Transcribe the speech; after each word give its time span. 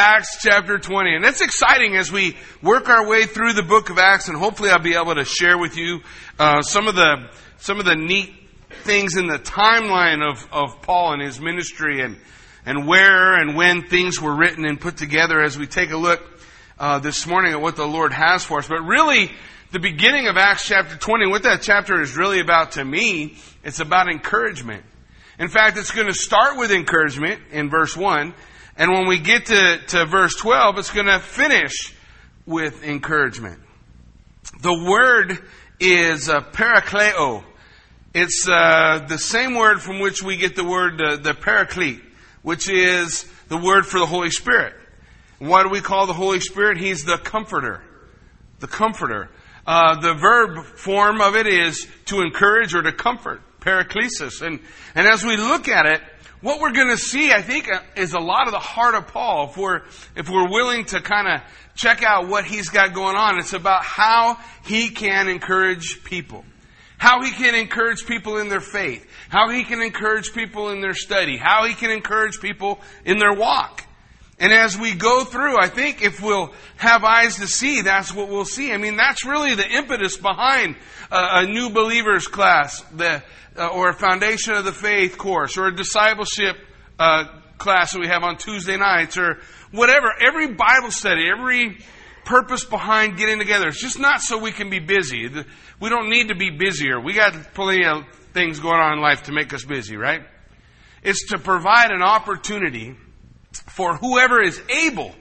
Acts 0.00 0.38
chapter 0.40 0.78
20. 0.78 1.14
And 1.14 1.26
it's 1.26 1.42
exciting 1.42 1.94
as 1.94 2.10
we 2.10 2.34
work 2.62 2.88
our 2.88 3.06
way 3.06 3.24
through 3.24 3.52
the 3.52 3.62
book 3.62 3.90
of 3.90 3.98
Acts, 3.98 4.28
and 4.28 4.38
hopefully 4.38 4.70
I'll 4.70 4.78
be 4.78 4.94
able 4.94 5.14
to 5.14 5.26
share 5.26 5.58
with 5.58 5.76
you 5.76 6.00
uh, 6.38 6.62
some 6.62 6.88
of 6.88 6.94
the 6.94 7.28
some 7.58 7.78
of 7.78 7.84
the 7.84 7.96
neat 7.96 8.32
things 8.84 9.18
in 9.18 9.26
the 9.26 9.38
timeline 9.38 10.26
of, 10.26 10.48
of 10.50 10.80
Paul 10.80 11.12
and 11.12 11.22
his 11.22 11.38
ministry 11.38 12.00
and 12.00 12.16
and 12.64 12.86
where 12.86 13.34
and 13.34 13.54
when 13.54 13.82
things 13.88 14.18
were 14.18 14.34
written 14.34 14.64
and 14.64 14.80
put 14.80 14.96
together 14.96 15.42
as 15.42 15.58
we 15.58 15.66
take 15.66 15.90
a 15.90 15.98
look 15.98 16.22
uh, 16.78 16.98
this 17.00 17.26
morning 17.26 17.52
at 17.52 17.60
what 17.60 17.76
the 17.76 17.86
Lord 17.86 18.14
has 18.14 18.42
for 18.42 18.60
us. 18.60 18.68
But 18.68 18.80
really, 18.80 19.30
the 19.70 19.80
beginning 19.80 20.28
of 20.28 20.38
Acts 20.38 20.66
chapter 20.66 20.96
20, 20.96 21.26
what 21.26 21.42
that 21.42 21.60
chapter 21.60 22.00
is 22.00 22.16
really 22.16 22.40
about 22.40 22.72
to 22.72 22.84
me, 22.86 23.36
it's 23.62 23.80
about 23.80 24.08
encouragement. 24.08 24.82
In 25.38 25.48
fact, 25.48 25.76
it's 25.76 25.90
going 25.90 26.06
to 26.06 26.14
start 26.14 26.56
with 26.56 26.72
encouragement 26.72 27.42
in 27.50 27.68
verse 27.68 27.94
1. 27.94 28.32
And 28.80 28.90
when 28.92 29.06
we 29.06 29.18
get 29.18 29.44
to, 29.46 29.78
to 29.88 30.06
verse 30.06 30.34
12, 30.36 30.78
it's 30.78 30.90
going 30.90 31.04
to 31.04 31.18
finish 31.18 31.94
with 32.46 32.82
encouragement. 32.82 33.60
The 34.62 34.72
word 34.72 35.38
is 35.78 36.30
uh, 36.30 36.40
parakleo. 36.40 37.44
It's 38.14 38.48
uh, 38.48 39.04
the 39.06 39.18
same 39.18 39.54
word 39.54 39.82
from 39.82 39.98
which 39.98 40.22
we 40.22 40.38
get 40.38 40.56
the 40.56 40.64
word 40.64 40.98
uh, 40.98 41.16
the 41.16 41.34
paraclete, 41.34 42.00
which 42.40 42.70
is 42.70 43.30
the 43.48 43.58
word 43.58 43.84
for 43.84 44.00
the 44.00 44.06
Holy 44.06 44.30
Spirit. 44.30 44.72
Why 45.38 45.62
do 45.62 45.68
we 45.68 45.82
call 45.82 46.06
the 46.06 46.14
Holy 46.14 46.40
Spirit? 46.40 46.78
He's 46.78 47.04
the 47.04 47.18
comforter. 47.18 47.82
The 48.60 48.66
comforter. 48.66 49.28
Uh, 49.66 50.00
the 50.00 50.14
verb 50.14 50.64
form 50.64 51.20
of 51.20 51.36
it 51.36 51.46
is 51.46 51.86
to 52.06 52.22
encourage 52.22 52.74
or 52.74 52.80
to 52.80 52.92
comfort 52.92 53.42
paraklesis. 53.60 54.40
And, 54.40 54.58
and 54.94 55.06
as 55.06 55.22
we 55.22 55.36
look 55.36 55.68
at 55.68 55.84
it, 55.84 56.00
what 56.40 56.60
we're 56.60 56.72
going 56.72 56.88
to 56.88 56.96
see, 56.96 57.32
I 57.32 57.42
think, 57.42 57.70
uh, 57.70 57.80
is 57.96 58.14
a 58.14 58.18
lot 58.18 58.46
of 58.46 58.52
the 58.52 58.58
heart 58.58 58.94
of 58.94 59.08
Paul. 59.08 59.50
If 59.50 59.56
we're, 59.56 59.82
if 60.16 60.28
we're 60.28 60.48
willing 60.48 60.86
to 60.86 61.00
kind 61.00 61.28
of 61.28 61.42
check 61.74 62.02
out 62.02 62.28
what 62.28 62.44
he's 62.44 62.70
got 62.70 62.94
going 62.94 63.16
on, 63.16 63.38
it's 63.38 63.52
about 63.52 63.84
how 63.84 64.38
he 64.64 64.88
can 64.88 65.28
encourage 65.28 66.02
people. 66.02 66.44
How 66.96 67.22
he 67.22 67.30
can 67.30 67.54
encourage 67.54 68.06
people 68.06 68.38
in 68.38 68.48
their 68.48 68.60
faith. 68.60 69.06
How 69.28 69.48
he 69.50 69.64
can 69.64 69.80
encourage 69.80 70.32
people 70.32 70.70
in 70.70 70.80
their 70.80 70.94
study. 70.94 71.36
How 71.36 71.66
he 71.66 71.74
can 71.74 71.90
encourage 71.90 72.40
people 72.40 72.80
in 73.04 73.18
their 73.18 73.32
walk. 73.32 73.84
And 74.40 74.54
as 74.54 74.76
we 74.76 74.94
go 74.94 75.24
through, 75.24 75.56
I 75.60 75.68
think 75.68 76.02
if 76.02 76.22
we'll 76.22 76.54
have 76.78 77.04
eyes 77.04 77.36
to 77.36 77.46
see, 77.46 77.82
that's 77.82 78.14
what 78.14 78.28
we'll 78.28 78.46
see. 78.46 78.72
I 78.72 78.78
mean, 78.78 78.96
that's 78.96 79.26
really 79.26 79.54
the 79.54 79.68
impetus 79.68 80.16
behind 80.16 80.76
a, 81.10 81.42
a 81.42 81.46
new 81.46 81.68
believers 81.68 82.26
class, 82.26 82.80
the, 82.96 83.22
uh, 83.54 83.68
or 83.68 83.90
a 83.90 83.94
foundation 83.94 84.54
of 84.54 84.64
the 84.64 84.72
faith 84.72 85.18
course, 85.18 85.58
or 85.58 85.66
a 85.66 85.76
discipleship 85.76 86.56
uh, 86.98 87.24
class 87.58 87.92
that 87.92 88.00
we 88.00 88.06
have 88.06 88.22
on 88.22 88.38
Tuesday 88.38 88.78
nights, 88.78 89.18
or 89.18 89.40
whatever. 89.72 90.08
Every 90.18 90.54
Bible 90.54 90.90
study, 90.90 91.28
every 91.30 91.78
purpose 92.24 92.64
behind 92.64 93.18
getting 93.18 93.38
together, 93.38 93.68
it's 93.68 93.82
just 93.82 93.98
not 93.98 94.22
so 94.22 94.38
we 94.38 94.52
can 94.52 94.70
be 94.70 94.78
busy. 94.78 95.28
We 95.80 95.90
don't 95.90 96.08
need 96.08 96.28
to 96.28 96.34
be 96.34 96.48
busier. 96.48 96.98
We 96.98 97.12
got 97.12 97.52
plenty 97.52 97.84
of 97.84 98.04
things 98.32 98.58
going 98.58 98.80
on 98.80 98.94
in 98.94 99.00
life 99.02 99.24
to 99.24 99.32
make 99.32 99.52
us 99.52 99.66
busy, 99.66 99.98
right? 99.98 100.22
It's 101.02 101.28
to 101.28 101.38
provide 101.38 101.90
an 101.90 102.02
opportunity 102.02 102.96
for 103.52 103.96
whoever 103.96 104.40
is 104.42 104.60
able 104.68 105.14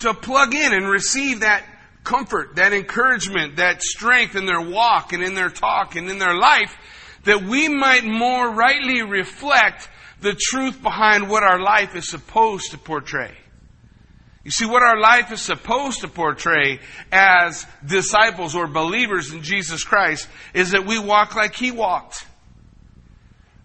to 0.00 0.14
plug 0.14 0.54
in 0.54 0.72
and 0.72 0.88
receive 0.88 1.40
that 1.40 1.64
comfort, 2.04 2.56
that 2.56 2.72
encouragement, 2.72 3.56
that 3.56 3.82
strength 3.82 4.36
in 4.36 4.46
their 4.46 4.60
walk 4.60 5.12
and 5.12 5.22
in 5.22 5.34
their 5.34 5.50
talk 5.50 5.96
and 5.96 6.08
in 6.08 6.18
their 6.18 6.34
life, 6.34 6.76
that 7.24 7.42
we 7.42 7.68
might 7.68 8.04
more 8.04 8.50
rightly 8.50 9.02
reflect 9.02 9.88
the 10.20 10.34
truth 10.34 10.82
behind 10.82 11.28
what 11.28 11.42
our 11.42 11.60
life 11.60 11.94
is 11.96 12.08
supposed 12.08 12.70
to 12.70 12.78
portray. 12.78 13.36
You 14.44 14.52
see, 14.52 14.64
what 14.64 14.82
our 14.82 14.98
life 14.98 15.32
is 15.32 15.40
supposed 15.40 16.02
to 16.02 16.08
portray 16.08 16.78
as 17.10 17.66
disciples 17.84 18.54
or 18.54 18.68
believers 18.68 19.32
in 19.32 19.42
Jesus 19.42 19.82
Christ 19.82 20.28
is 20.54 20.70
that 20.70 20.86
we 20.86 21.00
walk 21.00 21.34
like 21.34 21.56
He 21.56 21.72
walked 21.72 22.24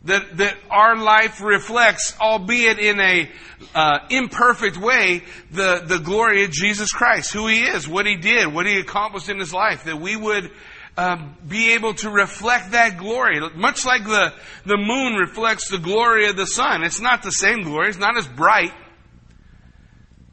that, 0.06 0.38
that 0.38 0.58
our 0.70 0.98
life 0.98 1.42
reflects, 1.42 2.16
albeit 2.20 2.80
in 2.80 3.00
a 3.00 3.30
uh, 3.76 4.00
imperfect 4.10 4.78
way, 4.78 5.24
the, 5.52 5.84
the 5.86 6.00
glory 6.00 6.44
of 6.44 6.52
Jesus 6.52 6.92
Christ, 6.92 7.32
who 7.34 7.48
He 7.48 7.64
is, 7.64 7.88
what 7.88 8.06
He 8.06 8.16
did, 8.16 8.52
what 8.52 8.66
He 8.66 8.80
accomplished 8.80 9.30
in 9.30 9.40
His 9.40 9.54
life, 9.54 9.84
that 9.84 10.00
we 10.00 10.16
would 10.16 10.52
um, 10.98 11.38
be 11.48 11.74
able 11.74 11.94
to 11.96 12.10
reflect 12.10 12.72
that 12.72 12.98
glory, 12.98 13.40
much 13.56 13.86
like 13.86 14.04
the, 14.04 14.34
the 14.66 14.78
moon 14.78 15.14
reflects 15.16 15.70
the 15.70 15.78
glory 15.78 16.28
of 16.28 16.36
the 16.36 16.48
sun. 16.48 16.84
It's 16.84 17.00
not 17.00 17.24
the 17.24 17.32
same 17.32 17.62
glory, 17.62 17.90
it's 17.90 18.00
not 18.00 18.18
as 18.18 18.28
bright. 18.28 18.74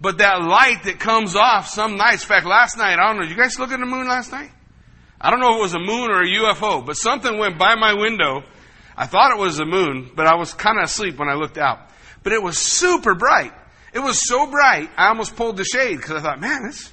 But 0.01 0.19
that 0.19 0.43
light 0.43 0.85
that 0.85 1.01
comes 1.01 1.35
off 1.37 1.69
some 1.69 1.97
nights, 1.97 2.23
in 2.23 2.29
fact, 2.29 2.47
last 2.47 2.79
night, 2.79 2.99
I 2.99 3.09
don't 3.09 3.21
know, 3.21 3.29
you 3.29 3.37
guys 3.37 3.59
look 3.59 3.73
at 3.73 3.81
the 3.81 3.87
moon 3.87 4.09
last 4.09 4.33
night? 4.33 4.51
I 5.21 5.31
don't 5.31 5.41
know 5.41 5.55
if 5.55 5.59
it 5.59 5.63
was 5.63 5.75
a 5.75 5.81
moon 5.81 6.11
or 6.11 6.23
a 6.23 6.27
UFO, 6.27 6.87
but 6.87 6.97
something 6.97 7.39
went 7.39 7.59
by 7.59 7.75
my 7.75 7.95
window 7.95 8.45
I 8.99 9.07
thought 9.07 9.31
it 9.31 9.39
was 9.39 9.57
the 9.57 9.65
moon, 9.65 10.11
but 10.15 10.27
I 10.27 10.35
was 10.35 10.53
kind 10.53 10.77
of 10.77 10.85
asleep 10.85 11.19
when 11.19 11.29
I 11.29 11.35
looked 11.35 11.57
out. 11.57 11.79
But 12.25 12.33
it 12.33 12.43
was 12.43 12.59
super 12.59 13.15
bright. 13.15 13.53
It 13.95 14.01
was 14.01 14.27
so 14.29 14.51
bright, 14.51 14.91
I 14.97 15.09
almost 15.09 15.37
pulled 15.37 15.57
the 15.57 15.65
shade 15.65 15.97
because 15.97 16.17
I 16.17 16.21
thought, 16.21 16.41
man, 16.41 16.67
it's, 16.67 16.93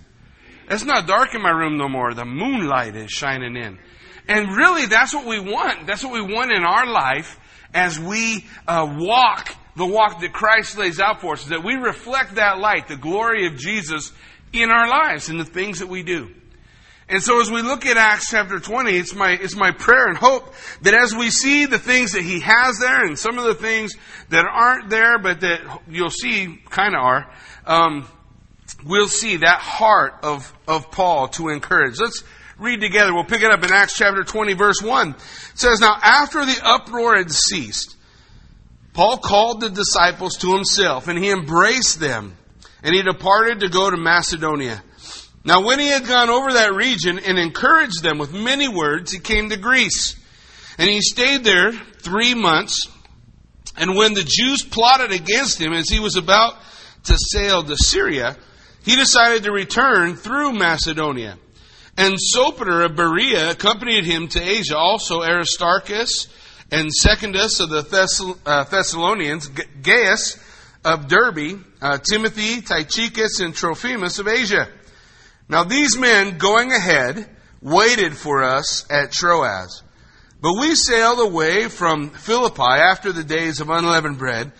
it's 0.69 0.85
not 0.85 1.07
dark 1.07 1.33
in 1.33 1.41
my 1.41 1.49
room 1.49 1.77
no 1.77 1.89
more. 1.89 2.13
The 2.13 2.23
moonlight 2.23 2.95
is 2.95 3.11
shining 3.11 3.57
in. 3.57 3.79
And 4.27 4.55
really, 4.55 4.85
that's 4.85 5.13
what 5.13 5.25
we 5.25 5.39
want. 5.39 5.87
That's 5.87 6.03
what 6.03 6.13
we 6.13 6.21
want 6.21 6.51
in 6.51 6.63
our 6.63 6.85
life 6.85 7.39
as 7.73 7.99
we 7.99 8.45
uh, 8.67 8.95
walk 8.97 9.55
the 9.75 9.85
walk 9.85 10.21
that 10.21 10.31
Christ 10.31 10.77
lays 10.77 10.99
out 10.99 11.21
for 11.21 11.33
us, 11.33 11.43
is 11.43 11.49
that 11.49 11.63
we 11.63 11.75
reflect 11.75 12.35
that 12.35 12.59
light, 12.59 12.87
the 12.87 12.95
glory 12.95 13.45
of 13.47 13.57
Jesus 13.57 14.13
in 14.53 14.71
our 14.71 14.87
lives 14.87 15.29
and 15.29 15.39
the 15.39 15.45
things 15.45 15.79
that 15.79 15.89
we 15.89 16.03
do. 16.03 16.33
And 17.07 17.21
so 17.21 17.39
as 17.39 17.51
we 17.51 17.61
look 17.61 17.85
at 17.85 17.97
Acts 17.97 18.31
chapter 18.31 18.59
20, 18.59 18.91
it's 18.91 19.13
my, 19.13 19.31
it's 19.31 19.55
my 19.55 19.71
prayer 19.71 20.07
and 20.07 20.17
hope 20.17 20.53
that 20.81 20.95
as 20.95 21.13
we 21.13 21.29
see 21.29 21.67
the 21.67 21.77
things 21.77 22.13
that 22.13 22.23
he 22.23 22.39
has 22.39 22.79
there 22.79 23.05
and 23.05 23.17
some 23.17 23.37
of 23.37 23.45
the 23.45 23.53
things 23.53 23.93
that 24.29 24.45
aren't 24.45 24.89
there, 24.89 25.19
but 25.19 25.41
that 25.41 25.61
you'll 25.87 26.09
see 26.09 26.59
kind 26.69 26.95
of 26.95 27.01
are, 27.01 27.31
um, 27.67 28.07
we'll 28.83 29.07
see 29.07 29.37
that 29.37 29.59
heart 29.59 30.15
of, 30.23 30.51
of 30.67 30.89
Paul 30.89 31.27
to 31.29 31.49
encourage. 31.49 31.99
Let's 31.99 32.23
read 32.57 32.81
together. 32.81 33.13
We'll 33.13 33.23
pick 33.23 33.43
it 33.43 33.51
up 33.51 33.63
in 33.63 33.71
Acts 33.71 33.97
chapter 33.97 34.23
20 34.23 34.53
verse 34.53 34.81
1. 34.81 35.09
It 35.09 35.15
says, 35.53 35.81
Now 35.81 35.97
after 36.01 36.43
the 36.43 36.59
uproar 36.63 37.17
had 37.17 37.31
ceased, 37.31 37.95
Paul 38.93 39.17
called 39.17 39.61
the 39.61 39.69
disciples 39.69 40.37
to 40.37 40.55
himself 40.55 41.07
and 41.07 41.19
he 41.19 41.29
embraced 41.29 41.99
them 41.99 42.35
and 42.81 42.95
he 42.95 43.03
departed 43.03 43.59
to 43.59 43.69
go 43.69 43.91
to 43.91 43.97
Macedonia. 43.97 44.81
Now, 45.45 45.63
when 45.63 45.79
he 45.79 45.87
had 45.87 46.07
gone 46.07 46.31
over 46.31 46.53
that 46.53 46.73
region 46.73 47.19
and 47.19 47.37
encouraged 47.37 48.01
them 48.01 48.17
with 48.17 48.33
many 48.33 48.67
words, 48.67 49.11
he 49.11 49.19
came 49.19 49.49
to 49.49 49.57
Greece. 49.57 50.15
And 50.79 50.89
he 50.89 51.01
stayed 51.01 51.43
there 51.43 51.71
three 51.71 52.33
months. 52.33 52.89
And 53.77 53.95
when 53.95 54.15
the 54.15 54.23
Jews 54.23 54.63
plotted 54.63 55.11
against 55.11 55.61
him 55.61 55.71
as 55.71 55.87
he 55.87 55.99
was 55.99 56.15
about 56.15 56.55
to 57.03 57.17
sail 57.17 57.63
to 57.63 57.77
Syria, 57.77 58.35
he 58.83 58.95
decided 58.95 59.43
to 59.43 59.51
return 59.51 60.15
through 60.15 60.53
Macedonia. 60.53 61.37
And 61.95 62.15
Sopater 62.15 62.83
of 62.83 62.95
Berea 62.95 63.51
accompanied 63.51 64.03
him 64.03 64.27
to 64.29 64.41
Asia, 64.41 64.75
also 64.75 65.21
Aristarchus 65.21 66.27
and 66.71 66.91
Secundus 66.91 67.59
of 67.59 67.69
the 67.69 68.35
uh, 68.45 68.63
Thessalonians, 68.63 69.47
Gaius 69.47 70.43
of 70.83 71.07
Derbe, 71.07 71.63
uh, 71.81 71.99
Timothy, 71.99 72.61
Tychicus, 72.61 73.39
and 73.39 73.53
Trophimus 73.53 74.17
of 74.17 74.27
Asia. 74.27 74.67
Now 75.47 75.63
these 75.63 75.97
men 75.97 76.37
going 76.37 76.71
ahead 76.71 77.29
waited 77.61 78.15
for 78.15 78.43
us 78.43 78.85
at 78.89 79.11
Troas. 79.11 79.83
But 80.41 80.59
we 80.59 80.75
sailed 80.75 81.19
away 81.19 81.69
from 81.69 82.09
Philippi 82.09 82.61
after 82.61 83.11
the 83.11 83.23
days 83.23 83.61
of 83.61 83.69
unleavened 83.69 84.17
bread, 84.17 84.51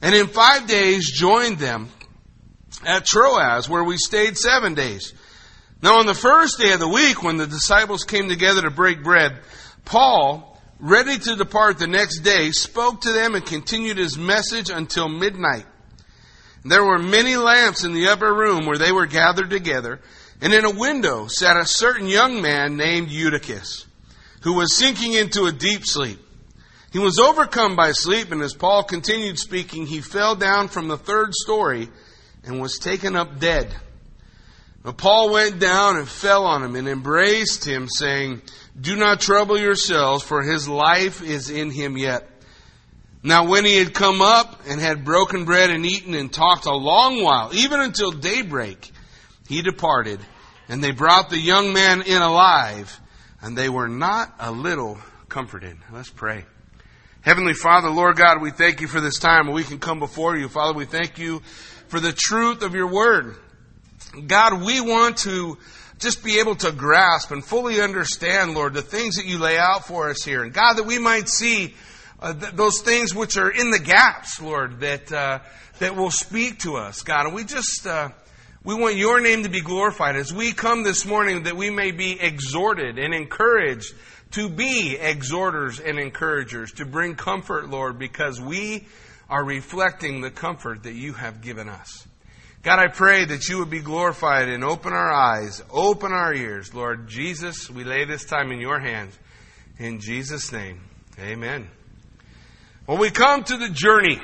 and 0.00 0.14
in 0.14 0.26
five 0.26 0.66
days 0.66 1.10
joined 1.10 1.58
them 1.58 1.88
at 2.86 3.04
Troas, 3.04 3.68
where 3.68 3.84
we 3.84 3.96
stayed 3.96 4.36
seven 4.36 4.74
days. 4.74 5.12
Now 5.82 5.98
on 5.98 6.06
the 6.06 6.14
first 6.14 6.58
day 6.60 6.72
of 6.72 6.80
the 6.80 6.88
week, 6.88 7.22
when 7.22 7.36
the 7.36 7.46
disciples 7.46 8.04
came 8.04 8.28
together 8.28 8.62
to 8.62 8.70
break 8.70 9.02
bread, 9.02 9.40
Paul, 9.84 10.60
ready 10.78 11.18
to 11.18 11.36
depart 11.36 11.78
the 11.78 11.88
next 11.88 12.20
day, 12.20 12.50
spoke 12.52 13.00
to 13.00 13.12
them 13.12 13.34
and 13.34 13.44
continued 13.44 13.98
his 13.98 14.16
message 14.16 14.70
until 14.70 15.08
midnight. 15.08 15.66
There 16.64 16.84
were 16.84 16.98
many 16.98 17.36
lamps 17.36 17.82
in 17.82 17.92
the 17.92 18.08
upper 18.08 18.32
room 18.32 18.66
where 18.66 18.78
they 18.78 18.92
were 18.92 19.06
gathered 19.06 19.50
together. 19.50 20.00
And 20.42 20.52
in 20.52 20.64
a 20.64 20.70
window 20.70 21.28
sat 21.28 21.56
a 21.56 21.64
certain 21.64 22.08
young 22.08 22.42
man 22.42 22.76
named 22.76 23.10
Eutychus, 23.10 23.86
who 24.40 24.54
was 24.54 24.74
sinking 24.74 25.12
into 25.12 25.44
a 25.44 25.52
deep 25.52 25.86
sleep. 25.86 26.18
He 26.92 26.98
was 26.98 27.20
overcome 27.20 27.76
by 27.76 27.92
sleep, 27.92 28.32
and 28.32 28.42
as 28.42 28.52
Paul 28.52 28.82
continued 28.82 29.38
speaking, 29.38 29.86
he 29.86 30.00
fell 30.00 30.34
down 30.34 30.66
from 30.66 30.88
the 30.88 30.98
third 30.98 31.32
story 31.32 31.88
and 32.42 32.60
was 32.60 32.80
taken 32.80 33.14
up 33.14 33.38
dead. 33.38 33.72
But 34.82 34.96
Paul 34.96 35.32
went 35.32 35.60
down 35.60 35.96
and 35.96 36.08
fell 36.08 36.44
on 36.44 36.64
him 36.64 36.74
and 36.74 36.88
embraced 36.88 37.64
him, 37.64 37.86
saying, 37.88 38.42
Do 38.78 38.96
not 38.96 39.20
trouble 39.20 39.56
yourselves, 39.56 40.24
for 40.24 40.42
his 40.42 40.68
life 40.68 41.22
is 41.22 41.50
in 41.50 41.70
him 41.70 41.96
yet. 41.96 42.28
Now 43.22 43.46
when 43.46 43.64
he 43.64 43.76
had 43.76 43.94
come 43.94 44.20
up 44.20 44.62
and 44.66 44.80
had 44.80 45.04
broken 45.04 45.44
bread 45.44 45.70
and 45.70 45.86
eaten 45.86 46.14
and 46.14 46.32
talked 46.32 46.66
a 46.66 46.74
long 46.74 47.22
while, 47.22 47.54
even 47.54 47.80
until 47.80 48.10
daybreak, 48.10 48.90
he 49.48 49.62
departed, 49.62 50.18
and 50.72 50.82
they 50.82 50.90
brought 50.90 51.28
the 51.28 51.38
young 51.38 51.74
man 51.74 52.00
in 52.00 52.22
alive, 52.22 52.98
and 53.42 53.58
they 53.58 53.68
were 53.68 53.88
not 53.88 54.34
a 54.40 54.50
little 54.50 54.96
comforted. 55.28 55.76
Let's 55.92 56.08
pray. 56.08 56.46
Heavenly 57.20 57.52
Father, 57.52 57.90
Lord 57.90 58.16
God, 58.16 58.40
we 58.40 58.52
thank 58.52 58.80
you 58.80 58.88
for 58.88 58.98
this 58.98 59.18
time 59.18 59.52
we 59.52 59.64
can 59.64 59.78
come 59.78 59.98
before 59.98 60.34
you. 60.34 60.48
Father, 60.48 60.72
we 60.72 60.86
thank 60.86 61.18
you 61.18 61.40
for 61.88 62.00
the 62.00 62.14
truth 62.16 62.62
of 62.62 62.74
your 62.74 62.86
word. 62.86 63.36
God, 64.26 64.62
we 64.64 64.80
want 64.80 65.18
to 65.18 65.58
just 65.98 66.24
be 66.24 66.40
able 66.40 66.54
to 66.56 66.72
grasp 66.72 67.32
and 67.32 67.44
fully 67.44 67.82
understand, 67.82 68.54
Lord, 68.54 68.72
the 68.72 68.80
things 68.80 69.16
that 69.16 69.26
you 69.26 69.36
lay 69.36 69.58
out 69.58 69.86
for 69.86 70.08
us 70.08 70.24
here. 70.24 70.42
And 70.42 70.54
God, 70.54 70.78
that 70.78 70.86
we 70.86 70.98
might 70.98 71.28
see 71.28 71.74
uh, 72.18 72.32
th- 72.32 72.54
those 72.54 72.80
things 72.80 73.14
which 73.14 73.36
are 73.36 73.50
in 73.50 73.70
the 73.70 73.78
gaps, 73.78 74.40
Lord, 74.40 74.80
that, 74.80 75.12
uh, 75.12 75.40
that 75.80 75.96
will 75.96 76.10
speak 76.10 76.60
to 76.60 76.76
us, 76.76 77.02
God. 77.02 77.26
And 77.26 77.34
we 77.34 77.44
just, 77.44 77.86
uh, 77.86 78.08
we 78.64 78.74
want 78.74 78.96
your 78.96 79.20
name 79.20 79.42
to 79.42 79.48
be 79.48 79.60
glorified 79.60 80.14
as 80.14 80.32
we 80.32 80.52
come 80.52 80.84
this 80.84 81.04
morning 81.04 81.44
that 81.44 81.56
we 81.56 81.70
may 81.70 81.90
be 81.90 82.20
exhorted 82.20 82.96
and 82.96 83.12
encouraged 83.12 83.92
to 84.32 84.48
be 84.48 84.96
exhorters 84.96 85.80
and 85.80 85.98
encouragers, 85.98 86.72
to 86.72 86.84
bring 86.84 87.16
comfort, 87.16 87.68
Lord, 87.68 87.98
because 87.98 88.40
we 88.40 88.86
are 89.28 89.44
reflecting 89.44 90.20
the 90.20 90.30
comfort 90.30 90.84
that 90.84 90.94
you 90.94 91.12
have 91.12 91.40
given 91.40 91.68
us. 91.68 92.06
God, 92.62 92.78
I 92.78 92.86
pray 92.86 93.24
that 93.24 93.48
you 93.48 93.58
would 93.58 93.70
be 93.70 93.80
glorified 93.80 94.48
and 94.48 94.62
open 94.62 94.92
our 94.92 95.12
eyes, 95.12 95.60
open 95.68 96.12
our 96.12 96.32
ears. 96.32 96.72
Lord 96.72 97.08
Jesus, 97.08 97.68
we 97.68 97.82
lay 97.82 98.04
this 98.04 98.24
time 98.24 98.52
in 98.52 98.60
your 98.60 98.78
hands. 98.78 99.18
In 99.78 99.98
Jesus' 99.98 100.52
name, 100.52 100.80
amen. 101.18 101.68
When 102.86 103.00
we 103.00 103.10
come 103.10 103.42
to 103.42 103.56
the 103.56 103.68
journey, 103.68 104.20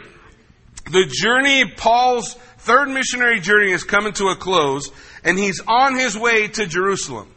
the 0.91 1.07
journey, 1.07 1.71
Paul's 1.77 2.37
third 2.59 2.89
missionary 2.89 3.41
journey 3.41 3.73
is 3.73 3.85
coming 3.85 4.13
to 4.15 4.29
a 4.29 4.37
close, 4.37 4.91
and 5.25 5.39
he's 5.39 5.61
on 5.67 5.99
his 5.99 6.17
way 6.17 6.49
to 6.49 6.67
Jerusalem. 6.67 7.33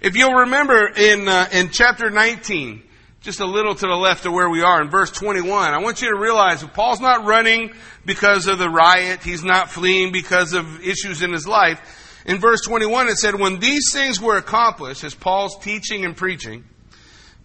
If 0.00 0.16
you'll 0.16 0.34
remember 0.34 0.88
in, 0.88 1.28
uh, 1.28 1.48
in 1.52 1.70
chapter 1.70 2.10
19, 2.10 2.82
just 3.20 3.40
a 3.40 3.46
little 3.46 3.74
to 3.74 3.86
the 3.86 3.96
left 3.96 4.26
of 4.26 4.32
where 4.32 4.50
we 4.50 4.62
are 4.62 4.82
in 4.82 4.90
verse 4.90 5.10
21, 5.10 5.72
I 5.72 5.78
want 5.78 6.02
you 6.02 6.10
to 6.10 6.18
realize 6.18 6.60
that 6.60 6.74
Paul's 6.74 7.00
not 7.00 7.24
running 7.24 7.72
because 8.04 8.46
of 8.46 8.58
the 8.58 8.68
riot. 8.68 9.22
He's 9.22 9.42
not 9.42 9.70
fleeing 9.70 10.12
because 10.12 10.52
of 10.52 10.82
issues 10.82 11.22
in 11.22 11.32
his 11.32 11.46
life. 11.46 12.22
In 12.26 12.38
verse 12.38 12.60
21, 12.66 13.08
it 13.08 13.16
said, 13.16 13.34
When 13.34 13.60
these 13.60 13.92
things 13.92 14.20
were 14.20 14.36
accomplished, 14.36 15.04
as 15.04 15.14
Paul's 15.14 15.58
teaching 15.58 16.04
and 16.04 16.16
preaching, 16.16 16.64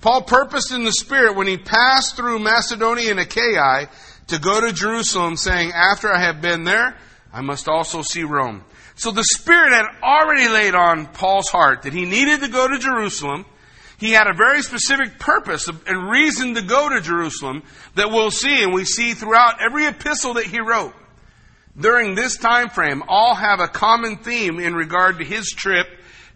Paul 0.01 0.21
purposed 0.21 0.71
in 0.71 0.85
the 0.85 0.91
Spirit 0.91 1.35
when 1.35 1.47
he 1.47 1.57
passed 1.57 2.15
through 2.15 2.39
Macedonia 2.39 3.11
and 3.11 3.19
Achaia 3.19 3.89
to 4.29 4.39
go 4.39 4.61
to 4.61 4.73
Jerusalem, 4.73 5.37
saying, 5.37 5.71
After 5.73 6.11
I 6.11 6.19
have 6.21 6.41
been 6.41 6.63
there, 6.63 6.97
I 7.31 7.41
must 7.41 7.67
also 7.67 8.01
see 8.01 8.23
Rome. 8.23 8.63
So 8.95 9.11
the 9.11 9.23
Spirit 9.23 9.71
had 9.71 9.85
already 10.03 10.49
laid 10.49 10.75
on 10.75 11.07
Paul's 11.07 11.49
heart 11.49 11.83
that 11.83 11.93
he 11.93 12.05
needed 12.05 12.41
to 12.41 12.49
go 12.49 12.67
to 12.67 12.77
Jerusalem. 12.79 13.45
He 13.97 14.11
had 14.11 14.27
a 14.27 14.33
very 14.33 14.61
specific 14.61 15.19
purpose 15.19 15.67
and 15.67 16.09
reason 16.09 16.55
to 16.55 16.61
go 16.61 16.89
to 16.89 17.01
Jerusalem 17.01 17.63
that 17.95 18.11
we'll 18.11 18.31
see, 18.31 18.63
and 18.63 18.73
we 18.73 18.85
see 18.85 19.13
throughout 19.13 19.61
every 19.61 19.85
epistle 19.85 20.35
that 20.35 20.45
he 20.45 20.59
wrote. 20.59 20.93
During 21.77 22.15
this 22.15 22.37
time 22.37 22.69
frame, 22.69 23.03
all 23.07 23.35
have 23.35 23.59
a 23.59 23.67
common 23.67 24.17
theme 24.17 24.59
in 24.59 24.73
regard 24.73 25.19
to 25.19 25.25
his 25.25 25.49
trip 25.49 25.87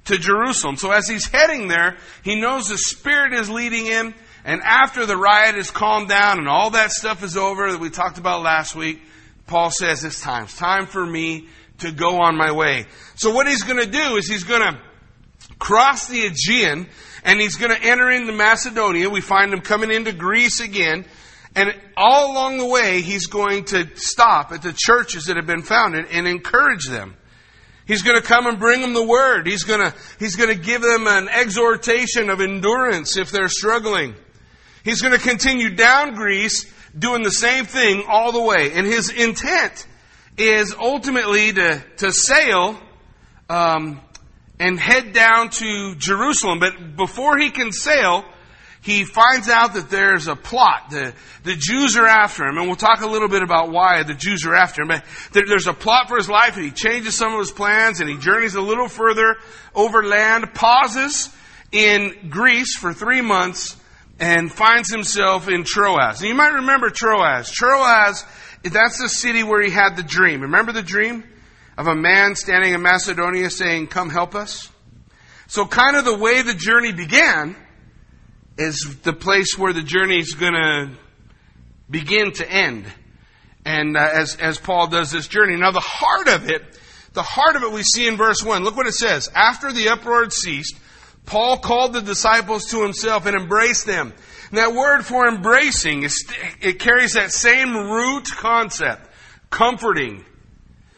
to 0.05 0.17
Jerusalem. 0.17 0.77
So 0.77 0.91
as 0.91 1.07
he's 1.07 1.27
heading 1.27 1.67
there, 1.67 1.97
he 2.23 2.39
knows 2.39 2.67
the 2.67 2.77
Spirit 2.77 3.33
is 3.33 3.49
leading 3.49 3.85
him. 3.85 4.13
And 4.45 4.61
after 4.61 5.05
the 5.05 5.15
riot 5.15 5.55
is 5.55 5.71
calmed 5.71 6.09
down 6.09 6.39
and 6.39 6.47
all 6.47 6.71
that 6.71 6.91
stuff 6.91 7.23
is 7.23 7.37
over 7.37 7.71
that 7.71 7.79
we 7.79 7.89
talked 7.89 8.17
about 8.17 8.41
last 8.41 8.75
week, 8.75 9.01
Paul 9.47 9.71
says 9.71 10.03
it's 10.03 10.21
time. 10.21 10.43
It's 10.43 10.57
time 10.57 10.85
for 10.85 11.05
me 11.05 11.47
to 11.79 11.91
go 11.91 12.21
on 12.21 12.35
my 12.35 12.51
way. 12.51 12.85
So 13.15 13.33
what 13.33 13.47
he's 13.47 13.63
going 13.63 13.83
to 13.83 13.89
do 13.89 14.17
is 14.17 14.27
he's 14.27 14.43
going 14.43 14.61
to 14.61 14.79
cross 15.59 16.07
the 16.07 16.25
Aegean 16.25 16.87
and 17.23 17.39
he's 17.39 17.55
going 17.55 17.71
to 17.71 17.81
enter 17.81 18.11
into 18.11 18.33
Macedonia. 18.33 19.09
We 19.09 19.21
find 19.21 19.53
him 19.53 19.61
coming 19.61 19.91
into 19.91 20.11
Greece 20.11 20.59
again. 20.59 21.05
And 21.55 21.73
all 21.95 22.31
along 22.31 22.57
the 22.57 22.65
way, 22.65 23.01
he's 23.01 23.27
going 23.27 23.65
to 23.65 23.87
stop 23.95 24.51
at 24.51 24.61
the 24.61 24.73
churches 24.75 25.25
that 25.25 25.37
have 25.37 25.45
been 25.45 25.61
founded 25.61 26.07
and 26.11 26.27
encourage 26.27 26.87
them. 26.87 27.15
He's 27.85 28.01
going 28.01 28.19
to 28.19 28.25
come 28.25 28.47
and 28.47 28.59
bring 28.59 28.81
them 28.81 28.93
the 28.93 29.05
word. 29.05 29.45
He's 29.45 29.63
going 29.63 29.81
to, 29.81 29.95
he's 30.17 30.35
going 30.35 30.49
to 30.49 30.61
give 30.61 30.81
them 30.81 31.05
an 31.05 31.29
exhortation 31.29 32.29
of 32.29 32.41
endurance 32.41 33.17
if 33.17 33.29
they're 33.29 33.49
struggling. 33.49 34.15
He's 34.83 35.01
going 35.01 35.17
to 35.17 35.23
continue 35.23 35.75
down 35.75 36.13
Greece 36.15 36.71
doing 36.97 37.23
the 37.23 37.31
same 37.31 37.65
thing 37.65 38.03
all 38.07 38.31
the 38.31 38.41
way. 38.41 38.73
And 38.73 38.85
his 38.85 39.09
intent 39.09 39.87
is 40.37 40.75
ultimately 40.79 41.53
to, 41.53 41.83
to 41.97 42.11
sail 42.11 42.79
um, 43.49 44.01
and 44.59 44.79
head 44.79 45.13
down 45.13 45.49
to 45.49 45.95
Jerusalem. 45.95 46.59
But 46.59 46.95
before 46.95 47.37
he 47.37 47.49
can 47.49 47.71
sail, 47.71 48.25
he 48.81 49.05
finds 49.05 49.47
out 49.47 49.75
that 49.75 49.89
there's 49.89 50.27
a 50.27 50.35
plot. 50.35 50.89
The, 50.89 51.13
the 51.43 51.55
Jews 51.55 51.95
are 51.95 52.05
after 52.05 52.43
him, 52.43 52.57
and 52.57 52.67
we'll 52.67 52.75
talk 52.75 53.01
a 53.01 53.07
little 53.07 53.29
bit 53.29 53.41
about 53.41 53.71
why 53.71 54.03
the 54.03 54.13
Jews 54.13 54.45
are 54.45 54.53
after 54.53 54.81
him. 54.81 54.89
But 54.89 55.05
there, 55.31 55.45
there's 55.47 55.67
a 55.67 55.73
plot 55.73 56.09
for 56.09 56.17
his 56.17 56.29
life, 56.29 56.57
and 56.57 56.65
he 56.65 56.71
changes 56.71 57.15
some 57.15 57.31
of 57.31 57.39
his 57.39 57.51
plans, 57.51 58.01
and 58.01 58.09
he 58.09 58.17
journeys 58.17 58.55
a 58.55 58.61
little 58.61 58.89
further 58.89 59.37
overland, 59.73 60.53
pauses 60.53 61.33
in 61.71 62.27
Greece 62.29 62.75
for 62.75 62.93
three 62.93 63.21
months, 63.21 63.77
and 64.23 64.49
finds 64.49 64.89
himself 64.89 65.49
in 65.49 65.65
Troas. 65.65 66.21
And 66.21 66.29
you 66.29 66.33
might 66.33 66.53
remember 66.53 66.89
Troas. 66.89 67.51
Troas, 67.51 68.23
that's 68.63 68.97
the 68.97 69.09
city 69.09 69.43
where 69.43 69.61
he 69.61 69.69
had 69.69 69.97
the 69.97 70.03
dream. 70.03 70.43
Remember 70.43 70.71
the 70.71 70.81
dream 70.81 71.25
of 71.77 71.87
a 71.87 71.95
man 71.95 72.35
standing 72.35 72.73
in 72.73 72.81
Macedonia 72.81 73.49
saying, 73.49 73.87
Come 73.87 74.09
help 74.09 74.33
us? 74.33 74.71
So, 75.47 75.65
kind 75.65 75.97
of 75.97 76.05
the 76.05 76.17
way 76.17 76.41
the 76.41 76.53
journey 76.53 76.93
began 76.93 77.57
is 78.57 78.99
the 79.03 79.11
place 79.11 79.57
where 79.57 79.73
the 79.73 79.81
journey 79.81 80.19
is 80.19 80.35
going 80.35 80.53
to 80.53 80.91
begin 81.89 82.31
to 82.33 82.49
end. 82.49 82.85
And 83.65 83.97
uh, 83.97 84.09
as, 84.13 84.37
as 84.37 84.57
Paul 84.57 84.87
does 84.87 85.11
this 85.11 85.27
journey. 85.27 85.57
Now, 85.57 85.71
the 85.71 85.81
heart 85.81 86.29
of 86.29 86.49
it, 86.49 86.79
the 87.11 87.23
heart 87.23 87.57
of 87.57 87.63
it 87.63 87.73
we 87.73 87.83
see 87.83 88.07
in 88.07 88.15
verse 88.15 88.41
1. 88.41 88.63
Look 88.63 88.77
what 88.77 88.87
it 88.87 88.93
says. 88.93 89.29
After 89.35 89.73
the 89.73 89.89
uproar 89.89 90.21
had 90.21 90.31
ceased, 90.31 90.79
Paul 91.25 91.57
called 91.57 91.93
the 91.93 92.01
disciples 92.01 92.65
to 92.67 92.83
himself 92.83 93.25
and 93.25 93.35
embraced 93.35 93.85
them. 93.85 94.13
And 94.49 94.57
that 94.57 94.73
word 94.73 95.03
for 95.03 95.27
embracing, 95.27 96.03
is, 96.03 96.25
it 96.61 96.79
carries 96.79 97.13
that 97.13 97.31
same 97.31 97.75
root 97.75 98.25
concept. 98.25 99.09
Comforting. 99.49 100.25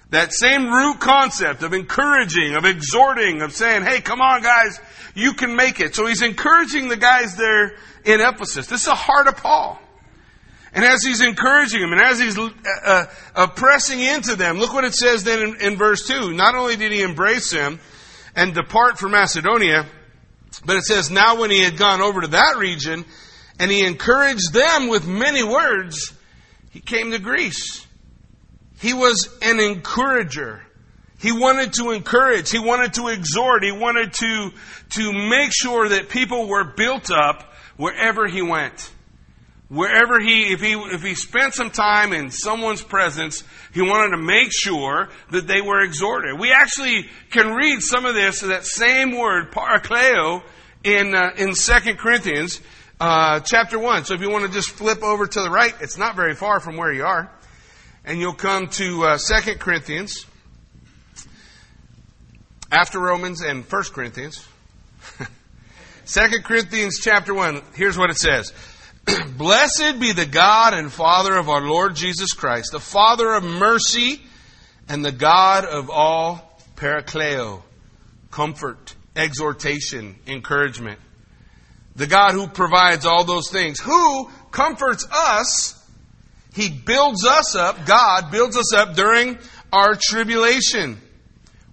That 0.09 0.33
same 0.33 0.67
root 0.67 0.99
concept 0.99 1.63
of 1.63 1.73
encouraging, 1.73 2.55
of 2.55 2.65
exhorting, 2.65 3.41
of 3.41 3.53
saying, 3.53 3.83
hey, 3.83 4.01
come 4.01 4.21
on 4.21 4.41
guys, 4.41 4.79
you 5.13 5.33
can 5.33 5.55
make 5.55 5.79
it. 5.79 5.95
So 5.95 6.05
he's 6.05 6.21
encouraging 6.21 6.89
the 6.89 6.97
guys 6.97 7.35
there 7.35 7.75
in 8.03 8.21
Ephesus. 8.21 8.67
This 8.67 8.81
is 8.81 8.87
the 8.87 8.95
heart 8.95 9.27
of 9.27 9.37
Paul. 9.37 9.79
And 10.73 10.83
as 10.83 11.03
he's 11.03 11.21
encouraging 11.21 11.79
them 11.79 11.93
and 11.93 12.01
as 12.01 12.19
he's 12.19 12.37
uh, 12.37 12.49
uh, 12.85 13.05
uh, 13.33 13.47
pressing 13.47 14.01
into 14.01 14.35
them, 14.35 14.57
look 14.57 14.73
what 14.73 14.83
it 14.83 14.93
says 14.93 15.23
then 15.23 15.39
in, 15.39 15.61
in 15.61 15.77
verse 15.77 16.05
2. 16.07 16.33
Not 16.33 16.55
only 16.55 16.75
did 16.75 16.91
he 16.91 17.01
embrace 17.01 17.51
them 17.51 17.79
and 18.35 18.53
depart 18.53 18.99
from 18.99 19.11
Macedonia, 19.11 19.85
but 20.65 20.77
it 20.77 20.83
says, 20.83 21.11
now 21.11 21.39
when 21.39 21.51
he 21.51 21.61
had 21.61 21.77
gone 21.77 22.01
over 22.01 22.21
to 22.21 22.27
that 22.27 22.57
region 22.57 23.05
and 23.59 23.71
he 23.71 23.85
encouraged 23.85 24.53
them 24.53 24.87
with 24.87 25.07
many 25.07 25.43
words, 25.43 26.13
he 26.71 26.79
came 26.79 27.11
to 27.11 27.19
Greece. 27.19 27.85
He 28.79 28.93
was 28.93 29.29
an 29.41 29.59
encourager. 29.59 30.61
He 31.19 31.31
wanted 31.31 31.73
to 31.73 31.91
encourage. 31.91 32.51
He 32.51 32.59
wanted 32.59 32.93
to 32.95 33.07
exhort. 33.07 33.63
He 33.63 33.71
wanted 33.71 34.13
to, 34.13 34.51
to 34.91 35.13
make 35.13 35.51
sure 35.53 35.89
that 35.89 36.09
people 36.09 36.47
were 36.47 36.63
built 36.63 37.09
up 37.09 37.53
wherever 37.77 38.27
he 38.27 38.41
went. 38.41 38.91
Wherever 39.69 40.19
he, 40.19 40.53
if 40.53 40.61
he, 40.61 40.73
if 40.73 41.01
he 41.01 41.15
spent 41.15 41.55
some 41.55 41.71
time 41.71 42.13
in 42.13 42.29
someone's 42.29 42.83
presence, 42.83 43.43
he 43.73 43.81
wanted 43.81 44.15
to 44.15 44.21
make 44.21 44.51
sure 44.51 45.09
that 45.31 45.47
they 45.47 45.61
were 45.61 45.81
exhorted. 45.81 46.39
We 46.39 46.51
actually 46.51 47.09
can 47.31 47.53
read 47.53 47.81
some 47.81 48.05
of 48.05 48.13
this, 48.13 48.41
that 48.41 48.65
same 48.65 49.17
word, 49.17 49.51
parakleo, 49.51 50.43
in, 50.85 51.15
uh, 51.15 51.31
in 51.35 51.53
2 51.53 51.95
Corinthians, 51.95 52.61
uh, 52.99 53.39
chapter 53.39 53.79
1. 53.79 54.05
So 54.05 54.13
if 54.13 54.21
you 54.21 54.29
want 54.29 54.45
to 54.45 54.51
just 54.51 54.69
flip 54.69 55.03
over 55.03 55.25
to 55.25 55.41
the 55.41 55.49
right, 55.49 55.73
it's 55.81 55.97
not 55.97 56.15
very 56.15 56.35
far 56.35 56.59
from 56.59 56.77
where 56.77 56.93
you 56.93 57.03
are. 57.03 57.31
And 58.05 58.19
you'll 58.19 58.33
come 58.33 58.67
to 58.67 59.03
uh, 59.03 59.17
2 59.17 59.55
Corinthians, 59.55 60.27
after 62.71 62.99
Romans 62.99 63.41
and 63.41 63.65
1 63.65 63.83
Corinthians. 63.93 64.47
2 66.05 66.21
Corinthians 66.43 66.99
chapter 67.01 67.33
1, 67.33 67.63
here's 67.73 67.97
what 67.97 68.11
it 68.11 68.17
says. 68.17 68.53
Blessed 69.37 69.99
be 69.99 70.13
the 70.13 70.27
God 70.27 70.75
and 70.75 70.91
Father 70.91 71.35
of 71.35 71.49
our 71.49 71.61
Lord 71.61 71.95
Jesus 71.95 72.33
Christ, 72.33 72.71
the 72.71 72.79
Father 72.79 73.33
of 73.33 73.43
mercy 73.43 74.21
and 74.87 75.03
the 75.03 75.11
God 75.11 75.65
of 75.65 75.89
all 75.89 76.59
parakleo, 76.75 77.63
comfort, 78.29 78.93
exhortation, 79.15 80.15
encouragement. 80.27 80.99
The 81.95 82.07
God 82.07 82.33
who 82.33 82.47
provides 82.47 83.05
all 83.05 83.23
those 83.23 83.49
things, 83.49 83.79
who 83.79 84.29
comforts 84.51 85.07
us 85.11 85.81
He 86.53 86.69
builds 86.69 87.25
us 87.25 87.55
up, 87.55 87.85
God 87.85 88.31
builds 88.31 88.57
us 88.57 88.73
up 88.73 88.95
during 88.95 89.37
our 89.71 89.95
tribulation. 89.99 90.99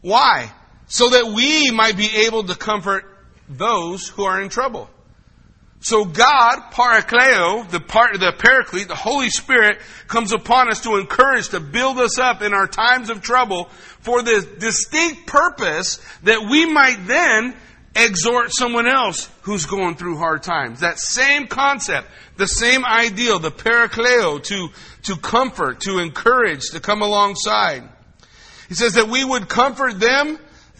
Why? 0.00 0.52
So 0.87 1.11
that 1.11 1.26
we 1.26 1.70
might 1.70 1.96
be 1.96 2.26
able 2.26 2.44
to 2.44 2.54
comfort 2.54 3.04
those 3.49 4.08
who 4.08 4.25
are 4.25 4.40
in 4.40 4.49
trouble. 4.49 4.90
So 5.83 6.05
God, 6.05 6.71
Parakleo, 6.71 7.69
the 7.69 7.81
part, 7.81 8.12
the 8.12 8.33
Paraclete, 8.39 8.87
the 8.87 8.95
Holy 8.95 9.31
Spirit, 9.31 9.81
comes 10.07 10.33
upon 10.33 10.71
us 10.71 10.81
to 10.83 10.97
encourage, 10.97 11.49
to 11.49 11.59
build 11.59 11.99
us 11.99 12.21
up 12.21 12.41
in 12.41 12.55
our 12.55 12.69
times 12.69 13.11
of 13.11 13.21
trouble 13.21 13.65
for 13.99 14.23
the 14.23 14.49
distinct 14.61 15.27
purpose 15.27 16.01
that 16.23 16.49
we 16.49 16.67
might 16.67 17.05
then 17.09 17.57
exhort 17.97 18.55
someone 18.55 18.87
else 18.87 19.29
who's 19.43 19.67
going 19.67 19.97
through 19.97 20.19
hard 20.19 20.45
times. 20.45 20.81
That 20.81 21.01
same 21.01 21.49
concept, 21.49 22.07
the 22.37 22.47
same 22.47 22.85
ideal, 22.85 23.41
the 23.41 23.51
Parakleo, 23.51 24.41
to, 24.41 24.69
to 25.03 25.17
comfort, 25.17 25.81
to 25.81 25.99
encourage, 25.99 26.71
to 26.71 26.81
come 26.81 27.03
alongside. 27.03 27.83
He 28.69 28.75
says 28.75 28.95
that 28.95 29.09
we 29.09 29.25
would 29.25 29.49
comfort 29.49 29.99
them 29.99 30.39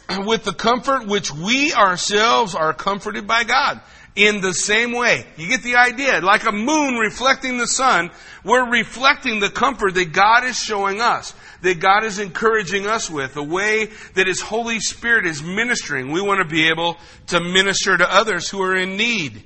with 0.27 0.45
the 0.45 0.53
comfort 0.53 1.09
which 1.09 1.33
we 1.33 1.73
ourselves 1.73 2.55
are 2.55 2.73
comforted 2.73 3.27
by 3.27 3.43
God 3.43 3.81
in 4.15 4.41
the 4.41 4.53
same 4.53 4.93
way. 4.93 5.25
You 5.37 5.49
get 5.49 5.63
the 5.63 5.77
idea. 5.77 6.21
Like 6.21 6.47
a 6.47 6.53
moon 6.53 6.97
reflecting 6.97 7.59
the 7.59 7.67
sun, 7.67 8.11
we're 8.45 8.71
reflecting 8.71 9.41
the 9.41 9.51
comfort 9.51 9.95
that 9.95 10.13
God 10.13 10.45
is 10.45 10.59
showing 10.59 11.01
us, 11.01 11.35
that 11.63 11.81
God 11.81 12.05
is 12.05 12.19
encouraging 12.19 12.87
us 12.87 13.11
with, 13.11 13.35
the 13.35 13.43
way 13.43 13.89
that 14.15 14.27
His 14.27 14.41
Holy 14.41 14.81
Spirit 14.81 15.27
is 15.27 15.43
ministering. 15.43 16.13
We 16.13 16.21
want 16.21 16.43
to 16.43 16.49
be 16.49 16.69
able 16.69 16.99
to 17.29 17.41
minister 17.41 17.97
to 17.97 18.15
others 18.15 18.49
who 18.49 18.63
are 18.63 18.77
in 18.77 18.97
need. 18.97 19.43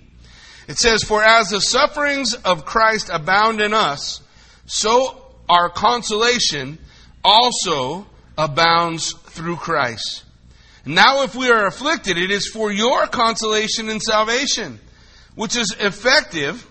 It 0.68 0.78
says, 0.78 1.04
For 1.04 1.22
as 1.22 1.50
the 1.50 1.60
sufferings 1.60 2.34
of 2.34 2.64
Christ 2.64 3.08
abound 3.12 3.60
in 3.60 3.72
us, 3.72 4.20
so 4.66 5.22
our 5.48 5.68
consolation 5.68 6.78
also 7.22 8.06
abounds 8.36 9.12
through 9.12 9.56
Christ. 9.56 10.24
Now 10.86 11.22
if 11.22 11.34
we 11.34 11.50
are 11.50 11.66
afflicted, 11.66 12.16
it 12.16 12.30
is 12.30 12.46
for 12.46 12.70
your 12.70 13.08
consolation 13.08 13.88
and 13.88 14.00
salvation, 14.00 14.78
which 15.34 15.56
is 15.56 15.74
effective 15.80 16.64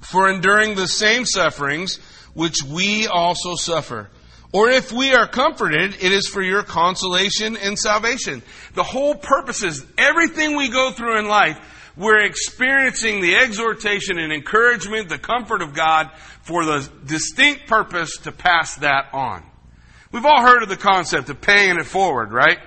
for 0.00 0.30
enduring 0.30 0.76
the 0.76 0.86
same 0.86 1.24
sufferings 1.26 1.96
which 2.34 2.62
we 2.62 3.08
also 3.08 3.56
suffer. 3.56 4.08
Or 4.52 4.70
if 4.70 4.92
we 4.92 5.12
are 5.12 5.26
comforted, 5.26 5.94
it 5.94 6.12
is 6.12 6.28
for 6.28 6.42
your 6.42 6.62
consolation 6.62 7.56
and 7.56 7.76
salvation. 7.76 8.42
The 8.74 8.82
whole 8.84 9.14
purpose 9.14 9.62
is 9.62 9.84
everything 9.98 10.56
we 10.56 10.70
go 10.70 10.92
through 10.92 11.18
in 11.18 11.26
life, 11.26 11.58
we're 11.96 12.24
experiencing 12.24 13.20
the 13.20 13.34
exhortation 13.36 14.18
and 14.18 14.32
encouragement, 14.32 15.08
the 15.08 15.18
comfort 15.18 15.62
of 15.62 15.74
God 15.74 16.10
for 16.42 16.64
the 16.64 16.88
distinct 17.04 17.66
purpose 17.66 18.16
to 18.18 18.32
pass 18.32 18.76
that 18.76 19.08
on. 19.12 19.42
We've 20.10 20.24
all 20.24 20.42
heard 20.42 20.62
of 20.62 20.68
the 20.68 20.76
concept 20.76 21.28
of 21.28 21.40
paying 21.40 21.76
it 21.78 21.86
forward, 21.86 22.32
right? 22.32 22.58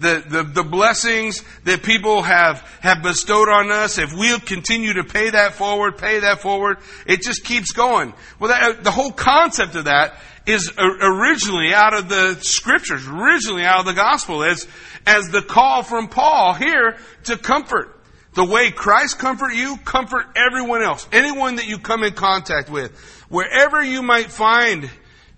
The, 0.00 0.24
the, 0.26 0.42
the 0.42 0.62
blessings 0.64 1.44
that 1.64 1.82
people 1.82 2.22
have, 2.22 2.60
have 2.80 3.02
bestowed 3.02 3.48
on 3.48 3.70
us, 3.70 3.98
if 3.98 4.12
we'll 4.14 4.40
continue 4.40 4.94
to 4.94 5.04
pay 5.04 5.30
that 5.30 5.52
forward, 5.52 5.98
pay 5.98 6.20
that 6.20 6.40
forward, 6.40 6.78
it 7.06 7.20
just 7.22 7.44
keeps 7.44 7.72
going. 7.72 8.14
Well, 8.38 8.48
that, 8.48 8.62
uh, 8.62 8.82
the 8.82 8.90
whole 8.90 9.12
concept 9.12 9.76
of 9.76 9.84
that 9.84 10.14
is 10.46 10.72
originally 10.78 11.74
out 11.74 11.94
of 11.94 12.08
the 12.08 12.38
scriptures, 12.40 13.06
originally 13.06 13.62
out 13.62 13.80
of 13.80 13.86
the 13.86 13.92
gospel, 13.92 14.42
as, 14.42 14.66
as 15.06 15.28
the 15.28 15.42
call 15.42 15.82
from 15.82 16.08
Paul 16.08 16.54
here 16.54 16.96
to 17.24 17.36
comfort. 17.36 17.96
The 18.32 18.44
way 18.44 18.70
Christ 18.70 19.18
comfort 19.18 19.52
you, 19.52 19.76
comfort 19.84 20.26
everyone 20.34 20.82
else. 20.82 21.06
Anyone 21.12 21.56
that 21.56 21.66
you 21.66 21.78
come 21.78 22.04
in 22.04 22.14
contact 22.14 22.70
with. 22.70 22.96
Wherever 23.28 23.82
you 23.82 24.02
might 24.02 24.30
find 24.30 24.88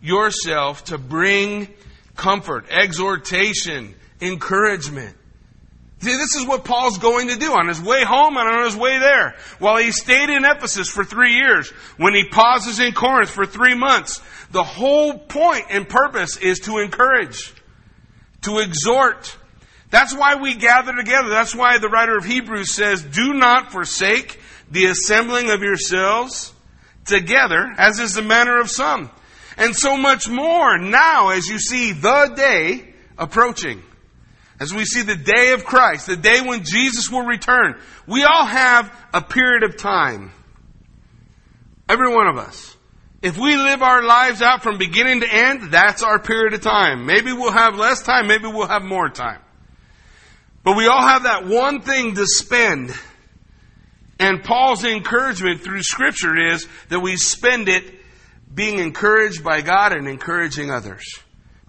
yourself 0.01 0.85
to 0.85 0.99
bring 0.99 1.69
comfort, 2.17 2.67
exhortation, 2.71 3.95
encouragement. 4.23 5.17
See, 6.01 6.17
this 6.17 6.35
is 6.35 6.47
what 6.47 6.65
Paul's 6.65 6.99
going 6.99 7.29
to 7.29 7.37
do 7.37 7.53
on 7.53 7.69
his 7.69 7.81
way 7.81 8.03
home 8.03 8.37
and 8.37 8.49
on 8.49 8.65
his 8.65 8.75
way 8.75 8.99
there. 8.99 9.37
While 9.61 9.77
he 9.77 9.93
stayed 9.93 10.31
in 10.31 10.45
Ephesus 10.45 10.89
for 10.89 11.05
three 11.05 11.35
years, 11.35 11.71
when 11.97 12.13
he 12.13 12.25
pauses 12.29 12.81
in 12.81 12.93
Corinth 12.93 13.31
for 13.31 13.47
three 13.47 13.75
months, 13.75 14.21
the 14.51 14.65
whole 14.65 15.17
point 15.17 15.67
and 15.71 15.89
purpose 15.89 16.37
is 16.39 16.59
to 16.61 16.79
encourage, 16.79 17.53
to 18.43 18.59
exhort. 18.59 19.37
That's 19.91 20.13
why 20.13 20.37
we 20.37 20.55
gather 20.55 20.93
together. 20.93 21.29
That's 21.29 21.55
why 21.55 21.79
the 21.79 21.89
writer 21.89 22.17
of 22.17 22.25
Hebrews 22.25 22.75
says, 22.75 23.03
do 23.03 23.35
not 23.35 23.71
forsake 23.71 24.41
the 24.73 24.87
assembling 24.87 25.51
of 25.51 25.63
yourselves 25.63 26.53
together, 27.05 27.73
as 27.79 28.01
is 28.01 28.15
the 28.15 28.23
manner 28.23 28.59
of 28.59 28.71
some. 28.71 29.09
And 29.57 29.77
so 29.77 29.97
much 29.97 30.29
more 30.29 30.79
now 30.79 31.29
as 31.29 31.47
you 31.47 31.61
see 31.61 31.93
the 31.93 32.33
day 32.35 32.93
approaching. 33.17 33.83
As 34.61 34.73
we 34.73 34.85
see 34.85 35.03
the 35.03 35.17
day 35.17 35.53
of 35.53 35.65
Christ, 35.65 36.07
the 36.07 36.17
day 36.17 36.41
when 36.41 36.65
Jesus 36.65 37.11
will 37.11 37.25
return, 37.25 37.81
we 38.07 38.25
all 38.25 38.47
have 38.47 38.95
a 39.13 39.23
period 39.23 39.65
of 39.65 39.77
time. 39.77 40.33
Every 41.89 42.15
one 42.15 42.27
of 42.27 42.37
us. 42.37 42.77
If 43.23 43.39
we 43.39 43.57
live 43.57 43.83
our 43.83 44.03
lives 44.03 44.43
out 44.43 44.63
from 44.63 44.79
beginning 44.79 45.21
to 45.21 45.33
end, 45.33 45.71
that's 45.71 46.03
our 46.03 46.19
period 46.19 46.55
of 46.55 46.61
time. 46.61 47.07
Maybe 47.07 47.33
we'll 47.33 47.53
have 47.53 47.77
less 47.77 48.03
time, 48.03 48.27
maybe 48.27 48.47
we'll 48.47 48.67
have 48.67 48.83
more 48.83 49.09
time. 49.09 49.41
But 50.65 50.77
we 50.77 50.87
all 50.87 51.03
have 51.03 51.25
that 51.25 51.47
one 51.47 51.81
thing 51.83 52.15
to 52.17 52.27
spend. 52.27 52.93
And 54.19 54.43
Paul's 54.43 54.85
encouragement 54.85 55.63
through 55.63 55.83
scripture 55.83 56.37
is 56.53 56.67
that 56.89 57.01
we 57.01 57.17
spend 57.17 57.69
it 57.69 57.95
being 58.53 58.79
encouraged 58.79 59.43
by 59.43 59.63
God 59.63 59.93
and 59.93 60.07
encouraging 60.07 60.71
others. 60.71 61.05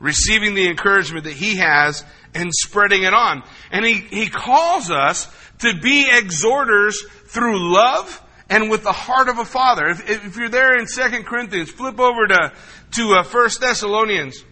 Receiving 0.04 0.54
the 0.54 0.68
encouragement 0.68 1.24
that 1.24 1.34
he 1.34 1.56
has 1.56 2.04
and 2.34 2.52
spreading 2.54 3.04
it 3.04 3.14
on. 3.14 3.42
And 3.72 3.86
he, 3.86 3.94
he 3.94 4.28
calls 4.28 4.92
us 4.92 5.34
to 5.60 5.80
be 5.80 6.10
exhorters 6.12 7.02
through 7.28 7.74
love 7.74 8.22
and 8.50 8.70
with 8.70 8.84
the 8.84 8.92
heart 8.92 9.30
of 9.30 9.40
a 9.40 9.46
father. 9.46 9.88
If, 9.88 10.10
if 10.10 10.36
you're 10.36 10.50
there 10.50 10.78
in 10.78 10.88
2 10.88 11.24
Corinthians, 11.24 11.72
flip 11.72 12.02
over 12.02 12.28
to, 12.28 12.52
to 12.98 13.14
uh, 13.14 13.24
1 13.24 13.50
Thessalonians, 13.62 14.44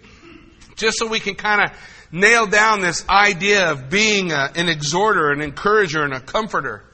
just 0.77 0.97
so 0.97 1.07
we 1.07 1.19
can 1.19 1.35
kind 1.35 1.61
of 1.61 1.77
nail 2.13 2.47
down 2.47 2.79
this 2.79 3.07
idea 3.09 3.71
of 3.71 3.89
being 3.89 4.31
a, 4.31 4.51
an 4.55 4.69
exhorter, 4.69 5.31
an 5.31 5.41
encourager, 5.41 6.03
and 6.03 6.13
a 6.13 6.21
comforter. 6.21 6.85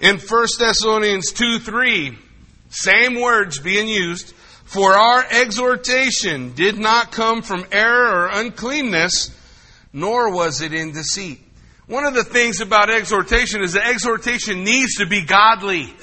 In 0.00 0.18
1 0.18 0.46
Thessalonians 0.58 1.32
2 1.32 1.60
3, 1.60 2.18
same 2.70 3.20
words 3.20 3.60
being 3.60 3.86
used. 3.86 4.33
For 4.64 4.94
our 4.94 5.24
exhortation 5.30 6.54
did 6.54 6.78
not 6.78 7.12
come 7.12 7.42
from 7.42 7.66
error 7.70 8.24
or 8.24 8.28
uncleanness, 8.28 9.30
nor 9.92 10.32
was 10.32 10.60
it 10.60 10.72
in 10.72 10.92
deceit. 10.92 11.40
One 11.86 12.04
of 12.04 12.14
the 12.14 12.24
things 12.24 12.60
about 12.60 12.90
exhortation 12.90 13.62
is 13.62 13.74
that 13.74 13.86
exhortation 13.86 14.64
needs 14.64 14.96
to 14.96 15.06
be 15.06 15.22
godly. 15.22 15.94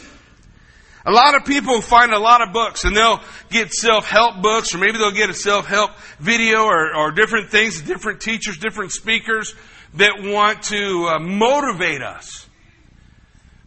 A 1.03 1.11
lot 1.11 1.35
of 1.35 1.45
people 1.45 1.81
find 1.81 2.13
a 2.13 2.19
lot 2.19 2.47
of 2.47 2.53
books 2.53 2.83
and 2.83 2.95
they'll 2.95 3.21
get 3.49 3.73
self-help 3.73 4.43
books 4.43 4.75
or 4.75 4.77
maybe 4.77 4.99
they'll 4.99 5.11
get 5.11 5.31
a 5.31 5.33
self-help 5.33 5.91
video 6.19 6.65
or, 6.65 6.95
or 6.95 7.11
different 7.11 7.49
things, 7.49 7.81
different 7.81 8.21
teachers, 8.21 8.59
different 8.59 8.91
speakers 8.91 9.55
that 9.95 10.21
want 10.21 10.61
to 10.63 11.07
uh, 11.07 11.19
motivate 11.19 12.03
us. 12.03 12.47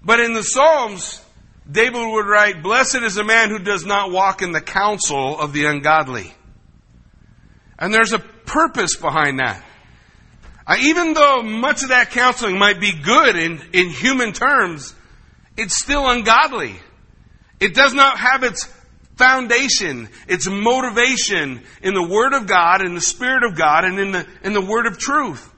But 0.04 0.20
in 0.20 0.34
the 0.34 0.44
Psalms, 0.44 1.23
David 1.70 2.12
would 2.12 2.26
write, 2.26 2.62
Blessed 2.62 3.02
is 3.02 3.16
a 3.16 3.24
man 3.24 3.50
who 3.50 3.58
does 3.58 3.86
not 3.86 4.10
walk 4.10 4.42
in 4.42 4.52
the 4.52 4.60
counsel 4.60 5.38
of 5.38 5.52
the 5.52 5.64
ungodly. 5.64 6.32
And 7.78 7.92
there's 7.92 8.12
a 8.12 8.18
purpose 8.18 8.96
behind 8.96 9.38
that. 9.38 9.64
Uh, 10.66 10.76
even 10.80 11.12
though 11.12 11.42
much 11.42 11.82
of 11.82 11.88
that 11.90 12.10
counseling 12.10 12.58
might 12.58 12.80
be 12.80 12.92
good 12.92 13.36
in, 13.36 13.60
in 13.72 13.90
human 13.90 14.32
terms, 14.32 14.94
it's 15.56 15.78
still 15.78 16.08
ungodly. 16.08 16.76
It 17.60 17.74
does 17.74 17.94
not 17.94 18.18
have 18.18 18.42
its 18.42 18.68
foundation, 19.16 20.08
its 20.26 20.48
motivation 20.48 21.62
in 21.82 21.94
the 21.94 22.06
Word 22.06 22.32
of 22.32 22.46
God, 22.46 22.84
in 22.84 22.94
the 22.94 23.00
Spirit 23.00 23.42
of 23.42 23.56
God, 23.56 23.84
and 23.84 23.98
in 23.98 24.12
the, 24.12 24.26
in 24.42 24.52
the 24.52 24.64
Word 24.64 24.86
of 24.86 24.98
truth. 24.98 25.50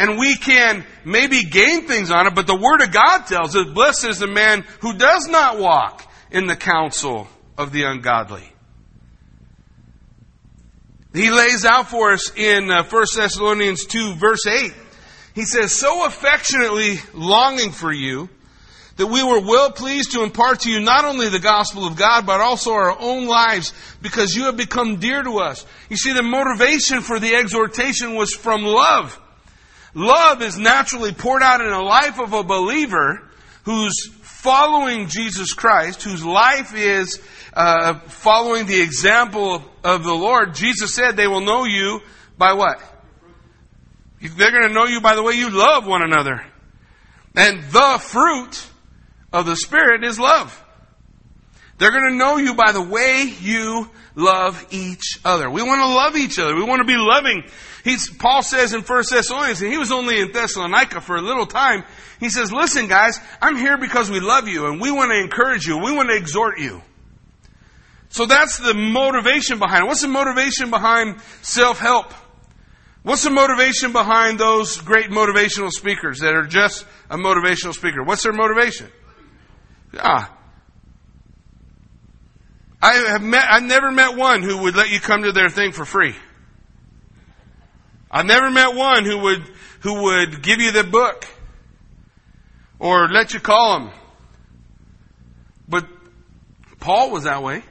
And 0.00 0.18
we 0.18 0.34
can 0.34 0.86
maybe 1.04 1.42
gain 1.42 1.86
things 1.86 2.10
on 2.10 2.26
it, 2.26 2.34
but 2.34 2.46
the 2.46 2.56
Word 2.56 2.80
of 2.80 2.90
God 2.90 3.26
tells 3.26 3.54
us, 3.54 3.68
blessed 3.68 4.08
is 4.08 4.18
the 4.18 4.26
man 4.26 4.64
who 4.80 4.94
does 4.94 5.28
not 5.28 5.58
walk 5.58 6.10
in 6.30 6.46
the 6.46 6.56
counsel 6.56 7.28
of 7.58 7.70
the 7.70 7.82
ungodly. 7.82 8.50
He 11.12 11.30
lays 11.30 11.66
out 11.66 11.90
for 11.90 12.12
us 12.12 12.34
in 12.34 12.70
uh, 12.70 12.82
1 12.84 13.04
Thessalonians 13.14 13.84
2 13.84 14.14
verse 14.14 14.46
8. 14.46 14.72
He 15.34 15.44
says, 15.44 15.78
so 15.78 16.06
affectionately 16.06 16.96
longing 17.12 17.70
for 17.70 17.92
you, 17.92 18.30
that 18.96 19.06
we 19.06 19.22
were 19.22 19.40
well 19.40 19.70
pleased 19.70 20.12
to 20.12 20.22
impart 20.22 20.60
to 20.60 20.70
you 20.70 20.80
not 20.80 21.04
only 21.04 21.28
the 21.28 21.40
gospel 21.40 21.86
of 21.86 21.96
God, 21.96 22.24
but 22.24 22.40
also 22.40 22.72
our 22.72 22.98
own 22.98 23.26
lives, 23.26 23.74
because 24.00 24.34
you 24.34 24.44
have 24.44 24.56
become 24.56 24.96
dear 24.96 25.22
to 25.22 25.40
us. 25.40 25.66
You 25.90 25.98
see, 25.98 26.14
the 26.14 26.22
motivation 26.22 27.02
for 27.02 27.20
the 27.20 27.34
exhortation 27.34 28.14
was 28.14 28.32
from 28.32 28.62
love. 28.62 29.20
Love 29.94 30.42
is 30.42 30.58
naturally 30.58 31.12
poured 31.12 31.42
out 31.42 31.60
in 31.60 31.70
the 31.70 31.78
life 31.78 32.18
of 32.20 32.32
a 32.32 32.42
believer 32.44 33.28
who's 33.64 34.08
following 34.22 35.08
Jesus 35.08 35.52
Christ, 35.52 36.02
whose 36.02 36.24
life 36.24 36.74
is 36.74 37.20
uh, 37.52 37.98
following 38.00 38.66
the 38.66 38.80
example 38.80 39.62
of 39.84 40.04
the 40.04 40.14
Lord, 40.14 40.54
Jesus 40.54 40.94
said 40.94 41.16
they 41.16 41.26
will 41.26 41.40
know 41.40 41.64
you 41.64 42.00
by 42.38 42.54
what? 42.54 42.80
They're 44.20 44.50
going 44.50 44.68
to 44.68 44.74
know 44.74 44.84
you 44.84 45.00
by 45.00 45.14
the 45.14 45.22
way 45.22 45.34
you 45.34 45.50
love 45.50 45.86
one 45.86 46.02
another. 46.02 46.44
And 47.34 47.62
the 47.64 47.98
fruit 48.00 48.66
of 49.32 49.46
the 49.46 49.56
Spirit 49.56 50.04
is 50.04 50.18
love. 50.18 50.64
They're 51.78 51.90
going 51.90 52.10
to 52.10 52.16
know 52.16 52.36
you 52.36 52.54
by 52.54 52.72
the 52.72 52.82
way 52.82 53.34
you 53.40 53.90
love 54.14 54.66
each 54.70 55.18
other. 55.24 55.50
We 55.50 55.62
want 55.62 55.80
to 55.80 55.88
love 55.88 56.16
each 56.16 56.38
other. 56.38 56.54
We 56.54 56.64
want 56.64 56.80
to 56.80 56.86
be 56.86 56.96
loving. 56.96 57.44
He's, 57.84 58.10
Paul 58.10 58.42
says 58.42 58.74
in 58.74 58.82
1 58.82 59.04
Thessalonians, 59.10 59.62
and 59.62 59.72
he 59.72 59.78
was 59.78 59.90
only 59.90 60.20
in 60.20 60.32
Thessalonica 60.32 61.00
for 61.00 61.16
a 61.16 61.22
little 61.22 61.46
time, 61.46 61.84
he 62.18 62.28
says, 62.28 62.52
listen 62.52 62.86
guys, 62.86 63.18
I'm 63.40 63.56
here 63.56 63.78
because 63.78 64.10
we 64.10 64.20
love 64.20 64.48
you 64.48 64.66
and 64.66 64.80
we 64.80 64.90
want 64.90 65.10
to 65.12 65.18
encourage 65.18 65.66
you. 65.66 65.78
We 65.78 65.92
want 65.92 66.10
to 66.10 66.16
exhort 66.16 66.58
you. 66.58 66.82
So 68.10 68.26
that's 68.26 68.58
the 68.58 68.74
motivation 68.74 69.58
behind 69.58 69.84
it. 69.84 69.86
What's 69.86 70.02
the 70.02 70.08
motivation 70.08 70.70
behind 70.70 71.20
self-help? 71.42 72.12
What's 73.02 73.24
the 73.24 73.30
motivation 73.30 73.92
behind 73.92 74.38
those 74.38 74.78
great 74.78 75.08
motivational 75.10 75.70
speakers 75.70 76.20
that 76.20 76.34
are 76.34 76.46
just 76.46 76.84
a 77.08 77.16
motivational 77.16 77.72
speaker? 77.72 78.02
What's 78.02 78.22
their 78.22 78.32
motivation? 78.32 78.88
Ah. 79.96 80.36
I 82.82 82.92
have 82.94 83.22
met, 83.22 83.46
I've 83.50 83.62
never 83.62 83.90
met 83.90 84.16
one 84.16 84.42
who 84.42 84.62
would 84.62 84.76
let 84.76 84.90
you 84.90 85.00
come 85.00 85.22
to 85.22 85.32
their 85.32 85.48
thing 85.48 85.72
for 85.72 85.84
free. 85.84 86.14
I've 88.10 88.26
never 88.26 88.50
met 88.50 88.74
one 88.74 89.04
who 89.04 89.18
would, 89.18 89.42
who 89.80 90.02
would 90.02 90.42
give 90.42 90.60
you 90.60 90.72
the 90.72 90.84
book 90.84 91.26
or 92.78 93.08
let 93.08 93.32
you 93.32 93.40
call 93.40 93.78
them. 93.78 93.90
But 95.68 95.86
Paul 96.80 97.10
was 97.10 97.24
that 97.24 97.42
way. 97.42 97.62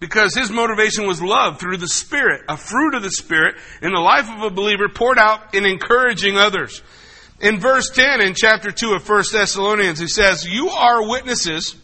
Because 0.00 0.34
his 0.34 0.50
motivation 0.50 1.06
was 1.06 1.22
love 1.22 1.58
through 1.58 1.78
the 1.78 1.88
Spirit, 1.88 2.42
a 2.48 2.56
fruit 2.56 2.94
of 2.94 3.02
the 3.02 3.10
Spirit 3.10 3.56
in 3.80 3.92
the 3.92 4.00
life 4.00 4.28
of 4.30 4.42
a 4.42 4.50
believer 4.50 4.88
poured 4.88 5.18
out 5.18 5.54
in 5.54 5.64
encouraging 5.64 6.36
others. 6.36 6.82
In 7.40 7.58
verse 7.58 7.90
10 7.90 8.20
in 8.20 8.34
chapter 8.34 8.70
2 8.70 8.94
of 8.94 9.08
1 9.08 9.22
Thessalonians, 9.32 9.98
he 9.98 10.08
says, 10.08 10.46
You 10.46 10.68
are 10.68 11.08
witnesses, 11.08 11.74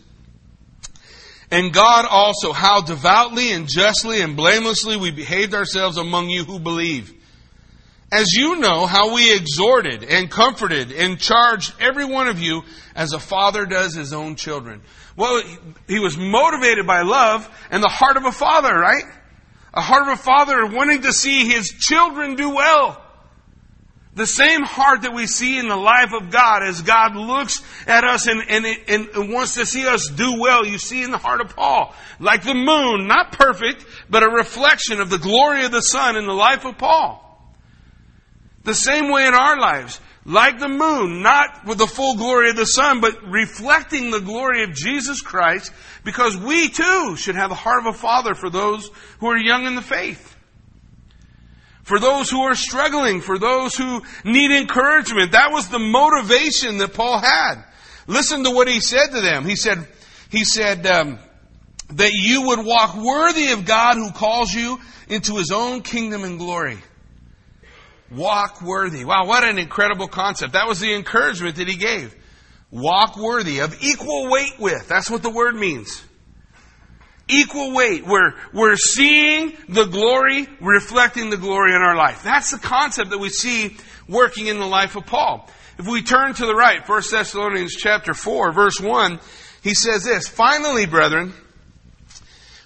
and 1.50 1.72
God 1.72 2.06
also, 2.08 2.52
how 2.52 2.80
devoutly 2.80 3.52
and 3.52 3.68
justly 3.68 4.20
and 4.20 4.36
blamelessly 4.36 4.96
we 4.96 5.10
behaved 5.10 5.52
ourselves 5.52 5.96
among 5.96 6.28
you 6.30 6.44
who 6.44 6.60
believe. 6.60 7.12
As 8.12 8.32
you 8.32 8.56
know 8.56 8.86
how 8.86 9.14
we 9.14 9.34
exhorted 9.34 10.04
and 10.04 10.30
comforted 10.30 10.92
and 10.92 11.18
charged 11.18 11.74
every 11.80 12.04
one 12.04 12.28
of 12.28 12.40
you 12.40 12.62
as 12.94 13.12
a 13.12 13.20
father 13.20 13.66
does 13.66 13.94
his 13.94 14.12
own 14.12 14.36
children. 14.36 14.82
Well, 15.16 15.42
he 15.86 15.98
was 15.98 16.16
motivated 16.16 16.86
by 16.86 17.02
love 17.02 17.48
and 17.70 17.82
the 17.82 17.88
heart 17.88 18.16
of 18.16 18.24
a 18.24 18.32
father, 18.32 18.74
right? 18.74 19.04
A 19.74 19.80
heart 19.80 20.08
of 20.08 20.18
a 20.18 20.22
father 20.22 20.66
wanting 20.66 21.02
to 21.02 21.12
see 21.12 21.48
his 21.48 21.68
children 21.68 22.34
do 22.34 22.50
well. 22.50 23.00
The 24.20 24.26
same 24.26 24.64
heart 24.64 25.00
that 25.00 25.14
we 25.14 25.26
see 25.26 25.58
in 25.58 25.66
the 25.66 25.76
life 25.76 26.12
of 26.12 26.30
God 26.30 26.62
as 26.62 26.82
God 26.82 27.16
looks 27.16 27.62
at 27.86 28.04
us 28.04 28.26
and, 28.26 28.42
and, 28.50 28.66
and, 28.86 29.32
wants 29.32 29.54
to 29.54 29.64
see 29.64 29.86
us 29.86 30.10
do 30.10 30.38
well, 30.38 30.66
you 30.66 30.76
see 30.76 31.02
in 31.02 31.10
the 31.10 31.16
heart 31.16 31.40
of 31.40 31.56
Paul. 31.56 31.94
Like 32.18 32.42
the 32.42 32.52
moon, 32.52 33.06
not 33.06 33.32
perfect, 33.32 33.86
but 34.10 34.22
a 34.22 34.28
reflection 34.28 35.00
of 35.00 35.08
the 35.08 35.16
glory 35.16 35.64
of 35.64 35.72
the 35.72 35.80
sun 35.80 36.18
in 36.18 36.26
the 36.26 36.34
life 36.34 36.66
of 36.66 36.76
Paul. 36.76 37.50
The 38.64 38.74
same 38.74 39.10
way 39.10 39.26
in 39.26 39.32
our 39.32 39.58
lives 39.58 39.98
like 40.26 40.58
the 40.58 40.68
moon, 40.68 41.22
not 41.22 41.64
with 41.64 41.78
the 41.78 41.86
full 41.86 42.16
glory 42.16 42.50
of 42.50 42.56
the 42.56 42.66
sun, 42.66 43.00
but 43.00 43.26
reflecting 43.26 44.10
the 44.10 44.20
glory 44.20 44.64
of 44.64 44.74
Jesus 44.74 45.22
Christ, 45.22 45.72
because 46.04 46.36
we 46.36 46.68
too 46.68 47.16
should 47.16 47.36
have 47.36 47.48
the 47.48 47.54
heart 47.54 47.86
of 47.86 47.94
a 47.94 47.98
father 47.98 48.34
for 48.34 48.50
those 48.50 48.90
who 49.18 49.28
are 49.28 49.38
young 49.38 49.64
in 49.64 49.76
the 49.76 49.80
faith. 49.80 50.36
For 51.90 51.98
those 51.98 52.30
who 52.30 52.42
are 52.42 52.54
struggling, 52.54 53.20
for 53.20 53.36
those 53.36 53.74
who 53.74 54.02
need 54.24 54.52
encouragement. 54.52 55.32
That 55.32 55.50
was 55.50 55.68
the 55.68 55.80
motivation 55.80 56.78
that 56.78 56.94
Paul 56.94 57.18
had. 57.18 57.64
Listen 58.06 58.44
to 58.44 58.52
what 58.52 58.68
he 58.68 58.80
said 58.80 59.08
to 59.08 59.20
them. 59.20 59.44
He 59.44 59.56
said, 59.56 59.88
he 60.30 60.44
said, 60.44 60.86
um, 60.86 61.18
that 61.94 62.12
you 62.12 62.42
would 62.42 62.64
walk 62.64 62.96
worthy 62.96 63.50
of 63.50 63.64
God 63.64 63.96
who 63.96 64.12
calls 64.12 64.54
you 64.54 64.78
into 65.08 65.36
his 65.36 65.50
own 65.50 65.82
kingdom 65.82 66.22
and 66.22 66.38
glory. 66.38 66.78
Walk 68.12 68.62
worthy. 68.62 69.04
Wow, 69.04 69.26
what 69.26 69.42
an 69.42 69.58
incredible 69.58 70.06
concept. 70.06 70.52
That 70.52 70.68
was 70.68 70.78
the 70.78 70.94
encouragement 70.94 71.56
that 71.56 71.66
he 71.66 71.74
gave. 71.74 72.14
Walk 72.70 73.16
worthy 73.16 73.58
of 73.58 73.76
equal 73.82 74.30
weight 74.30 74.60
with. 74.60 74.86
That's 74.86 75.10
what 75.10 75.24
the 75.24 75.30
word 75.30 75.56
means. 75.56 76.04
Equal 77.30 77.72
weight. 77.72 78.06
We're, 78.06 78.34
we're 78.52 78.76
seeing 78.76 79.56
the 79.68 79.84
glory, 79.84 80.48
reflecting 80.60 81.30
the 81.30 81.36
glory 81.36 81.74
in 81.74 81.82
our 81.82 81.96
life. 81.96 82.22
That's 82.22 82.50
the 82.50 82.58
concept 82.58 83.10
that 83.10 83.18
we 83.18 83.28
see 83.28 83.76
working 84.08 84.46
in 84.46 84.58
the 84.58 84.66
life 84.66 84.96
of 84.96 85.06
Paul. 85.06 85.48
If 85.78 85.86
we 85.86 86.02
turn 86.02 86.34
to 86.34 86.46
the 86.46 86.54
right, 86.54 86.86
1 86.86 87.02
Thessalonians 87.10 87.74
chapter 87.74 88.12
4, 88.12 88.52
verse 88.52 88.80
1, 88.80 89.20
he 89.62 89.74
says 89.74 90.04
this, 90.04 90.28
Finally, 90.28 90.86
brethren, 90.86 91.32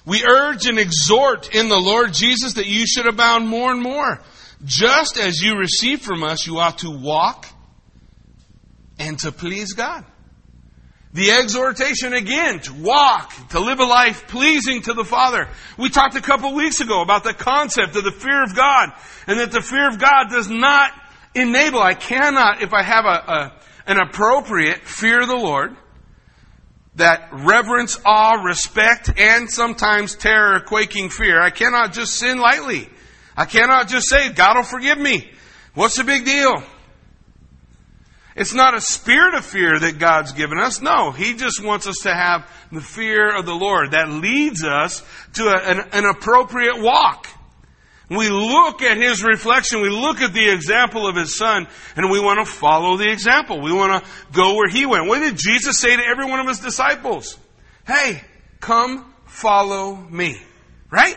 we 0.06 0.24
urge 0.24 0.66
and 0.66 0.78
exhort 0.78 1.54
in 1.54 1.68
the 1.68 1.78
Lord 1.78 2.12
Jesus 2.12 2.54
that 2.54 2.66
you 2.66 2.86
should 2.86 3.06
abound 3.06 3.46
more 3.48 3.70
and 3.70 3.82
more 3.82 4.20
just 4.64 5.18
as 5.18 5.40
you 5.40 5.56
receive 5.56 6.00
from 6.00 6.22
us, 6.22 6.46
you 6.46 6.58
ought 6.58 6.78
to 6.78 6.90
walk 6.90 7.46
and 8.98 9.18
to 9.20 9.32
please 9.32 9.72
God. 9.74 10.04
The 11.14 11.30
exhortation 11.30 12.12
again 12.12 12.58
to 12.60 12.74
walk, 12.74 13.32
to 13.50 13.60
live 13.60 13.78
a 13.78 13.84
life 13.84 14.26
pleasing 14.26 14.82
to 14.82 14.94
the 14.94 15.04
Father. 15.04 15.48
We 15.78 15.88
talked 15.88 16.16
a 16.16 16.20
couple 16.20 16.52
weeks 16.54 16.80
ago 16.80 17.02
about 17.02 17.22
the 17.22 17.32
concept 17.32 17.94
of 17.94 18.02
the 18.02 18.10
fear 18.10 18.42
of 18.42 18.56
God 18.56 18.92
and 19.28 19.38
that 19.38 19.52
the 19.52 19.62
fear 19.62 19.88
of 19.88 20.00
God 20.00 20.28
does 20.30 20.50
not 20.50 20.90
enable, 21.34 21.80
I 21.80 21.94
cannot, 21.94 22.62
if 22.62 22.72
I 22.72 22.82
have 22.82 23.04
a, 23.04 23.08
a 23.08 23.52
an 23.86 23.98
appropriate 23.98 24.80
fear 24.80 25.22
of 25.22 25.28
the 25.28 25.36
Lord, 25.36 25.76
that 26.96 27.28
reverence, 27.32 28.00
awe, 28.04 28.42
respect, 28.42 29.10
and 29.18 29.50
sometimes 29.50 30.14
terror, 30.14 30.60
quaking 30.60 31.10
fear, 31.10 31.40
I 31.40 31.50
cannot 31.50 31.92
just 31.92 32.14
sin 32.14 32.38
lightly. 32.38 32.88
I 33.36 33.44
cannot 33.44 33.88
just 33.88 34.08
say, 34.08 34.32
God 34.32 34.56
will 34.56 34.64
forgive 34.64 34.98
me. 34.98 35.30
What's 35.74 35.96
the 35.96 36.04
big 36.04 36.24
deal? 36.24 36.62
It's 38.36 38.54
not 38.54 38.74
a 38.74 38.80
spirit 38.80 39.34
of 39.34 39.44
fear 39.44 39.78
that 39.78 39.98
God's 39.98 40.32
given 40.32 40.58
us. 40.58 40.80
No, 40.80 41.12
He 41.12 41.34
just 41.34 41.62
wants 41.62 41.86
us 41.86 41.98
to 42.02 42.12
have 42.12 42.50
the 42.72 42.80
fear 42.80 43.34
of 43.34 43.46
the 43.46 43.54
Lord 43.54 43.92
that 43.92 44.08
leads 44.08 44.64
us 44.64 45.02
to 45.34 45.44
a, 45.44 45.56
an, 45.56 45.88
an 45.92 46.04
appropriate 46.04 46.80
walk. 46.80 47.28
We 48.10 48.28
look 48.28 48.82
at 48.82 48.96
His 48.96 49.22
reflection, 49.22 49.80
we 49.80 49.88
look 49.88 50.20
at 50.20 50.32
the 50.32 50.48
example 50.48 51.06
of 51.06 51.16
His 51.16 51.36
Son, 51.36 51.68
and 51.96 52.10
we 52.10 52.20
want 52.20 52.44
to 52.44 52.52
follow 52.52 52.96
the 52.96 53.10
example. 53.10 53.60
We 53.60 53.72
want 53.72 54.04
to 54.04 54.10
go 54.32 54.54
where 54.56 54.68
He 54.68 54.84
went. 54.84 55.06
What 55.06 55.20
did 55.20 55.36
Jesus 55.36 55.78
say 55.78 55.96
to 55.96 56.02
every 56.02 56.24
one 56.24 56.40
of 56.40 56.48
His 56.48 56.58
disciples? 56.58 57.38
Hey, 57.86 58.20
come 58.60 59.14
follow 59.26 59.94
me. 59.94 60.40
Right? 60.90 61.16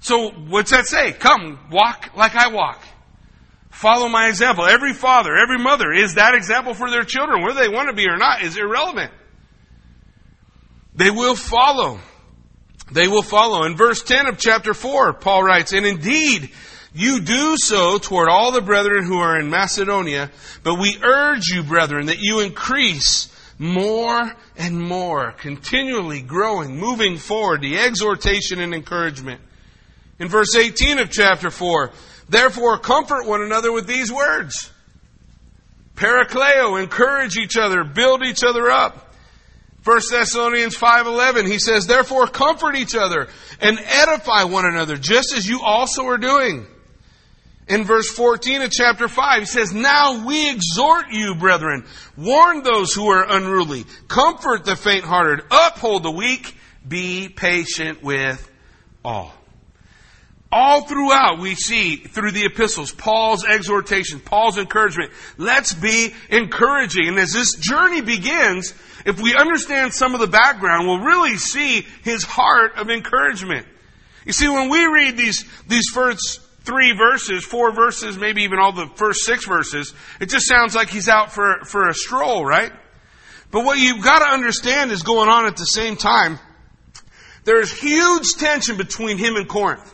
So 0.00 0.30
what's 0.30 0.70
that 0.70 0.86
say? 0.86 1.12
Come, 1.12 1.58
walk 1.70 2.10
like 2.14 2.34
I 2.36 2.48
walk. 2.48 2.82
Follow 3.74 4.08
my 4.08 4.28
example. 4.28 4.64
Every 4.64 4.92
father, 4.92 5.36
every 5.36 5.58
mother 5.58 5.92
is 5.92 6.14
that 6.14 6.36
example 6.36 6.74
for 6.74 6.90
their 6.90 7.02
children, 7.02 7.42
whether 7.42 7.60
they 7.60 7.68
want 7.68 7.88
to 7.88 7.94
be 7.94 8.06
or 8.08 8.16
not, 8.16 8.42
is 8.42 8.56
irrelevant. 8.56 9.10
They 10.94 11.10
will 11.10 11.34
follow. 11.34 11.98
They 12.92 13.08
will 13.08 13.24
follow. 13.24 13.64
In 13.64 13.76
verse 13.76 14.00
10 14.04 14.26
of 14.26 14.38
chapter 14.38 14.74
4, 14.74 15.14
Paul 15.14 15.42
writes, 15.42 15.72
And 15.72 15.84
indeed, 15.84 16.52
you 16.94 17.20
do 17.20 17.56
so 17.58 17.98
toward 17.98 18.28
all 18.28 18.52
the 18.52 18.62
brethren 18.62 19.04
who 19.04 19.18
are 19.18 19.40
in 19.40 19.50
Macedonia, 19.50 20.30
but 20.62 20.76
we 20.76 20.96
urge 21.02 21.48
you, 21.48 21.64
brethren, 21.64 22.06
that 22.06 22.20
you 22.20 22.40
increase 22.40 23.28
more 23.58 24.32
and 24.56 24.80
more, 24.80 25.32
continually 25.32 26.22
growing, 26.22 26.76
moving 26.76 27.16
forward, 27.16 27.60
the 27.60 27.76
exhortation 27.76 28.60
and 28.60 28.72
encouragement. 28.72 29.40
In 30.20 30.28
verse 30.28 30.54
18 30.54 31.00
of 31.00 31.10
chapter 31.10 31.50
4, 31.50 31.90
therefore 32.28 32.78
comfort 32.78 33.26
one 33.26 33.42
another 33.42 33.72
with 33.72 33.86
these 33.86 34.12
words. 34.12 34.70
Parakleo, 35.96 36.82
encourage 36.82 37.36
each 37.36 37.56
other, 37.56 37.84
build 37.84 38.24
each 38.24 38.42
other 38.42 38.70
up. 38.70 39.14
1 39.84 40.00
Thessalonians 40.10 40.76
5:11 40.76 41.46
he 41.46 41.58
says 41.58 41.86
therefore 41.86 42.26
comfort 42.26 42.74
each 42.74 42.94
other 42.94 43.28
and 43.60 43.78
edify 43.78 44.44
one 44.44 44.64
another 44.64 44.96
just 44.96 45.34
as 45.36 45.46
you 45.46 45.60
also 45.62 46.06
are 46.06 46.16
doing. 46.16 46.66
In 47.68 47.84
verse 47.84 48.10
14 48.10 48.62
of 48.62 48.70
chapter 48.70 49.08
5 49.08 49.40
he 49.40 49.46
says 49.46 49.74
now 49.74 50.24
we 50.26 50.50
exhort 50.50 51.10
you 51.10 51.34
brethren 51.34 51.84
warn 52.16 52.62
those 52.62 52.94
who 52.94 53.10
are 53.10 53.26
unruly 53.28 53.84
comfort 54.08 54.64
the 54.64 54.76
faint-hearted 54.76 55.44
uphold 55.50 56.02
the 56.02 56.10
weak 56.10 56.56
be 56.86 57.28
patient 57.28 58.02
with 58.02 58.50
all. 59.04 59.32
All 60.54 60.82
throughout 60.82 61.40
we 61.40 61.56
see 61.56 61.96
through 61.96 62.30
the 62.30 62.44
epistles 62.44 62.92
Paul's 62.92 63.44
exhortation, 63.44 64.20
Paul's 64.20 64.56
encouragement. 64.56 65.10
Let's 65.36 65.74
be 65.74 66.14
encouraging. 66.30 67.08
And 67.08 67.18
as 67.18 67.32
this 67.32 67.56
journey 67.56 68.00
begins, 68.00 68.72
if 69.04 69.20
we 69.20 69.34
understand 69.34 69.92
some 69.92 70.14
of 70.14 70.20
the 70.20 70.28
background, 70.28 70.86
we'll 70.86 71.00
really 71.00 71.36
see 71.38 71.84
his 72.04 72.22
heart 72.22 72.76
of 72.76 72.88
encouragement. 72.88 73.66
You 74.24 74.32
see, 74.32 74.48
when 74.48 74.70
we 74.70 74.86
read 74.86 75.16
these, 75.16 75.44
these 75.66 75.88
first 75.92 76.40
three 76.60 76.92
verses, 76.96 77.44
four 77.44 77.72
verses, 77.72 78.16
maybe 78.16 78.44
even 78.44 78.60
all 78.60 78.72
the 78.72 78.88
first 78.94 79.24
six 79.24 79.46
verses, 79.46 79.92
it 80.20 80.30
just 80.30 80.46
sounds 80.46 80.76
like 80.76 80.88
he's 80.88 81.08
out 81.08 81.32
for, 81.32 81.64
for 81.64 81.88
a 81.88 81.94
stroll, 81.94 82.44
right? 82.44 82.72
But 83.50 83.64
what 83.64 83.78
you've 83.78 84.04
got 84.04 84.20
to 84.20 84.32
understand 84.32 84.92
is 84.92 85.02
going 85.02 85.28
on 85.28 85.46
at 85.46 85.56
the 85.56 85.64
same 85.64 85.96
time. 85.96 86.38
There's 87.42 87.72
huge 87.72 88.34
tension 88.38 88.76
between 88.76 89.18
him 89.18 89.34
and 89.34 89.48
Corinth. 89.48 89.90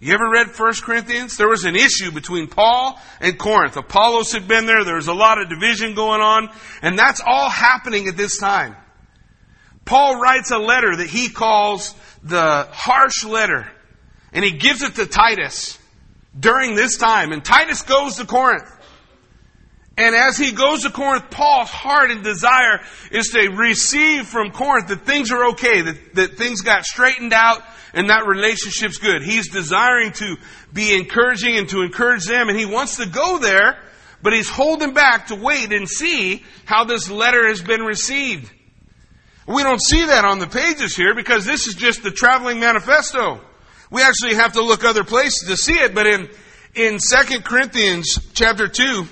You 0.00 0.12
ever 0.12 0.28
read 0.28 0.48
1 0.48 0.72
Corinthians? 0.82 1.36
There 1.36 1.48
was 1.48 1.64
an 1.64 1.76
issue 1.76 2.10
between 2.10 2.48
Paul 2.48 3.00
and 3.20 3.38
Corinth. 3.38 3.76
Apollos 3.76 4.32
had 4.32 4.48
been 4.48 4.66
there. 4.66 4.84
There 4.84 4.96
was 4.96 5.06
a 5.06 5.14
lot 5.14 5.40
of 5.40 5.48
division 5.48 5.94
going 5.94 6.20
on. 6.20 6.50
And 6.82 6.98
that's 6.98 7.20
all 7.24 7.48
happening 7.48 8.08
at 8.08 8.16
this 8.16 8.38
time. 8.38 8.76
Paul 9.84 10.20
writes 10.20 10.50
a 10.50 10.58
letter 10.58 10.96
that 10.96 11.08
he 11.08 11.28
calls 11.28 11.94
the 12.22 12.68
harsh 12.70 13.24
letter. 13.24 13.70
And 14.32 14.44
he 14.44 14.52
gives 14.52 14.82
it 14.82 14.96
to 14.96 15.06
Titus 15.06 15.78
during 16.38 16.74
this 16.74 16.96
time. 16.96 17.32
And 17.32 17.44
Titus 17.44 17.82
goes 17.82 18.16
to 18.16 18.26
Corinth. 18.26 18.70
And 19.96 20.16
as 20.16 20.36
he 20.36 20.50
goes 20.50 20.82
to 20.82 20.90
Corinth, 20.90 21.30
Paul's 21.30 21.70
heart 21.70 22.10
and 22.10 22.24
desire 22.24 22.80
is 23.12 23.28
to 23.28 23.48
receive 23.50 24.26
from 24.26 24.50
Corinth 24.50 24.88
that 24.88 25.06
things 25.06 25.30
are 25.30 25.50
okay, 25.50 25.82
that, 25.82 26.14
that 26.14 26.36
things 26.36 26.62
got 26.62 26.84
straightened 26.84 27.32
out, 27.32 27.62
and 27.94 28.10
that 28.10 28.26
relationship's 28.26 28.98
good. 28.98 29.22
He's 29.22 29.48
desiring 29.48 30.12
to 30.12 30.36
be 30.72 30.94
encouraging 30.94 31.56
and 31.56 31.68
to 31.70 31.82
encourage 31.82 32.26
them, 32.26 32.48
and 32.48 32.58
he 32.58 32.66
wants 32.66 32.96
to 32.96 33.06
go 33.06 33.38
there, 33.38 33.78
but 34.22 34.32
he's 34.32 34.48
holding 34.48 34.94
back 34.94 35.28
to 35.28 35.36
wait 35.36 35.72
and 35.72 35.88
see 35.88 36.44
how 36.64 36.84
this 36.84 37.08
letter 37.08 37.48
has 37.48 37.62
been 37.62 37.82
received. 37.82 38.50
We 39.46 39.62
don't 39.62 39.80
see 39.82 40.06
that 40.06 40.24
on 40.24 40.38
the 40.38 40.46
pages 40.46 40.96
here 40.96 41.14
because 41.14 41.44
this 41.44 41.66
is 41.66 41.74
just 41.74 42.02
the 42.02 42.10
traveling 42.10 42.60
manifesto. 42.60 43.40
We 43.90 44.02
actually 44.02 44.34
have 44.34 44.54
to 44.54 44.62
look 44.62 44.84
other 44.84 45.04
places 45.04 45.48
to 45.48 45.56
see 45.56 45.74
it, 45.74 45.94
but 45.94 46.06
in, 46.06 46.28
in 46.74 46.98
2 46.98 47.40
Corinthians 47.40 48.18
chapter 48.32 48.66
2, 48.66 49.06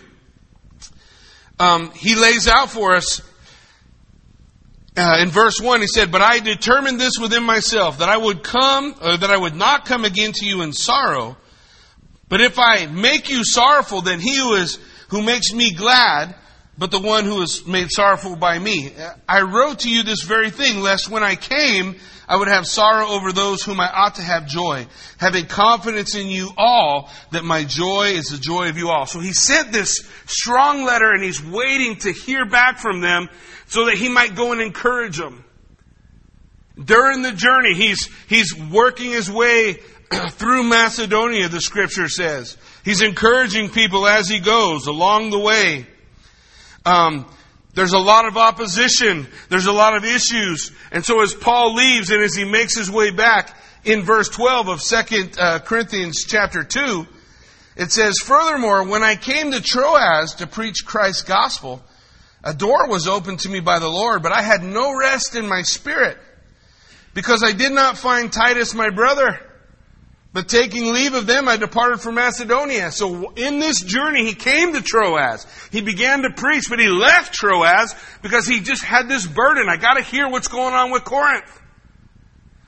um, 1.61 1.93
he 1.93 2.17
lays 2.17 2.49
out 2.49 2.71
for 2.71 2.97
us 2.97 3.21
uh, 4.97 5.19
in 5.23 5.31
verse 5.31 5.61
1, 5.61 5.81
he 5.81 5.87
said, 5.87 6.13
But 6.13 6.21
I 6.21 6.41
determined 6.41 7.01
this 7.01 7.15
within 7.21 7.45
myself, 7.45 7.99
that 7.99 8.09
I 8.11 8.17
would 8.17 8.43
come, 8.43 8.95
or 9.01 9.17
that 9.17 9.31
I 9.31 9.37
would 9.37 9.55
not 9.55 9.87
come 9.87 10.05
again 10.05 10.33
to 10.35 10.45
you 10.45 10.63
in 10.63 10.73
sorrow. 10.73 11.37
But 12.29 12.41
if 12.41 12.59
I 12.59 12.87
make 12.87 13.31
you 13.31 13.45
sorrowful, 13.45 14.03
then 14.03 14.21
he 14.21 14.37
who 14.37 14.55
is, 14.55 14.79
who 15.09 15.23
makes 15.23 15.53
me 15.53 15.75
glad, 15.75 16.35
but 16.77 16.91
the 16.91 17.01
one 17.01 17.25
who 17.25 17.41
is 17.43 17.67
made 17.67 17.91
sorrowful 17.91 18.37
by 18.37 18.59
me. 18.59 18.93
I 19.29 19.43
wrote 19.43 19.81
to 19.81 19.91
you 19.91 20.03
this 20.03 20.23
very 20.23 20.51
thing, 20.51 20.81
lest 20.81 21.09
when 21.09 21.23
I 21.23 21.37
came, 21.37 21.97
I 22.29 22.37
would 22.37 22.49
have 22.49 22.67
sorrow 22.67 23.09
over 23.09 23.33
those 23.33 23.63
whom 23.63 23.81
I 23.81 23.91
ought 23.91 24.15
to 24.15 24.23
have 24.23 24.47
joy, 24.47 24.87
having 25.19 25.47
confidence 25.47 26.15
in 26.15 26.29
you 26.29 26.51
all 26.57 27.11
that 27.31 27.45
my 27.45 27.65
joy 27.65 28.13
is 28.15 28.27
the 28.27 28.39
joy 28.39 28.69
of 28.69 28.79
you 28.79 28.89
all. 28.89 29.07
So 29.07 29.21
he 29.21 29.33
sent 29.33 29.73
this 29.73 30.09
strong 30.27 30.85
letter 30.85 31.11
and 31.11 31.23
he's 31.23 31.43
waiting 31.43 31.97
to 31.97 32.13
hear 32.13 32.47
back 32.47 32.79
from 32.79 33.01
them 33.01 33.29
so 33.73 33.87
that 33.87 33.97
he 33.97 34.11
might 34.11 34.35
go 34.35 34.53
and 34.53 34.61
encourage 34.61 35.17
them. 35.17 35.43
During 36.77 37.23
the 37.23 37.33
journey, 37.33 37.73
he's, 37.73 38.07
he's 38.29 38.55
working 38.55 39.13
his 39.13 39.31
way 39.31 39.79
through 40.33 40.65
Macedonia, 40.65 41.49
the 41.49 41.63
scripture 41.63 42.07
says. 42.07 42.59
He's 42.85 43.01
encouraging 43.01 43.71
people 43.71 44.07
as 44.07 44.29
he 44.29 44.41
goes 44.41 44.87
along 44.89 45.31
the 45.31 45.39
way. 45.39 45.87
Um, 46.85 47.25
there's 47.73 47.95
a 47.95 47.99
lot 47.99 48.27
of 48.27 48.37
opposition. 48.37 49.27
There's 49.49 49.65
a 49.65 49.73
lot 49.73 49.97
of 49.97 50.05
issues. 50.05 50.71
And 50.91 51.03
so 51.03 51.23
as 51.23 51.33
Paul 51.33 51.75
leaves 51.75 52.11
and 52.11 52.23
as 52.23 52.35
he 52.35 52.45
makes 52.45 52.77
his 52.77 52.91
way 52.91 53.11
back 53.11 53.57
in 53.85 54.03
verse 54.03 54.29
12 54.29 54.69
of 54.69 54.83
2 54.83 55.31
uh, 55.39 55.61
Corinthians 55.61 56.27
chapter 56.29 56.63
2, 56.63 57.07
it 57.77 57.91
says, 57.91 58.17
Furthermore, 58.23 58.87
when 58.87 59.03
I 59.03 59.17
came 59.17 59.53
to 59.53 59.63
Troas 59.63 60.35
to 60.35 60.47
preach 60.47 60.85
Christ's 60.85 61.23
gospel, 61.23 61.83
a 62.45 62.55
door 62.55 62.89
was 62.89 63.07
opened 63.07 63.41
to 63.41 63.49
me 63.49 63.61
by 63.61 63.79
the 63.79 63.89
Lord, 63.89 64.23
but 64.23 64.33
I 64.33 64.43
had 64.43 64.63
no 64.63 64.97
rest 64.97 65.37
in 65.37 65.49
my 65.49 65.63
spirit 65.63 66.19
because 67.15 67.43
I 67.43 67.53
did 67.53 67.73
not 67.73 67.99
find 67.99 68.33
Titus 68.33 68.75
my 68.75 68.91
brother. 68.91 69.39
But 70.35 70.49
taking 70.49 70.95
leave 70.95 71.13
of 71.13 71.27
them, 71.27 71.47
I 71.47 71.59
departed 71.59 72.01
for 72.01 72.11
Macedonia. 72.11 72.91
So 72.91 73.33
in 73.33 73.59
this 73.59 73.83
journey, 73.83 74.25
he 74.25 74.35
came 74.35 74.73
to 74.73 74.81
Troas. 74.81 75.47
He 75.71 75.83
began 75.83 76.23
to 76.23 76.31
preach, 76.31 76.65
but 76.71 76.79
he 76.79 76.89
left 76.89 77.35
Troas 77.35 77.95
because 78.23 78.47
he 78.47 78.61
just 78.61 78.83
had 78.83 79.09
this 79.09 79.27
burden. 79.27 79.69
I 79.69 79.77
gotta 79.77 80.03
hear 80.03 80.31
what's 80.31 80.49
going 80.49 80.73
on 80.73 80.91
with 80.91 81.05
Corinth. 81.05 81.61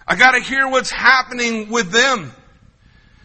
I 0.07 0.15
gotta 0.15 0.41
hear 0.41 0.69
what's 0.69 0.91
happening 0.91 1.71
with 1.71 1.91
them. 1.91 2.33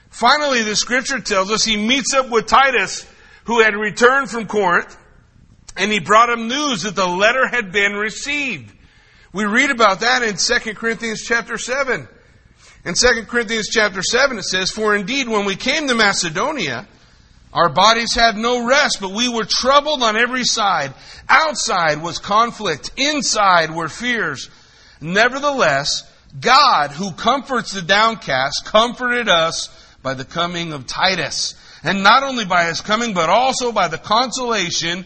Finally, 0.10 0.64
the 0.64 0.76
scripture 0.76 1.20
tells 1.20 1.52
us 1.52 1.66
he 1.66 1.76
meets 1.76 2.14
up 2.14 2.30
with 2.30 2.48
Titus, 2.48 3.06
who 3.44 3.60
had 3.60 3.76
returned 3.76 4.30
from 4.30 4.48
Corinth, 4.48 4.98
and 5.80 5.92
he 5.92 6.00
brought 6.00 6.30
him 6.30 6.50
news 6.50 6.84
that 6.84 6.96
the 6.96 7.08
letter 7.08 7.48
had 7.48 7.72
been 7.72 7.94
received. 7.94 8.72
We 9.32 9.46
read 9.46 9.72
about 9.72 10.02
that 10.02 10.24
in 10.24 10.36
2 10.36 10.74
Corinthians 10.76 11.24
chapter 11.26 11.58
7. 11.58 12.08
In 12.84 12.94
2 12.94 13.24
Corinthians 13.28 13.70
chapter 13.72 14.04
7 14.04 14.38
it 14.38 14.44
says, 14.44 14.72
For 14.72 14.94
indeed 14.94 15.30
when 15.30 15.46
we 15.46 15.56
came 15.56 15.88
to 15.88 15.96
Macedonia, 15.96 16.86
our 17.54 17.70
bodies 17.70 18.13
had 18.13 18.36
no 18.36 18.68
rest, 18.68 18.98
but 19.00 19.12
we 19.12 19.30
were 19.30 19.46
troubled 19.48 20.04
on 20.04 20.18
every 20.18 20.44
side. 20.44 20.94
Outside 21.30 22.02
was 22.02 22.20
conflict, 22.20 22.92
inside 22.98 23.72
were 23.72 23.89
fears. 23.89 24.50
Nevertheless, 25.00 26.04
God, 26.39 26.92
who 26.92 27.13
comforts 27.13 27.72
the 27.72 27.82
downcast, 27.82 28.65
comforted 28.65 29.30
us 29.30 29.70
by 30.04 30.13
the 30.13 30.26
coming 30.26 30.74
of 30.74 30.88
Titus. 30.88 31.56
And 31.84 32.04
not 32.04 32.24
only 32.24 32.44
by 32.44 32.65
his 32.65 32.82
coming, 32.82 33.13
but 33.13 33.30
also 33.30 33.72
by 33.72 33.88
the 33.88 33.98
consolation 33.98 35.06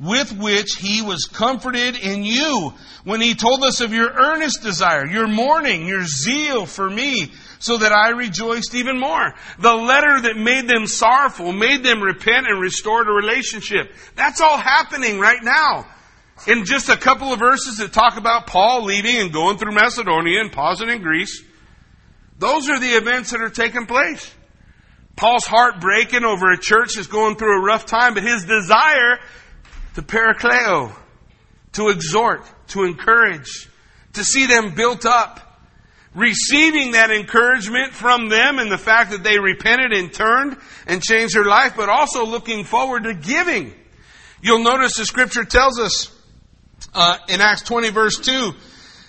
with 0.00 0.36
which 0.36 0.74
he 0.76 1.02
was 1.02 1.26
comforted 1.26 1.96
in 1.96 2.24
you 2.24 2.72
when 3.04 3.20
he 3.20 3.34
told 3.34 3.62
us 3.62 3.80
of 3.80 3.92
your 3.92 4.10
earnest 4.10 4.62
desire, 4.62 5.06
your 5.06 5.28
mourning, 5.28 5.86
your 5.86 6.04
zeal 6.04 6.66
for 6.66 6.88
me, 6.88 7.30
so 7.60 7.78
that 7.78 7.92
I 7.92 8.10
rejoiced 8.10 8.74
even 8.74 8.98
more. 8.98 9.34
The 9.58 9.74
letter 9.74 10.22
that 10.22 10.36
made 10.36 10.68
them 10.68 10.86
sorrowful, 10.86 11.52
made 11.52 11.84
them 11.84 12.02
repent 12.02 12.48
and 12.48 12.60
restored 12.60 13.06
a 13.06 13.12
relationship. 13.12 13.92
That's 14.16 14.40
all 14.40 14.58
happening 14.58 15.18
right 15.20 15.42
now. 15.42 15.86
In 16.48 16.64
just 16.64 16.88
a 16.88 16.96
couple 16.96 17.32
of 17.32 17.38
verses 17.38 17.78
that 17.78 17.92
talk 17.92 18.16
about 18.16 18.48
Paul 18.48 18.84
leaving 18.84 19.16
and 19.16 19.32
going 19.32 19.56
through 19.56 19.72
Macedonia 19.72 20.40
and 20.40 20.50
pausing 20.50 20.88
in 20.88 21.00
Greece, 21.00 21.42
those 22.38 22.68
are 22.68 22.80
the 22.80 22.96
events 22.96 23.30
that 23.30 23.40
are 23.40 23.50
taking 23.50 23.86
place. 23.86 24.34
Paul's 25.14 25.46
heart 25.46 25.80
breaking 25.80 26.24
over 26.24 26.50
a 26.50 26.58
church 26.58 26.94
that's 26.96 27.06
going 27.06 27.36
through 27.36 27.60
a 27.60 27.64
rough 27.64 27.86
time, 27.86 28.14
but 28.14 28.24
his 28.24 28.44
desire 28.44 29.20
to 29.94 30.02
parakleo, 30.02 30.94
to 31.72 31.88
exhort, 31.88 32.44
to 32.68 32.84
encourage, 32.84 33.68
to 34.14 34.24
see 34.24 34.46
them 34.46 34.74
built 34.74 35.06
up. 35.06 35.40
Receiving 36.14 36.92
that 36.92 37.10
encouragement 37.10 37.92
from 37.92 38.28
them 38.28 38.60
and 38.60 38.70
the 38.70 38.78
fact 38.78 39.10
that 39.10 39.24
they 39.24 39.40
repented 39.40 39.92
and 39.92 40.12
turned 40.12 40.56
and 40.86 41.02
changed 41.02 41.34
their 41.34 41.44
life, 41.44 41.74
but 41.76 41.88
also 41.88 42.24
looking 42.24 42.62
forward 42.62 43.02
to 43.04 43.14
giving. 43.14 43.74
You'll 44.40 44.62
notice 44.62 44.96
the 44.96 45.06
scripture 45.06 45.44
tells 45.44 45.80
us 45.80 46.16
uh, 46.94 47.18
in 47.28 47.40
Acts 47.40 47.62
20 47.62 47.90
verse 47.90 48.18
2, 48.18 48.52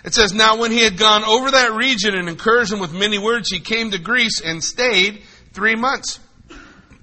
it 0.04 0.14
says, 0.14 0.34
Now 0.34 0.58
when 0.58 0.72
he 0.72 0.84
had 0.84 0.98
gone 0.98 1.24
over 1.24 1.52
that 1.52 1.74
region 1.74 2.16
and 2.16 2.28
encouraged 2.28 2.72
them 2.72 2.80
with 2.80 2.94
many 2.94 3.20
words, 3.20 3.52
he 3.52 3.60
came 3.60 3.92
to 3.92 4.00
Greece 4.00 4.42
and 4.44 4.64
stayed 4.64 5.22
three 5.54 5.76
months. 5.76 6.20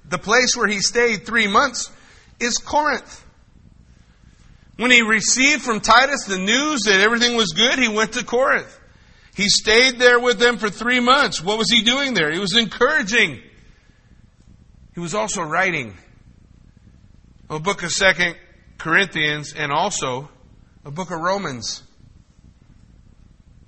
The 0.09 0.17
place 0.17 0.55
where 0.55 0.67
he 0.67 0.79
stayed 0.79 1.25
three 1.25 1.47
months 1.47 1.91
is 2.39 2.57
Corinth. 2.57 3.22
When 4.77 4.91
he 4.91 5.01
received 5.01 5.61
from 5.61 5.81
Titus 5.81 6.25
the 6.25 6.39
news 6.39 6.83
that 6.83 6.99
everything 6.99 7.35
was 7.35 7.51
good, 7.51 7.77
he 7.77 7.87
went 7.87 8.13
to 8.13 8.25
Corinth. 8.25 8.79
He 9.35 9.47
stayed 9.47 9.99
there 9.99 10.19
with 10.19 10.39
them 10.39 10.57
for 10.57 10.69
three 10.69 10.99
months. 10.99 11.41
What 11.41 11.57
was 11.57 11.71
he 11.71 11.83
doing 11.83 12.13
there? 12.13 12.31
He 12.31 12.39
was 12.39 12.55
encouraging. 12.55 13.39
He 14.93 14.99
was 14.99 15.15
also 15.15 15.41
writing 15.41 15.95
a 17.49 17.59
book 17.59 17.83
of 17.83 17.91
Second 17.91 18.35
Corinthians 18.77 19.53
and 19.53 19.71
also 19.71 20.29
a 20.85 20.91
book 20.91 21.11
of 21.11 21.19
Romans. 21.19 21.83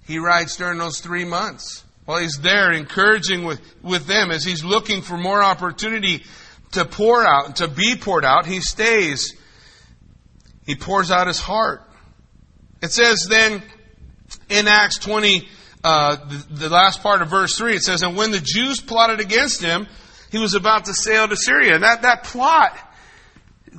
He 0.07 0.19
writes 0.19 0.55
during 0.55 0.77
those 0.77 0.99
three 0.99 1.25
months 1.25 1.83
while 2.05 2.19
he's 2.19 2.39
there 2.41 2.71
encouraging 2.71 3.43
with, 3.43 3.59
with 3.81 4.05
them 4.05 4.29
as 4.29 4.43
he's 4.43 4.63
looking 4.63 5.01
for 5.01 5.17
more 5.17 5.41
opportunity 5.41 6.23
to 6.73 6.85
pour 6.85 7.25
out, 7.25 7.57
to 7.57 7.67
be 7.67 7.95
poured 7.95 8.25
out. 8.25 8.45
He 8.45 8.59
stays 8.59 9.33
he 10.65 10.75
pours 10.75 11.11
out 11.11 11.27
his 11.27 11.39
heart. 11.39 11.83
It 12.81 12.91
says 12.91 13.27
then 13.29 13.63
in 14.49 14.67
Acts 14.67 14.97
20, 14.99 15.47
uh, 15.83 16.15
the, 16.15 16.67
the 16.67 16.69
last 16.69 17.01
part 17.03 17.21
of 17.21 17.29
verse 17.29 17.57
3, 17.57 17.75
it 17.75 17.83
says, 17.83 18.01
And 18.01 18.17
when 18.17 18.31
the 18.31 18.39
Jews 18.39 18.79
plotted 18.79 19.19
against 19.19 19.61
him, 19.61 19.87
he 20.31 20.37
was 20.37 20.53
about 20.53 20.85
to 20.85 20.93
sail 20.93 21.27
to 21.27 21.35
Syria. 21.35 21.75
And 21.75 21.83
that, 21.83 22.01
that 22.01 22.23
plot 22.23 22.77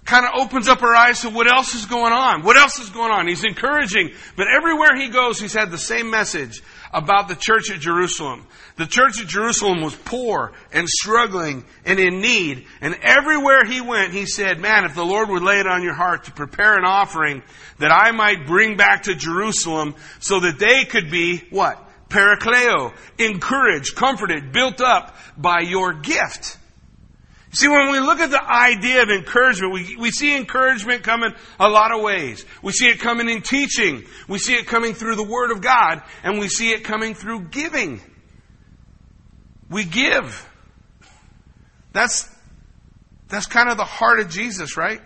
kind 0.05 0.25
of 0.25 0.33
opens 0.41 0.69
up 0.69 0.83
our 0.83 0.95
eyes 0.95 1.23
to 1.23 1.31
what 1.31 1.51
else 1.51 1.75
is 1.75 1.87
going 1.87 2.13
on. 2.13 2.43
What 2.43 2.57
else 2.57 2.79
is 2.79 2.91
going 2.91 3.11
on? 3.11 3.27
He's 3.27 3.45
encouraging, 3.45 4.13
but 4.37 4.47
everywhere 4.49 4.97
he 4.97 5.09
goes, 5.09 5.41
he's 5.41 5.53
had 5.53 5.71
the 5.71 5.79
same 5.79 6.11
message 6.11 6.63
about 6.93 7.29
the 7.29 7.35
church 7.35 7.71
at 7.71 7.81
Jerusalem. 7.81 8.47
The 8.77 8.87
church 8.87 9.21
at 9.21 9.27
Jerusalem 9.27 9.83
was 9.83 9.95
poor 9.95 10.53
and 10.73 10.89
struggling 10.89 11.65
and 11.85 11.99
in 11.99 12.21
need. 12.21 12.67
And 12.81 12.95
everywhere 13.03 13.65
he 13.65 13.81
went, 13.81 14.13
he 14.13 14.27
said, 14.27 14.61
man, 14.61 14.85
if 14.85 14.95
the 14.95 15.05
Lord 15.05 15.29
would 15.29 15.43
lay 15.43 15.61
it 15.61 15.67
on 15.67 15.83
your 15.83 15.95
heart 15.95 16.25
to 16.25 16.33
prepare 16.33 16.75
an 16.75 16.85
offering 16.85 17.43
that 17.79 17.91
I 17.91 18.13
might 18.13 18.47
bring 18.47 18.77
back 18.77 19.05
to 19.05 19.15
Jerusalem 19.15 19.95
so 20.21 20.41
that 20.41 20.59
they 20.59 20.85
could 20.85 21.11
be 21.11 21.45
what? 21.51 21.83
Parakleo, 22.09 22.95
encouraged, 23.19 23.97
comforted, 23.97 24.53
built 24.53 24.81
up 24.81 25.17
by 25.37 25.61
your 25.61 25.93
gift. 25.93 26.59
See, 27.53 27.69
when 27.69 27.91
we 27.91 28.01
look 28.01 28.19
at 28.19 28.31
the 28.31 28.43
idea 28.43 29.03
of 29.03 29.09
encouragement, 29.09 29.73
we, 29.73 29.97
we 29.97 30.11
see 30.11 30.37
encouragement 30.37 31.03
coming 31.03 31.33
a 31.59 31.69
lot 31.69 31.93
of 31.93 32.03
ways. 32.03 32.45
We 32.63 32.73
see 32.73 32.87
it 32.89 32.99
coming 32.99 33.29
in 33.29 33.43
teaching. 33.43 34.05
We 34.29 34.39
see 34.39 34.55
it 34.55 34.67
coming 34.67 34.95
through 34.95 35.17
the 35.17 35.25
Word 35.25 35.51
of 35.51 35.61
God. 35.63 36.03
And 36.23 36.39
we 36.39 36.49
see 36.49 36.73
it 36.73 36.85
coming 36.85 37.15
through 37.15 37.49
giving. 37.49 38.01
We 39.71 39.85
give. 39.85 40.49
That's, 41.93 42.29
that's 43.29 43.47
kind 43.47 43.71
of 43.71 43.77
the 43.77 43.85
heart 43.85 44.21
of 44.21 44.29
Jesus, 44.29 44.77
right? 44.77 45.01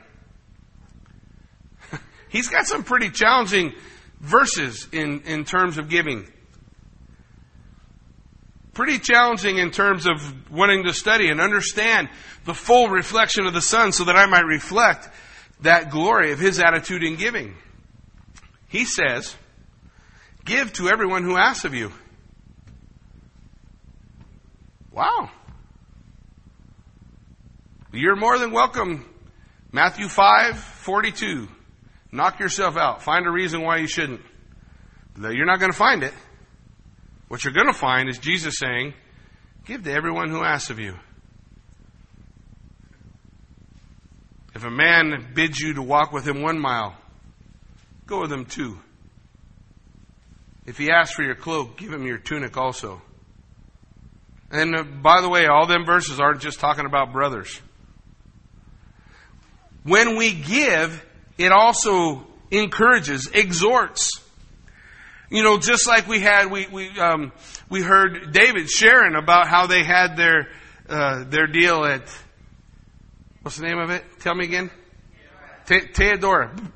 He's 2.31 2.49
got 2.49 2.67
some 2.67 2.85
pretty 2.85 3.11
challenging 3.11 3.75
verses 4.19 4.89
in, 4.93 5.23
in 5.23 5.45
terms 5.45 5.79
of 5.79 5.89
giving 5.89 6.27
pretty 8.73 8.99
challenging 8.99 9.59
in 9.59 9.71
terms 9.71 10.07
of 10.07 10.51
wanting 10.51 10.85
to 10.85 10.93
study 10.93 11.29
and 11.29 11.41
understand 11.41 12.09
the 12.45 12.55
full 12.55 12.89
reflection 12.89 13.47
of 13.47 13.53
the 13.53 13.63
Son 13.63 13.93
so 13.93 14.05
that 14.05 14.17
I 14.17 14.27
might 14.27 14.45
reflect 14.45 15.09
that 15.63 15.91
glory 15.91 16.33
of 16.33 16.39
His 16.39 16.61
attitude 16.61 17.03
in 17.03 17.17
giving. 17.17 17.57
He 18.69 18.85
says, 18.85 19.35
Give 20.45 20.73
to 20.75 20.89
everyone 20.89 21.25
who 21.25 21.37
asks 21.37 21.65
of 21.65 21.75
you. 21.75 21.93
Wow. 24.91 25.31
You're 27.93 28.17
more 28.17 28.39
than 28.39 28.53
welcome. 28.53 29.05
Matthew 29.73 30.09
5, 30.09 30.57
42. 30.59 31.49
Knock 32.13 32.41
yourself 32.41 32.77
out. 32.77 33.03
Find 33.03 33.27
a 33.27 33.31
reason 33.31 33.63
why 33.63 33.79
you 33.79 33.87
shouldn't. 33.87 34.21
You're 35.17 35.47
not 35.47 35.61
going 35.61 35.71
to 35.73 35.77
find 35.77 36.03
it. 36.03 36.15
What 37.31 37.45
you're 37.45 37.55
going 37.55 37.69
to 37.69 37.73
find 37.73 38.09
is 38.09 38.19
Jesus 38.19 38.57
saying, 38.59 38.93
Give 39.65 39.85
to 39.85 39.93
everyone 39.93 40.31
who 40.31 40.43
asks 40.43 40.69
of 40.69 40.81
you. 40.81 40.97
If 44.53 44.65
a 44.65 44.71
man 44.71 45.29
bids 45.33 45.61
you 45.61 45.75
to 45.75 45.83
walk 45.83 46.13
with 46.13 46.27
him 46.27 46.43
one 46.43 46.59
mile, 46.59 46.97
go 48.05 48.23
with 48.23 48.33
him 48.33 48.47
two. 48.47 48.81
If 50.67 50.77
he 50.77 50.91
asks 50.91 51.15
for 51.15 51.23
your 51.23 51.37
cloak, 51.37 51.77
give 51.77 51.93
him 51.93 52.05
your 52.05 52.19
tunic 52.19 52.57
also. 52.57 53.01
And 54.51 54.75
uh, 54.75 54.83
by 54.83 55.21
the 55.21 55.29
way, 55.29 55.47
all 55.47 55.69
them 55.69 55.87
verses 55.87 56.19
aren't 56.19 56.41
just 56.41 56.59
talking 56.59 56.85
about 56.85 57.13
brothers. 57.13 57.61
When 59.85 60.17
we 60.17 60.33
give, 60.33 61.07
it 61.39 61.53
also 61.53 62.27
encourages, 62.51 63.31
exhorts. 63.33 64.21
You 65.31 65.45
know, 65.45 65.59
just 65.59 65.87
like 65.87 66.09
we 66.09 66.21
had, 66.21 66.51
we 66.51 66.67
we 66.67 66.89
um, 66.99 67.31
we 67.69 67.83
heard 67.83 68.33
David 68.33 68.69
sharing 68.69 69.15
about 69.15 69.47
how 69.47 69.69
they 69.69 69.85
had 69.85 70.17
their 70.17 70.49
uh, 70.89 71.23
their 71.25 71.47
deal 71.47 71.85
at 71.85 72.03
what's 73.43 73.57
the 73.57 73.65
name 73.65 73.79
of 73.79 73.91
it? 73.91 74.05
Tell 74.19 74.35
me 74.35 74.45
again. 74.45 74.71
Te-. 75.67 76.17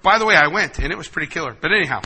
By 0.03 0.19
the 0.19 0.25
way, 0.25 0.37
I 0.37 0.47
went 0.53 0.79
and 0.79 0.93
it 0.93 0.97
was 0.97 1.09
pretty 1.09 1.27
killer. 1.27 1.57
But 1.61 1.73
anyhow, 1.73 2.03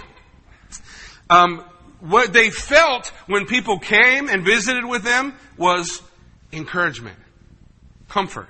um, 1.29 1.63
what 2.01 2.33
they 2.33 2.49
felt 2.49 3.09
when 3.27 3.45
people 3.45 3.79
came 3.79 4.31
and 4.31 4.43
visited 4.43 4.87
with 4.87 5.03
them 5.03 5.35
was 5.59 6.03
encouragement, 6.51 7.19
comfort 8.09 8.49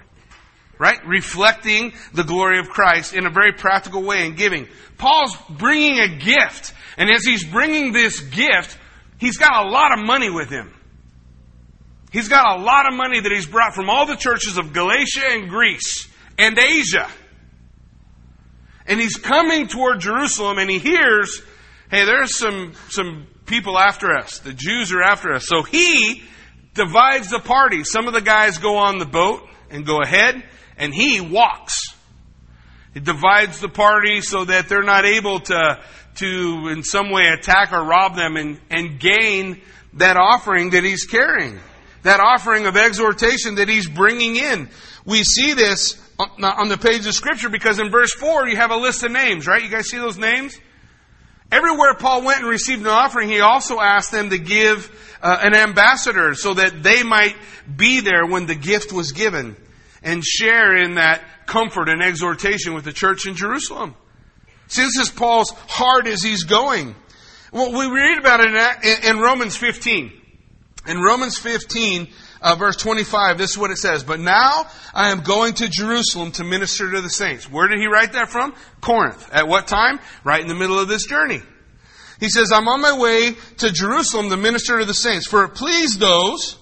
right? 0.79 0.99
Reflecting 1.07 1.93
the 2.13 2.25
glory 2.25 2.59
of 2.59 2.69
Christ 2.69 3.15
in 3.15 3.27
a 3.27 3.31
very 3.31 3.53
practical 3.53 4.03
way 4.03 4.27
and 4.27 4.37
giving. 4.37 4.69
Paul's 4.97 5.37
bringing 5.51 5.99
a 6.01 6.09
gift. 6.09 6.73
And 6.97 7.11
as 7.11 7.25
he's 7.25 7.45
bringing 7.45 7.93
this 7.93 8.21
gift, 8.21 8.79
he's 9.19 9.37
got 9.37 9.67
a 9.67 9.69
lot 9.69 9.99
of 9.99 10.05
money 10.05 10.31
with 10.31 10.51
him. 10.51 10.75
He's 12.11 12.29
got 12.29 12.59
a 12.59 12.63
lot 12.63 12.91
of 12.91 12.97
money 12.97 13.21
that 13.21 13.31
he's 13.31 13.47
brought 13.47 13.75
from 13.75 13.91
all 13.91 14.07
the 14.07 14.17
churches 14.17 14.57
of 14.57 14.73
Galatia 14.73 15.25
and 15.27 15.49
Greece 15.49 16.09
and 16.39 16.59
Asia. 16.59 17.09
And 18.87 18.99
he's 18.99 19.17
coming 19.17 19.69
toward 19.69 20.01
Jerusalem 20.01 20.59
and 20.59 20.71
he 20.71 20.79
hears, 20.79 21.43
hey, 21.91 22.07
there's 22.07 22.39
some, 22.39 22.73
some 22.89 23.27
people 23.45 23.79
after 23.79 24.13
us. 24.13 24.39
The 24.39 24.55
Jews 24.55 24.93
are 24.93 25.03
after 25.03 25.35
us. 25.35 25.47
So 25.47 25.63
he 25.63 26.23
divides 26.73 27.29
the 27.29 27.41
party. 27.41 27.85
Some 27.85 28.07
of 28.07 28.15
the 28.15 28.23
guys 28.23 28.57
go 28.57 28.79
on 28.79 28.99
the 28.99 29.05
boat 29.05 29.47
and 29.71 29.85
go 29.85 30.01
ahead 30.01 30.43
and 30.79 30.95
he 30.95 31.21
walks. 31.21 31.95
He 32.95 33.01
divides 33.01 33.61
the 33.61 33.69
party 33.69 34.23
so 34.23 34.45
that 34.45 34.69
they're 34.69 34.83
not 34.83 35.05
able 35.05 35.41
to, 35.41 35.81
to 36.17 36.69
in 36.69 36.83
some 36.83 37.11
way 37.11 37.29
attack 37.29 37.73
or 37.73 37.85
rob 37.85 38.17
them 38.17 38.37
and, 38.37 38.61
and 38.71 38.99
gain 38.99 39.61
that 39.95 40.17
offering 40.17 40.71
that 40.71 40.85
he's 40.85 41.05
carrying. 41.05 41.59
That 42.03 42.21
offering 42.21 42.67
of 42.67 42.77
exhortation 42.77 43.57
that 43.57 43.69
he's 43.69 43.89
bringing 43.89 44.37
in. 44.37 44.69
We 45.05 45.25
see 45.25 45.55
this 45.55 46.01
on 46.19 46.69
the 46.69 46.79
page 46.79 47.07
of 47.07 47.15
scripture 47.15 47.49
because 47.49 47.79
in 47.79 47.91
verse 47.91 48.13
4 48.15 48.49
you 48.49 48.57
have 48.57 48.71
a 48.71 48.77
list 48.77 49.03
of 49.03 49.13
names, 49.13 49.47
right? 49.47 49.63
You 49.63 49.69
guys 49.69 49.89
see 49.89 49.99
those 49.99 50.19
names? 50.19 50.59
Everywhere 51.51 51.95
Paul 51.95 52.23
went 52.23 52.41
and 52.41 52.49
received 52.49 52.83
an 52.83 52.89
offering, 52.89 53.29
he 53.29 53.41
also 53.41 53.81
asked 53.81 54.13
them 54.13 54.31
to 54.31 54.39
give 54.39 54.91
uh, 55.23 55.39
an 55.43 55.55
ambassador 55.55 56.35
so 56.35 56.55
that 56.55 56.83
they 56.83 57.03
might 57.03 57.37
be 57.75 58.01
there 58.01 58.27
when 58.27 58.47
the 58.47 58.55
gift 58.55 58.93
was 58.93 59.13
given 59.13 59.57
and 60.03 60.25
share 60.25 60.77
in 60.77 60.95
that 60.95 61.23
comfort 61.47 61.89
and 61.89 62.03
exhortation 62.03 62.75
with 62.75 62.85
the 62.85 62.93
church 62.93 63.27
in 63.27 63.35
Jerusalem. 63.35 63.95
See, 64.69 64.83
this 64.83 64.99
is 64.99 65.11
Paul's 65.11 65.51
heart 65.67 66.07
as 66.07 66.23
he's 66.23 66.45
going. 66.45 66.95
Well, 67.53 67.73
we 67.73 67.87
read 67.87 68.19
about 68.19 68.41
it 68.41 69.05
in, 69.05 69.19
Romans 69.19 69.57
15. 69.57 70.13
In 70.87 71.01
Romans 71.01 71.39
15, 71.39 72.09
uh, 72.43 72.55
verse 72.57 72.77
25, 72.77 73.39
this 73.39 73.53
is 73.53 73.59
what 73.59 73.71
it 73.71 73.79
says. 73.79 74.05
But 74.05 74.21
now 74.21 74.67
I 74.93 75.11
am 75.11 75.23
going 75.23 75.55
to 75.55 75.69
Jerusalem 75.69 76.33
to 76.33 76.45
minister 76.45 76.91
to 76.93 77.01
the 77.01 77.09
saints. 77.09 77.51
Where 77.51 77.69
did 77.69 77.79
he 77.79 77.87
write 77.87 78.13
that 78.13 78.29
from? 78.29 78.55
Corinth. 78.83 79.31
At 79.33 79.49
what 79.49 79.67
time? 79.67 79.99
Right 80.25 80.41
in 80.41 80.49
the 80.49 80.55
middle 80.55 80.79
of 80.79 80.89
this 80.89 81.07
journey. 81.07 81.41
He 82.21 82.29
says, 82.29 82.53
I'm 82.53 82.69
on 82.69 82.81
my 82.83 82.99
way 82.99 83.37
to 83.59 83.73
Jerusalem 83.73 84.29
to 84.31 84.37
minister 84.37 84.79
to 84.79 84.85
the 84.85 84.95
saints, 84.95 85.27
for 85.27 85.45
it 85.45 85.55
pleased 85.55 86.01
those 86.01 86.59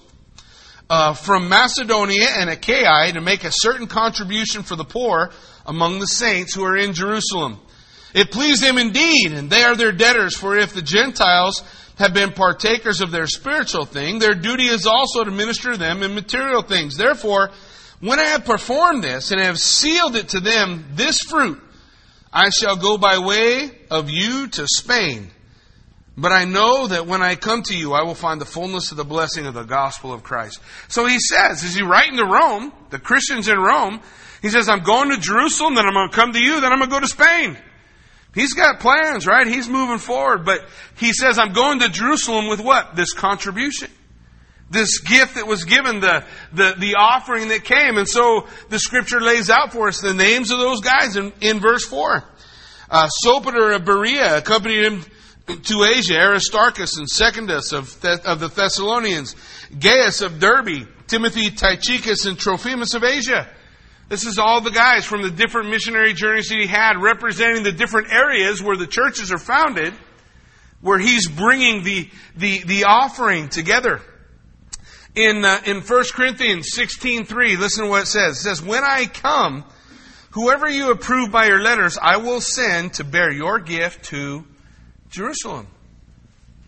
uh, 0.89 1.13
from 1.13 1.49
Macedonia 1.49 2.27
and 2.29 2.49
Achaia 2.49 3.11
to 3.13 3.21
make 3.21 3.43
a 3.43 3.51
certain 3.51 3.87
contribution 3.87 4.63
for 4.63 4.75
the 4.75 4.85
poor 4.85 5.31
among 5.65 5.99
the 5.99 6.07
saints 6.07 6.53
who 6.53 6.63
are 6.63 6.77
in 6.77 6.93
Jerusalem. 6.93 7.59
It 8.13 8.31
pleased 8.31 8.63
them 8.63 8.77
indeed, 8.77 9.33
and 9.33 9.49
they 9.49 9.63
are 9.63 9.75
their 9.75 9.91
debtors, 9.91 10.35
for 10.35 10.57
if 10.57 10.73
the 10.73 10.81
Gentiles 10.81 11.61
have 11.97 12.13
been 12.13 12.31
partakers 12.31 13.01
of 13.01 13.11
their 13.11 13.27
spiritual 13.27 13.85
thing, 13.85 14.19
their 14.19 14.33
duty 14.33 14.67
is 14.67 14.85
also 14.85 15.23
to 15.23 15.31
minister 15.31 15.73
to 15.73 15.77
them 15.77 16.03
in 16.03 16.15
material 16.15 16.61
things. 16.61 16.95
Therefore, 16.95 17.49
when 17.99 18.19
I 18.19 18.25
have 18.25 18.45
performed 18.45 19.03
this 19.03 19.31
and 19.31 19.41
have 19.41 19.57
sealed 19.57 20.15
it 20.15 20.29
to 20.29 20.39
them, 20.39 20.85
this 20.93 21.19
fruit, 21.21 21.61
I 22.31 22.49
shall 22.49 22.77
go 22.77 22.97
by 22.97 23.17
way 23.19 23.71
of 23.89 24.09
you 24.09 24.47
to 24.47 24.67
Spain 24.67 25.31
but 26.17 26.31
I 26.31 26.45
know 26.45 26.87
that 26.87 27.05
when 27.05 27.21
I 27.21 27.35
come 27.35 27.61
to 27.63 27.77
you, 27.77 27.93
I 27.93 28.01
will 28.01 28.15
find 28.15 28.41
the 28.41 28.45
fullness 28.45 28.89
of 28.89 28.97
the 28.97 29.05
blessing 29.05 29.45
of 29.45 29.53
the 29.53 29.63
gospel 29.63 30.11
of 30.11 30.23
Christ. 30.23 30.59
So 30.87 31.05
he 31.05 31.19
says, 31.19 31.63
as 31.63 31.75
he 31.75 31.83
writing 31.83 32.17
to 32.17 32.25
Rome, 32.25 32.73
the 32.89 32.97
Christians 32.97 33.47
in 33.47 33.59
Rome, 33.59 34.01
he 34.41 34.49
says, 34.49 34.67
I'm 34.67 34.83
going 34.83 35.11
to 35.11 35.17
Jerusalem, 35.17 35.75
then 35.75 35.85
I'm 35.85 35.93
going 35.93 36.09
to 36.09 36.15
come 36.15 36.33
to 36.33 36.39
you, 36.39 36.59
then 36.59 36.71
I'm 36.71 36.79
going 36.79 36.89
to 36.89 36.95
go 36.95 36.99
to 36.99 37.07
Spain. 37.07 37.55
He's 38.33 38.53
got 38.53 38.79
plans, 38.79 39.27
right? 39.27 39.45
He's 39.45 39.69
moving 39.69 39.99
forward, 39.99 40.43
but 40.43 40.65
he 40.97 41.13
says, 41.13 41.37
I'm 41.37 41.53
going 41.53 41.79
to 41.79 41.89
Jerusalem 41.89 42.47
with 42.47 42.61
what? 42.61 42.95
This 42.95 43.13
contribution. 43.13 43.91
This 44.69 44.99
gift 44.99 45.35
that 45.35 45.47
was 45.47 45.65
given, 45.65 46.01
the, 46.01 46.25
the, 46.51 46.75
the 46.77 46.95
offering 46.95 47.49
that 47.49 47.63
came. 47.63 47.97
And 47.97 48.07
so 48.07 48.47
the 48.69 48.79
scripture 48.79 49.21
lays 49.21 49.49
out 49.49 49.71
for 49.71 49.87
us 49.87 50.01
the 50.01 50.13
names 50.13 50.51
of 50.51 50.57
those 50.57 50.81
guys 50.81 51.15
in, 51.15 51.31
in 51.41 51.59
verse 51.59 51.85
4. 51.85 52.23
Uh, 52.89 53.07
Sopater 53.23 53.75
of 53.75 53.85
Berea 53.85 54.37
accompanied 54.37 54.83
him 54.83 55.05
to 55.47 55.83
Asia, 55.83 56.17
Aristarchus 56.17 56.97
and 56.97 57.09
Secundus 57.09 57.71
of, 57.71 58.03
of 58.03 58.39
the 58.39 58.49
Thessalonians, 58.49 59.35
Gaius 59.79 60.21
of 60.21 60.39
Derbe, 60.39 60.87
Timothy, 61.07 61.51
Tychicus, 61.51 62.25
and 62.25 62.37
Trophimus 62.37 62.93
of 62.93 63.03
Asia. 63.03 63.49
This 64.09 64.25
is 64.25 64.39
all 64.39 64.61
the 64.61 64.71
guys 64.71 65.05
from 65.05 65.21
the 65.21 65.31
different 65.31 65.69
missionary 65.69 66.13
journeys 66.13 66.49
that 66.49 66.57
he 66.57 66.67
had 66.67 66.97
representing 67.01 67.63
the 67.63 67.71
different 67.71 68.11
areas 68.11 68.61
where 68.61 68.77
the 68.77 68.87
churches 68.87 69.31
are 69.31 69.37
founded 69.37 69.93
where 70.81 70.99
he's 70.99 71.27
bringing 71.27 71.83
the, 71.83 72.09
the, 72.35 72.63
the 72.63 72.83
offering 72.85 73.49
together. 73.49 74.01
In, 75.15 75.43
uh, 75.43 75.59
in 75.65 75.81
1 75.81 76.03
Corinthians 76.13 76.69
16.3, 76.77 77.57
listen 77.57 77.85
to 77.85 77.89
what 77.89 78.03
it 78.03 78.07
says. 78.07 78.37
It 78.37 78.41
says, 78.41 78.61
When 78.61 78.83
I 78.83 79.05
come, 79.05 79.65
whoever 80.31 80.69
you 80.69 80.91
approve 80.91 81.31
by 81.31 81.47
your 81.47 81.61
letters, 81.61 81.97
I 81.99 82.17
will 82.17 82.41
send 82.41 82.93
to 82.95 83.03
bear 83.03 83.31
your 83.31 83.59
gift 83.59 84.05
to 84.05 84.45
Jerusalem. 85.17 85.65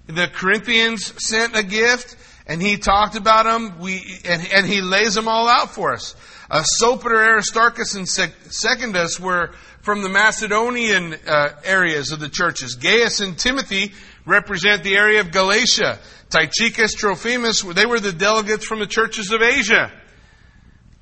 The 0.07 0.27
Corinthians 0.27 1.13
sent 1.23 1.55
a 1.55 1.61
gift, 1.61 2.15
and 2.47 2.59
he 2.59 2.77
talked 2.77 3.15
about 3.15 3.45
them, 3.45 3.79
we, 3.79 4.01
and, 4.25 4.41
and 4.51 4.65
he 4.65 4.81
lays 4.81 5.13
them 5.13 5.27
all 5.27 5.47
out 5.47 5.69
for 5.69 5.93
us. 5.93 6.15
Uh, 6.49 6.63
Sopater, 6.81 7.27
Aristarchus, 7.27 7.93
and 7.93 8.09
Secundus 8.09 9.19
were 9.19 9.51
from 9.81 10.01
the 10.01 10.09
Macedonian 10.09 11.15
uh, 11.27 11.49
areas 11.63 12.11
of 12.11 12.19
the 12.19 12.27
churches. 12.27 12.73
Gaius 12.73 13.19
and 13.19 13.37
Timothy 13.37 13.93
represent 14.25 14.83
the 14.83 14.95
area 14.95 15.21
of 15.21 15.31
Galatia. 15.31 15.99
Tychicus, 16.31 16.95
Trophimus, 16.95 17.61
they 17.61 17.85
were 17.85 17.99
the 17.99 18.11
delegates 18.11 18.65
from 18.65 18.79
the 18.79 18.87
churches 18.87 19.31
of 19.31 19.43
Asia. 19.43 19.91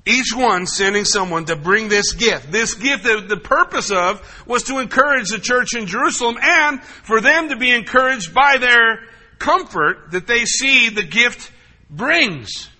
Each 0.08 0.34
one 0.34 0.66
sending 0.66 1.04
someone 1.04 1.44
to 1.44 1.56
bring 1.56 1.88
this 1.88 2.14
gift. 2.14 2.50
This 2.50 2.72
gift, 2.72 3.04
the, 3.04 3.20
the 3.28 3.36
purpose 3.36 3.90
of, 3.90 4.22
was 4.46 4.62
to 4.64 4.78
encourage 4.78 5.28
the 5.28 5.38
church 5.38 5.74
in 5.74 5.86
Jerusalem 5.86 6.38
and 6.40 6.82
for 6.82 7.20
them 7.20 7.50
to 7.50 7.56
be 7.56 7.70
encouraged 7.70 8.32
by 8.32 8.56
their 8.56 9.00
comfort 9.38 10.12
that 10.12 10.26
they 10.26 10.46
see 10.46 10.88
the 10.88 11.02
gift 11.02 11.52
brings. 11.90 12.70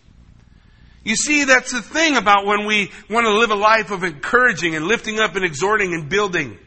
You 1.05 1.17
see, 1.17 1.45
that's 1.45 1.71
the 1.71 1.83
thing 1.83 2.17
about 2.17 2.47
when 2.47 2.67
we 2.67 2.91
want 3.11 3.27
to 3.27 3.39
live 3.39 3.51
a 3.51 3.55
life 3.55 3.91
of 3.91 4.05
encouraging 4.05 4.75
and 4.75 4.87
lifting 4.87 5.21
up 5.21 5.37
and 5.37 5.45
exhorting 5.45 5.93
and 5.93 6.09
building. 6.09 6.59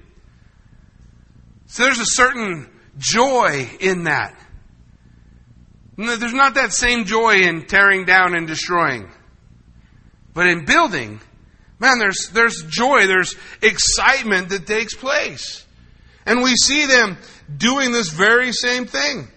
So 1.66 1.84
there's 1.84 2.00
a 2.00 2.06
certain 2.06 2.70
joy 3.00 3.68
in 3.80 4.04
that. 4.04 4.36
There's 5.98 6.34
not 6.34 6.54
that 6.54 6.72
same 6.72 7.06
joy 7.06 7.42
in 7.42 7.66
tearing 7.66 8.06
down 8.06 8.36
and 8.36 8.46
destroying. 8.48 9.12
But 10.34 10.48
in 10.48 10.66
building, 10.66 11.20
man, 11.80 12.00
there's, 12.00 12.30
there's 12.34 12.64
joy, 12.70 13.08
there's 13.08 13.36
excitement 13.62 14.50
that 14.50 14.66
takes 14.66 14.96
place. 14.96 15.66
And 16.26 16.42
we 16.42 16.56
see 16.56 16.86
them 16.86 17.18
doing 17.56 17.92
this 17.92 18.10
very 18.10 18.52
same 18.52 18.86
thing. 18.86 19.28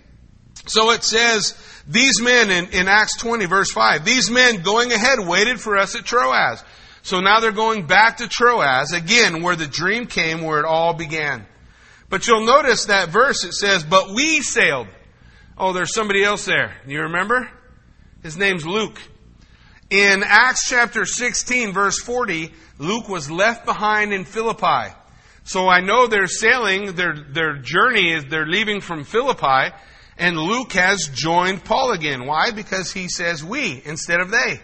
So 0.66 0.90
it 0.90 1.02
says, 1.02 1.54
these 1.86 2.20
men 2.22 2.50
in, 2.50 2.70
in 2.70 2.88
Acts 2.88 3.16
20, 3.18 3.46
verse 3.46 3.70
5, 3.70 4.04
these 4.04 4.30
men 4.30 4.62
going 4.62 4.92
ahead 4.92 5.18
waited 5.20 5.60
for 5.60 5.76
us 5.76 5.94
at 5.94 6.04
Troas. 6.04 6.62
So 7.02 7.20
now 7.20 7.40
they're 7.40 7.52
going 7.52 7.86
back 7.86 8.18
to 8.18 8.28
Troas, 8.28 8.92
again, 8.92 9.42
where 9.42 9.56
the 9.56 9.66
dream 9.66 10.06
came, 10.06 10.42
where 10.42 10.60
it 10.60 10.64
all 10.64 10.94
began. 10.94 11.46
But 12.08 12.26
you'll 12.26 12.46
notice 12.46 12.86
that 12.86 13.10
verse, 13.10 13.44
it 13.44 13.52
says, 13.52 13.84
But 13.84 14.14
we 14.14 14.40
sailed. 14.40 14.88
Oh, 15.58 15.72
there's 15.72 15.94
somebody 15.94 16.24
else 16.24 16.46
there. 16.46 16.74
You 16.86 17.02
remember? 17.02 17.50
His 18.22 18.36
name's 18.36 18.66
Luke. 18.66 19.00
In 19.94 20.24
Acts 20.24 20.68
chapter 20.68 21.04
16, 21.06 21.72
verse 21.72 22.00
40, 22.00 22.52
Luke 22.78 23.08
was 23.08 23.30
left 23.30 23.64
behind 23.64 24.12
in 24.12 24.24
Philippi. 24.24 24.92
So 25.44 25.68
I 25.68 25.82
know 25.82 26.08
they're 26.08 26.26
sailing, 26.26 26.96
their, 26.96 27.14
their 27.14 27.58
journey 27.58 28.10
is, 28.10 28.24
they're 28.24 28.44
leaving 28.44 28.80
from 28.80 29.04
Philippi, 29.04 29.72
and 30.18 30.36
Luke 30.36 30.72
has 30.72 31.08
joined 31.14 31.62
Paul 31.62 31.92
again. 31.92 32.26
Why? 32.26 32.50
Because 32.50 32.90
he 32.90 33.08
says 33.08 33.44
we 33.44 33.82
instead 33.84 34.18
of 34.18 34.32
they. 34.32 34.60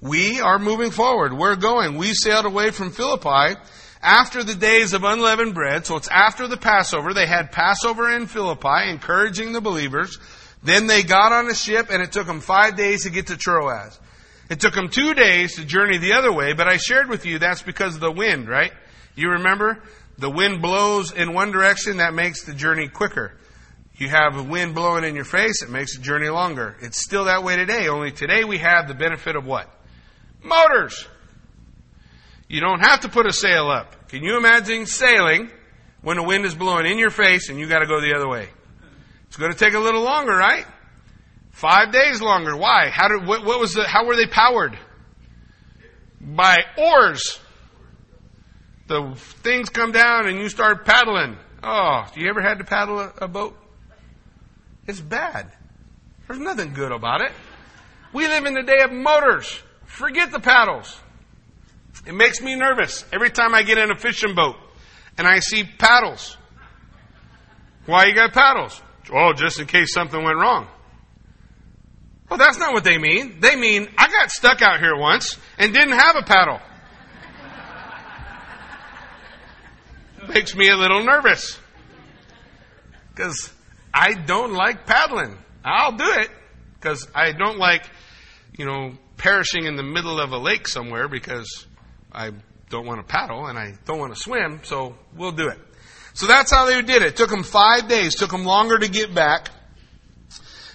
We 0.00 0.40
are 0.40 0.58
moving 0.58 0.90
forward. 0.90 1.34
We're 1.34 1.56
going. 1.56 1.98
We 1.98 2.14
sailed 2.14 2.46
away 2.46 2.70
from 2.70 2.92
Philippi 2.92 3.60
after 4.00 4.42
the 4.42 4.54
days 4.54 4.94
of 4.94 5.04
unleavened 5.04 5.52
bread. 5.52 5.84
So 5.84 5.96
it's 5.96 6.08
after 6.08 6.48
the 6.48 6.56
Passover. 6.56 7.12
They 7.12 7.26
had 7.26 7.52
Passover 7.52 8.10
in 8.10 8.26
Philippi, 8.26 8.88
encouraging 8.88 9.52
the 9.52 9.60
believers. 9.60 10.18
Then 10.62 10.86
they 10.86 11.02
got 11.02 11.32
on 11.32 11.46
a 11.50 11.54
ship 11.54 11.88
and 11.90 12.02
it 12.02 12.10
took 12.10 12.26
them 12.26 12.40
five 12.40 12.74
days 12.74 13.02
to 13.02 13.10
get 13.10 13.26
to 13.26 13.36
Troas. 13.36 14.00
It 14.48 14.60
took 14.60 14.74
them 14.74 14.88
two 14.88 15.14
days 15.14 15.56
to 15.56 15.64
journey 15.64 15.98
the 15.98 16.12
other 16.12 16.32
way, 16.32 16.52
but 16.52 16.68
I 16.68 16.76
shared 16.76 17.08
with 17.08 17.26
you 17.26 17.38
that's 17.38 17.62
because 17.62 17.94
of 17.94 18.00
the 18.00 18.12
wind, 18.12 18.48
right? 18.48 18.72
You 19.16 19.30
remember? 19.30 19.82
The 20.18 20.30
wind 20.30 20.62
blows 20.62 21.12
in 21.12 21.34
one 21.34 21.50
direction, 21.50 21.98
that 21.98 22.14
makes 22.14 22.44
the 22.44 22.54
journey 22.54 22.88
quicker. 22.88 23.32
You 23.96 24.08
have 24.08 24.36
a 24.36 24.42
wind 24.42 24.74
blowing 24.74 25.04
in 25.04 25.14
your 25.14 25.24
face, 25.24 25.62
it 25.62 25.70
makes 25.70 25.96
the 25.96 26.02
journey 26.02 26.28
longer. 26.28 26.76
It's 26.80 27.02
still 27.02 27.24
that 27.24 27.42
way 27.42 27.56
today, 27.56 27.88
only 27.88 28.12
today 28.12 28.44
we 28.44 28.58
have 28.58 28.88
the 28.88 28.94
benefit 28.94 29.36
of 29.36 29.44
what? 29.44 29.68
Motors! 30.42 31.06
You 32.48 32.60
don't 32.60 32.80
have 32.80 33.00
to 33.00 33.08
put 33.08 33.26
a 33.26 33.32
sail 33.32 33.68
up. 33.68 34.08
Can 34.08 34.22
you 34.22 34.36
imagine 34.36 34.86
sailing 34.86 35.50
when 36.02 36.16
the 36.16 36.22
wind 36.22 36.44
is 36.44 36.54
blowing 36.54 36.86
in 36.86 36.98
your 36.98 37.10
face 37.10 37.48
and 37.48 37.58
you 37.58 37.66
got 37.66 37.80
to 37.80 37.86
go 37.86 38.00
the 38.00 38.14
other 38.14 38.28
way? 38.28 38.48
It's 39.26 39.36
going 39.36 39.50
to 39.52 39.58
take 39.58 39.74
a 39.74 39.80
little 39.80 40.02
longer, 40.02 40.32
right? 40.32 40.66
Five 41.56 41.90
days 41.90 42.20
longer. 42.20 42.54
Why? 42.54 42.90
How 42.90 43.08
did, 43.08 43.26
what, 43.26 43.42
what 43.42 43.58
was 43.58 43.72
the, 43.72 43.84
how 43.84 44.04
were 44.04 44.14
they 44.14 44.26
powered? 44.26 44.78
By 46.20 46.58
oars. 46.76 47.40
The 48.88 49.14
things 49.42 49.70
come 49.70 49.90
down 49.90 50.26
and 50.26 50.38
you 50.38 50.50
start 50.50 50.84
paddling. 50.84 51.38
Oh, 51.62 52.06
you 52.14 52.28
ever 52.28 52.42
had 52.42 52.58
to 52.58 52.64
paddle 52.64 53.00
a, 53.00 53.12
a 53.22 53.26
boat? 53.26 53.56
It's 54.86 55.00
bad. 55.00 55.50
There's 56.28 56.40
nothing 56.40 56.74
good 56.74 56.92
about 56.92 57.22
it. 57.22 57.32
We 58.12 58.28
live 58.28 58.44
in 58.44 58.52
the 58.52 58.62
day 58.62 58.82
of 58.82 58.92
motors. 58.92 59.58
Forget 59.86 60.32
the 60.32 60.40
paddles. 60.40 61.00
It 62.06 62.14
makes 62.14 62.42
me 62.42 62.54
nervous 62.54 63.02
every 63.14 63.30
time 63.30 63.54
I 63.54 63.62
get 63.62 63.78
in 63.78 63.90
a 63.90 63.96
fishing 63.96 64.34
boat 64.34 64.56
and 65.16 65.26
I 65.26 65.38
see 65.38 65.64
paddles. 65.64 66.36
Why 67.86 68.04
you 68.04 68.14
got 68.14 68.34
paddles? 68.34 68.78
Oh, 69.10 69.32
just 69.32 69.58
in 69.58 69.66
case 69.66 69.94
something 69.94 70.22
went 70.22 70.36
wrong. 70.36 70.68
Well, 72.28 72.38
that's 72.38 72.58
not 72.58 72.72
what 72.72 72.84
they 72.84 72.98
mean. 72.98 73.40
They 73.40 73.56
mean, 73.56 73.88
I 73.96 74.08
got 74.08 74.30
stuck 74.30 74.62
out 74.62 74.80
here 74.80 74.96
once 74.96 75.36
and 75.58 75.72
didn't 75.72 75.96
have 75.96 76.16
a 76.16 76.22
paddle. 76.22 76.60
Makes 80.28 80.56
me 80.56 80.68
a 80.68 80.76
little 80.76 81.04
nervous. 81.04 81.58
Because 83.14 83.52
I 83.94 84.12
don't 84.12 84.52
like 84.52 84.86
paddling. 84.86 85.38
I'll 85.64 85.96
do 85.96 86.04
it 86.04 86.30
because 86.74 87.06
I 87.14 87.32
don't 87.32 87.58
like, 87.58 87.88
you 88.58 88.66
know, 88.66 88.92
perishing 89.16 89.64
in 89.64 89.76
the 89.76 89.82
middle 89.82 90.20
of 90.20 90.32
a 90.32 90.38
lake 90.38 90.68
somewhere 90.68 91.08
because 91.08 91.66
I 92.12 92.32
don't 92.70 92.86
want 92.86 93.06
to 93.06 93.12
paddle 93.12 93.46
and 93.46 93.58
I 93.58 93.74
don't 93.84 93.98
want 93.98 94.14
to 94.14 94.20
swim, 94.20 94.60
so 94.64 94.96
we'll 95.16 95.32
do 95.32 95.48
it. 95.48 95.58
So 96.14 96.26
that's 96.26 96.50
how 96.50 96.66
they 96.66 96.80
did 96.82 97.02
it. 97.02 97.08
it 97.08 97.16
took 97.16 97.30
them 97.30 97.42
five 97.42 97.88
days, 97.88 98.14
took 98.14 98.30
them 98.30 98.44
longer 98.44 98.78
to 98.78 98.88
get 98.88 99.14
back. 99.14 99.50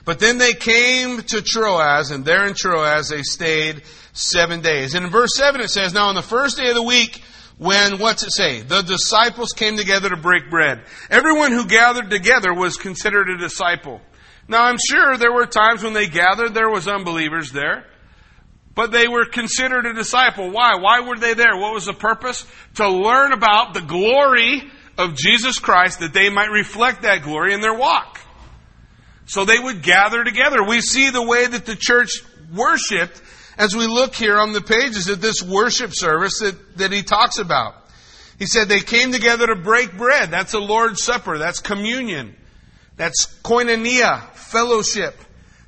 But 0.03 0.19
then 0.19 0.37
they 0.37 0.53
came 0.53 1.21
to 1.21 1.41
Troas, 1.41 2.11
and 2.11 2.25
there 2.25 2.47
in 2.47 2.55
Troas 2.55 3.09
they 3.09 3.21
stayed 3.21 3.83
seven 4.13 4.61
days. 4.61 4.95
And 4.95 5.05
in 5.05 5.11
verse 5.11 5.35
7 5.35 5.61
it 5.61 5.69
says, 5.69 5.93
Now 5.93 6.07
on 6.07 6.15
the 6.15 6.21
first 6.21 6.57
day 6.57 6.69
of 6.69 6.75
the 6.75 6.83
week, 6.83 7.21
when, 7.57 7.99
what's 7.99 8.23
it 8.23 8.31
say? 8.31 8.61
The 8.61 8.81
disciples 8.81 9.51
came 9.51 9.77
together 9.77 10.09
to 10.09 10.17
break 10.17 10.49
bread. 10.49 10.81
Everyone 11.09 11.51
who 11.51 11.67
gathered 11.67 12.09
together 12.09 12.53
was 12.53 12.77
considered 12.77 13.29
a 13.29 13.37
disciple. 13.37 14.01
Now 14.47 14.63
I'm 14.63 14.79
sure 14.79 15.17
there 15.17 15.31
were 15.31 15.45
times 15.45 15.83
when 15.83 15.93
they 15.93 16.07
gathered, 16.07 16.55
there 16.55 16.69
was 16.69 16.87
unbelievers 16.87 17.51
there. 17.51 17.85
But 18.73 18.91
they 18.91 19.07
were 19.07 19.25
considered 19.25 19.85
a 19.85 19.93
disciple. 19.93 20.49
Why? 20.49 20.75
Why 20.75 21.01
were 21.01 21.17
they 21.17 21.33
there? 21.33 21.57
What 21.57 21.73
was 21.73 21.85
the 21.85 21.93
purpose? 21.93 22.45
To 22.75 22.89
learn 22.89 23.33
about 23.33 23.73
the 23.73 23.81
glory 23.81 24.63
of 24.97 25.15
Jesus 25.15 25.59
Christ 25.59 25.99
that 25.99 26.13
they 26.13 26.29
might 26.29 26.49
reflect 26.49 27.03
that 27.03 27.21
glory 27.21 27.53
in 27.53 27.61
their 27.61 27.73
walk. 27.73 28.19
So 29.31 29.45
they 29.45 29.57
would 29.57 29.81
gather 29.81 30.25
together. 30.25 30.61
We 30.61 30.81
see 30.81 31.09
the 31.09 31.25
way 31.25 31.47
that 31.47 31.65
the 31.65 31.77
church 31.77 32.21
worshiped 32.53 33.21
as 33.57 33.73
we 33.73 33.87
look 33.87 34.13
here 34.13 34.37
on 34.37 34.51
the 34.51 34.59
pages 34.59 35.07
of 35.07 35.21
this 35.21 35.41
worship 35.41 35.91
service 35.93 36.39
that, 36.39 36.77
that 36.79 36.91
he 36.91 37.01
talks 37.01 37.37
about. 37.37 37.75
He 38.39 38.45
said 38.45 38.67
they 38.67 38.81
came 38.81 39.13
together 39.13 39.47
to 39.47 39.55
break 39.55 39.97
bread. 39.97 40.31
That's 40.31 40.53
a 40.53 40.59
Lord's 40.59 41.01
Supper. 41.01 41.37
That's 41.37 41.61
communion. 41.61 42.35
That's 42.97 43.25
koinonia, 43.41 44.33
fellowship. 44.33 45.17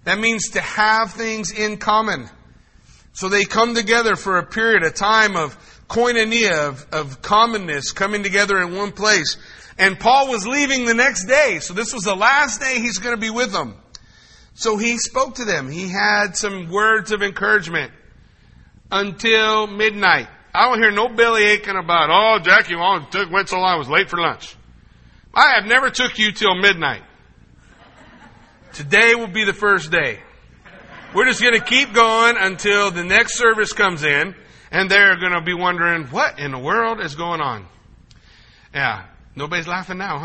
That 0.04 0.20
means 0.20 0.50
to 0.50 0.60
have 0.60 1.14
things 1.14 1.54
in 1.54 1.78
common. 1.78 2.30
So 3.14 3.30
they 3.30 3.46
come 3.46 3.76
together 3.76 4.18
for 4.18 4.40
a 4.40 4.46
period, 4.46 4.84
a 4.84 4.92
time 4.92 5.38
of 5.38 5.54
koinonia, 5.88 6.70
of, 6.70 6.88
of 6.92 7.22
commonness, 7.22 7.92
coming 7.92 8.24
together 8.24 8.60
in 8.60 8.76
one 8.76 8.92
place. 8.92 9.38
And 9.78 10.00
Paul 10.00 10.30
was 10.30 10.46
leaving 10.46 10.86
the 10.86 10.94
next 10.94 11.26
day. 11.26 11.60
So 11.60 11.74
this 11.74 11.94
was 11.94 12.04
the 12.04 12.16
last 12.16 12.62
day 12.62 12.80
he's 12.80 13.00
going 13.00 13.16
to 13.16 13.22
be 13.22 13.30
with 13.30 13.52
them. 13.52 13.76
So 14.54 14.78
he 14.78 14.98
spoke 14.98 15.36
to 15.36 15.46
them. 15.46 15.70
He 15.70 15.90
had 15.90 16.38
some 16.38 16.70
words 16.70 17.12
of 17.12 17.24
encouragement 17.24 17.92
until 18.92 19.68
midnight. 19.68 20.28
I 20.54 20.70
don't 20.70 20.80
hear 20.80 20.92
no 20.92 21.10
belly 21.10 21.44
aching 21.46 21.76
about, 21.76 22.10
oh, 22.12 22.40
Jackie, 22.44 22.76
well, 22.76 23.04
took, 23.08 23.32
went 23.32 23.50
so 23.50 23.58
long, 23.58 23.74
I 23.74 23.76
was 23.76 23.90
late 23.90 24.10
for 24.10 24.20
lunch. 24.20 24.56
I 25.34 25.56
have 25.56 25.66
never 25.66 25.90
took 25.90 26.20
you 26.20 26.32
till 26.32 26.54
midnight. 26.54 27.02
Today 28.74 29.16
will 29.16 29.28
be 29.28 29.46
the 29.46 29.54
first 29.54 29.92
day. 29.92 30.20
We're 31.16 31.26
just 31.26 31.42
going 31.42 31.60
to 31.60 31.66
keep 31.66 31.94
going 31.94 32.36
until 32.38 32.92
the 32.92 33.04
next 33.04 33.38
service 33.38 33.74
comes 33.74 34.04
in, 34.04 34.36
and 34.74 34.90
they're 34.90 35.16
going 35.18 35.32
to 35.34 35.42
be 35.42 35.54
wondering, 35.54 36.06
what 36.06 36.40
in 36.40 36.52
the 36.52 36.58
world 36.58 37.00
is 37.00 37.14
going 37.14 37.40
on? 37.40 37.68
Yeah, 38.74 39.06
nobody's 39.36 39.68
laughing 39.68 40.00
now, 40.00 40.18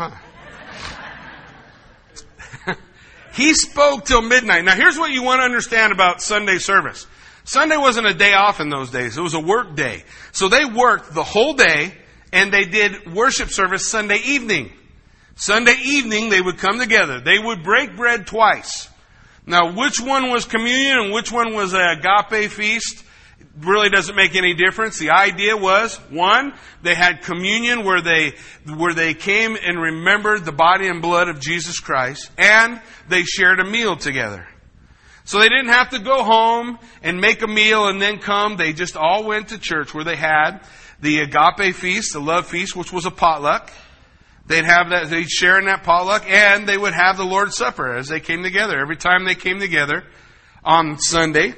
huh? 2.65 2.73
he 3.35 3.53
spoke 3.53 4.05
till 4.05 4.23
midnight. 4.23 4.65
Now 4.65 4.75
here's 4.75 4.97
what 4.97 5.11
you 5.11 5.21
want 5.21 5.41
to 5.41 5.43
understand 5.45 5.93
about 5.93 6.23
Sunday 6.23 6.57
service. 6.57 7.05
Sunday 7.43 7.77
wasn't 7.77 8.07
a 8.07 8.13
day 8.13 8.33
off 8.33 8.59
in 8.59 8.69
those 8.69 8.89
days. 8.89 9.19
It 9.19 9.21
was 9.21 9.35
a 9.35 9.39
work 9.39 9.75
day. 9.75 10.03
So 10.31 10.49
they 10.49 10.65
worked 10.65 11.13
the 11.13 11.23
whole 11.23 11.53
day 11.53 11.93
and 12.33 12.51
they 12.51 12.65
did 12.65 13.13
worship 13.13 13.49
service 13.49 13.87
Sunday 13.87 14.17
evening. 14.25 14.71
Sunday 15.35 15.75
evening 15.83 16.29
they 16.29 16.41
would 16.41 16.57
come 16.57 16.79
together. 16.79 17.21
They 17.21 17.37
would 17.37 17.63
break 17.63 17.95
bread 17.95 18.25
twice. 18.25 18.89
Now 19.45 19.75
which 19.75 19.99
one 20.01 20.31
was 20.31 20.45
communion 20.45 20.97
and 20.97 21.13
which 21.13 21.31
one 21.31 21.53
was 21.53 21.73
a 21.73 21.97
agape 21.99 22.49
feast? 22.49 23.03
Really 23.59 23.89
doesn't 23.89 24.15
make 24.15 24.35
any 24.35 24.53
difference. 24.53 24.99
The 24.99 25.11
idea 25.11 25.55
was, 25.57 25.95
one, 26.09 26.53
they 26.81 26.95
had 26.95 27.21
communion 27.21 27.83
where 27.83 28.01
they, 28.01 28.33
where 28.65 28.93
they 28.93 29.13
came 29.13 29.57
and 29.61 29.81
remembered 29.81 30.45
the 30.45 30.51
body 30.51 30.87
and 30.87 31.01
blood 31.01 31.29
of 31.29 31.39
Jesus 31.39 31.79
Christ, 31.79 32.29
and 32.37 32.81
they 33.07 33.23
shared 33.23 33.59
a 33.59 33.65
meal 33.65 33.95
together. 33.95 34.47
So 35.25 35.39
they 35.39 35.49
didn't 35.49 35.69
have 35.69 35.91
to 35.91 35.99
go 35.99 36.23
home 36.23 36.79
and 37.03 37.21
make 37.21 37.41
a 37.41 37.47
meal 37.47 37.87
and 37.87 38.01
then 38.01 38.17
come. 38.17 38.55
They 38.57 38.73
just 38.73 38.97
all 38.97 39.23
went 39.23 39.49
to 39.49 39.59
church 39.59 39.93
where 39.93 40.03
they 40.03 40.15
had 40.15 40.61
the 41.01 41.19
agape 41.19 41.75
feast, 41.75 42.13
the 42.13 42.19
love 42.19 42.47
feast, 42.47 42.75
which 42.75 42.91
was 42.91 43.05
a 43.05 43.11
potluck. 43.11 43.71
They'd 44.47 44.65
have 44.65 44.89
that, 44.89 45.09
they'd 45.09 45.29
share 45.29 45.59
in 45.59 45.65
that 45.65 45.83
potluck, 45.83 46.27
and 46.27 46.67
they 46.67 46.77
would 46.77 46.93
have 46.93 47.17
the 47.17 47.25
Lord's 47.25 47.55
Supper 47.55 47.95
as 47.95 48.07
they 48.07 48.19
came 48.19 48.41
together. 48.41 48.79
Every 48.79 48.97
time 48.97 49.25
they 49.25 49.35
came 49.35 49.59
together 49.59 50.03
on 50.63 50.97
Sunday, 50.97 51.53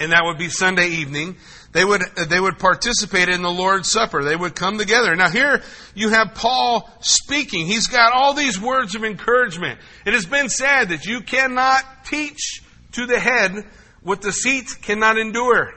and 0.00 0.12
that 0.12 0.24
would 0.24 0.38
be 0.38 0.48
Sunday 0.48 0.88
evening, 0.88 1.36
they 1.72 1.84
would, 1.84 2.02
uh, 2.02 2.24
they 2.24 2.40
would 2.40 2.58
participate 2.58 3.28
in 3.28 3.42
the 3.42 3.50
Lord's 3.50 3.90
Supper. 3.90 4.24
They 4.24 4.34
would 4.34 4.56
come 4.56 4.78
together. 4.78 5.14
Now 5.14 5.28
here 5.28 5.62
you 5.94 6.08
have 6.08 6.34
Paul 6.34 6.90
speaking. 7.00 7.66
He's 7.66 7.86
got 7.86 8.12
all 8.12 8.34
these 8.34 8.60
words 8.60 8.94
of 8.94 9.04
encouragement. 9.04 9.78
It 10.04 10.14
has 10.14 10.26
been 10.26 10.48
said 10.48 10.86
that 10.86 11.04
you 11.04 11.20
cannot 11.20 12.06
teach 12.06 12.62
to 12.92 13.06
the 13.06 13.20
head 13.20 13.66
what 14.02 14.22
the 14.22 14.32
seat 14.32 14.68
cannot 14.82 15.18
endure. 15.18 15.74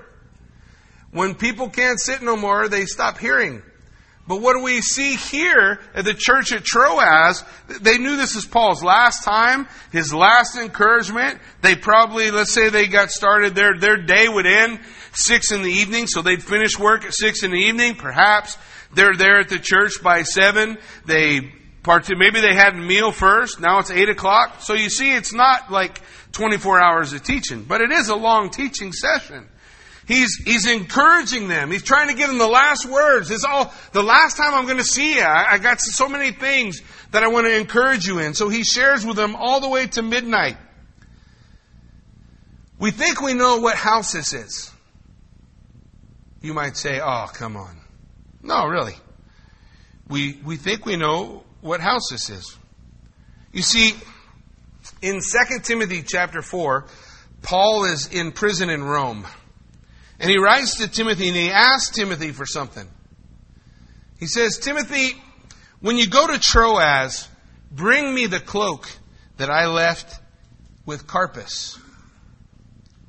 When 1.12 1.36
people 1.36 1.70
can't 1.70 2.00
sit 2.00 2.24
no 2.24 2.36
more, 2.36 2.68
they 2.68 2.86
stop 2.86 3.20
hearing. 3.20 3.62
But 4.26 4.42
what 4.42 4.56
do 4.56 4.64
we 4.64 4.80
see 4.82 5.16
here 5.16 5.80
at 5.94 6.06
the 6.06 6.14
church 6.14 6.54
at 6.54 6.64
Troas? 6.64 7.44
They 7.82 7.98
knew 7.98 8.16
this 8.16 8.36
is 8.36 8.46
Paul's 8.46 8.82
last 8.82 9.26
time, 9.26 9.68
his 9.92 10.14
last 10.14 10.58
encouragement. 10.58 11.40
They 11.62 11.76
probably, 11.76 12.32
let's 12.32 12.54
say 12.54 12.70
they 12.70 12.88
got 12.88 13.12
started, 13.12 13.54
their, 13.54 13.78
their 13.78 13.98
day 13.98 14.30
would 14.30 14.46
end 14.46 14.80
six 15.12 15.52
in 15.52 15.62
the 15.62 15.72
evening, 15.72 16.08
so 16.08 16.22
they'd 16.22 16.42
finish 16.42 16.80
work 16.80 17.04
at 17.04 17.14
six 17.14 17.44
in 17.44 17.52
the 17.52 17.58
evening. 17.58 17.96
Perhaps 17.96 18.58
they're 18.94 19.16
there 19.16 19.40
at 19.40 19.50
the 19.50 19.60
church 19.60 20.02
by 20.02 20.24
seven. 20.24 20.78
They 21.06 21.52
part, 21.84 22.08
maybe 22.16 22.40
they 22.40 22.56
had 22.56 22.76
a 22.76 22.78
meal 22.78 23.12
first. 23.12 23.60
Now 23.60 23.80
it's 23.80 23.92
eight 23.92 24.08
o'clock. 24.08 24.62
So 24.62 24.74
you 24.74 24.90
see, 24.90 25.14
it's 25.14 25.34
not 25.34 25.70
like 25.70 26.02
24 26.32 26.82
hours 26.82 27.12
of 27.12 27.24
teaching, 27.24 27.64
but 27.64 27.82
it 27.82 27.92
is 27.92 28.08
a 28.08 28.16
long 28.16 28.50
teaching 28.52 28.94
session. 28.94 29.50
He's, 30.06 30.36
he's 30.44 30.68
encouraging 30.68 31.48
them. 31.48 31.72
He's 31.72 31.84
trying 31.84 32.10
to 32.10 32.14
give 32.14 32.28
them 32.28 32.38
the 32.38 32.48
last 32.48 32.86
words. 32.86 33.32
It's 33.32 33.46
all, 33.46 33.74
the 33.94 34.04
last 34.04 34.36
time 34.36 34.54
I'm 34.54 34.66
going 34.66 34.78
to 34.78 34.84
see 34.84 35.16
you. 35.16 35.22
I, 35.22 35.54
I 35.54 35.58
got 35.60 35.80
so 35.80 36.10
many 36.10 36.32
things 36.32 36.82
that 37.12 37.24
I 37.24 37.30
want 37.30 37.48
to 37.48 37.56
encourage 37.56 38.06
you 38.06 38.20
in. 38.20 38.34
So 38.34 38.50
he 38.50 38.64
shares 38.64 39.06
with 39.06 39.16
them 39.16 39.36
all 39.36 39.62
the 39.62 39.70
way 39.70 39.88
to 39.88 40.02
midnight. 40.02 40.58
We 42.80 42.92
think 42.92 43.22
we 43.22 43.34
know 43.34 43.60
what 43.60 43.78
house 43.78 44.12
this 44.12 44.34
is. 44.34 44.72
You 46.42 46.54
might 46.54 46.76
say, 46.76 47.00
oh, 47.02 47.28
come 47.34 47.56
on. 47.56 47.80
No, 48.42 48.66
really. 48.68 48.96
We, 50.10 50.38
we 50.44 50.58
think 50.58 50.86
we 50.86 50.98
know 50.98 51.46
what 51.62 51.80
house 51.80 52.10
this 52.12 52.30
is. 52.30 52.58
You 53.54 53.62
see, 53.62 53.94
in 55.02 55.22
2 55.22 55.60
Timothy 55.64 56.04
chapter 56.06 56.42
4, 56.42 56.86
Paul 57.42 57.86
is 57.86 58.08
in 58.08 58.34
prison 58.34 58.70
in 58.70 58.84
Rome. 58.84 59.26
And 60.24 60.32
he 60.32 60.38
writes 60.38 60.78
to 60.78 60.88
Timothy 60.88 61.28
and 61.28 61.36
he 61.36 61.52
asks 61.52 61.94
Timothy 61.94 62.32
for 62.32 62.46
something. 62.46 62.88
He 64.22 64.26
says, 64.26 64.58
Timothy, 64.58 65.22
when 65.82 65.98
you 65.98 66.08
go 66.08 66.26
to 66.26 66.40
Troas, 66.40 67.28
bring 67.70 68.16
me 68.16 68.28
the 68.28 68.40
cloak 68.40 68.88
that 69.36 69.50
I 69.50 69.66
left 69.66 70.18
with 70.86 71.08
Carpus. 71.08 71.78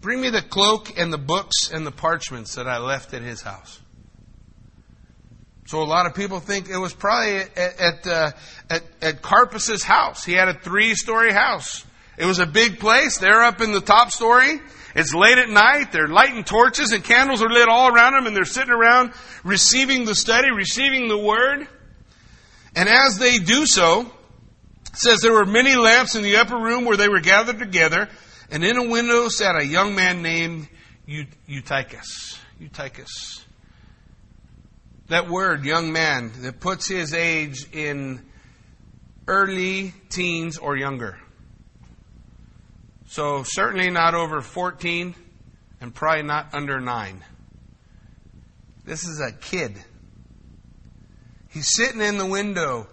Bring 0.00 0.22
me 0.22 0.30
the 0.30 0.42
cloak 0.42 0.98
and 0.98 1.12
the 1.12 1.18
books 1.18 1.70
and 1.72 1.86
the 1.86 1.92
parchments 1.92 2.56
that 2.56 2.66
I 2.66 2.78
left 2.78 3.14
at 3.14 3.22
his 3.22 3.40
house. 3.40 3.80
So 5.66 5.82
a 5.82 5.84
lot 5.84 6.06
of 6.06 6.16
people 6.16 6.40
think 6.40 6.68
it 6.68 6.78
was 6.78 6.92
probably 6.92 7.36
at, 7.36 7.56
at, 7.56 8.06
uh, 8.08 8.32
at, 8.68 8.82
at 9.00 9.22
Carpus's 9.22 9.84
house. 9.84 10.24
He 10.24 10.32
had 10.32 10.48
a 10.48 10.54
three-story 10.54 11.32
house. 11.32 11.84
It 12.18 12.26
was 12.26 12.40
a 12.40 12.46
big 12.46 12.80
place. 12.80 13.18
They're 13.18 13.42
up 13.42 13.60
in 13.60 13.70
the 13.70 13.80
top 13.80 14.10
story. 14.10 14.60
It's 14.95 15.12
late 15.12 15.38
at 15.38 15.49
night. 15.49 15.90
They're 15.90 16.09
lighting 16.09 16.45
torches 16.45 16.92
and 16.92 17.03
candles 17.03 17.42
are 17.42 17.49
lit 17.49 17.68
all 17.68 17.92
around 17.92 18.14
them 18.14 18.26
and 18.26 18.36
they're 18.36 18.45
sitting 18.45 18.72
around 18.72 19.12
receiving 19.42 20.05
the 20.05 20.14
study, 20.14 20.51
receiving 20.51 21.09
the 21.09 21.18
word. 21.18 21.66
And 22.76 22.88
as 22.88 23.18
they 23.18 23.38
do 23.38 23.66
so, 23.66 24.11
says 24.92 25.20
there 25.20 25.32
were 25.32 25.47
many 25.47 25.74
lamps 25.74 26.14
in 26.14 26.22
the 26.22 26.36
upper 26.36 26.57
room 26.57 26.84
where 26.84 26.97
they 26.97 27.09
were 27.09 27.20
gathered 27.20 27.59
together. 27.59 28.09
And 28.51 28.64
in 28.64 28.76
a 28.76 28.88
window 28.88 29.28
sat 29.28 29.57
a 29.57 29.66
young 29.66 29.95
man 29.95 30.22
named 30.22 30.68
Eutychus. 31.07 32.38
Eutychus. 32.61 33.45
That 35.09 35.28
word, 35.28 35.64
young 35.64 35.92
man, 35.92 36.32
that 36.42 36.61
puts 36.61 36.88
his 36.88 37.12
age 37.12 37.66
in 37.72 38.24
early 39.26 39.92
teens 40.09 40.57
or 40.57 40.76
younger. 40.76 41.18
So 43.14 43.44
certainly 43.46 43.90
not 43.90 44.16
over 44.16 44.40
14 44.40 45.14
and 45.80 45.94
probably 45.94 46.24
not 46.24 46.52
under 46.52 46.80
9. 46.80 47.24
This 48.84 49.04
is 49.04 49.20
a 49.20 49.30
kid. 49.30 49.80
He's 51.48 51.72
sitting 51.76 52.00
in 52.00 52.18
the 52.18 52.26
window 52.26 52.88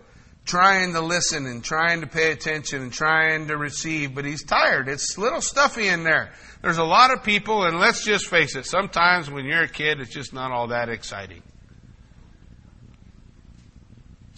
trying 0.46 0.94
to 0.94 1.02
listen 1.02 1.48
and 1.48 1.64
trying 1.64 2.02
to 2.02 2.08
pay 2.08 2.32
attention 2.32 2.84
and 2.84 2.94
trying 2.94 3.48
to 3.48 3.58
receive, 3.58 4.14
but 4.14 4.24
he's 4.24 4.44
tired. 4.44 4.88
It's 4.88 5.18
a 5.18 5.22
little 5.22 5.42
stuffy 5.42 5.88
in 5.88 6.04
there. 6.04 6.32
There's 6.62 6.78
a 6.78 6.84
lot 6.84 7.12
of 7.12 7.24
people, 7.24 7.64
and 7.64 7.80
let's 7.80 8.06
just 8.06 8.28
face 8.28 8.56
it, 8.56 8.68
sometimes 8.68 9.28
when 9.28 9.46
you're 9.46 9.64
a 9.64 9.68
kid, 9.68 10.00
it's 10.00 10.14
just 10.14 10.34
not 10.34 10.52
all 10.52 10.68
that 10.68 10.88
exciting. 10.88 11.42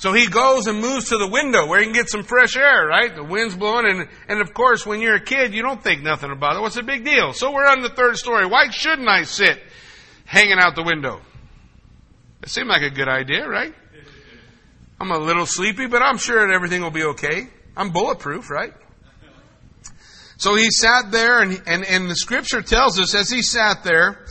So 0.04 0.12
he 0.12 0.28
goes 0.28 0.68
and 0.68 0.82
moves 0.82 1.08
to 1.12 1.18
the 1.18 1.30
window 1.30 1.66
where 1.66 1.80
he 1.80 1.86
can 1.86 1.93
get 1.93 2.10
some 2.10 2.24
fresh 2.24 2.58
air, 2.58 2.86
right? 2.88 3.16
The 3.16 3.24
wind's 3.24 3.56
blowing, 3.56 3.86
and, 3.88 4.10
and 4.28 4.41
of 4.41 4.54
course, 4.54 4.86
when 4.86 4.99
you're 4.99 5.16
a 5.16 5.24
kid, 5.24 5.54
you 5.54 5.62
don't 5.62 5.82
think 5.82 6.04
nothing 6.04 6.30
about 6.30 6.58
it. 6.58 6.60
What's 6.60 6.76
the 6.76 6.84
big 6.84 7.06
deal? 7.06 7.32
So 7.32 7.54
we're 7.54 7.66
on 7.66 7.82
the 7.82 7.88
third 7.88 8.18
story. 8.18 8.45
Why 8.45 8.70
shouldn't 8.70 9.08
I 9.08 9.24
sit 9.24 9.64
hanging 10.26 10.60
out 10.60 10.76
the 10.76 10.84
window? 10.84 11.22
It 12.41 12.49
seemed 12.49 12.68
like 12.68 12.82
a 12.82 12.89
good 12.89 13.08
idea, 13.08 13.47
right? 13.47 13.74
I'm 14.99 15.10
a 15.10 15.20
little 15.20 15.45
sleepy, 15.45 15.88
but 15.88 16.01
I'm 16.01 16.18
sure 16.18 16.51
everything 16.51 16.82
will 16.82 16.91
be 16.91 17.06
okay. 17.06 17.47
I'm 17.78 17.91
bulletproof, 17.91 18.49
right? 18.49 18.74
So 20.36 20.56
he 20.56 20.70
sat 20.70 21.12
there, 21.12 21.41
and, 21.41 21.64
and, 21.66 21.86
and 21.86 22.10
the 22.10 22.16
scripture 22.18 22.62
tells 22.62 22.99
us 22.99 23.16
as 23.16 23.30
he 23.30 23.41
sat 23.41 23.86
there, 23.86 24.22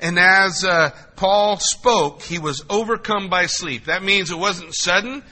and 0.00 0.18
as 0.18 0.64
uh, 0.64 0.90
Paul 1.16 1.58
spoke, 1.58 2.22
he 2.22 2.38
was 2.38 2.64
overcome 2.68 3.28
by 3.28 3.46
sleep. 3.46 3.86
That 3.86 4.02
means 4.02 4.30
it 4.30 4.38
wasn't 4.38 4.74
sudden. 4.74 5.22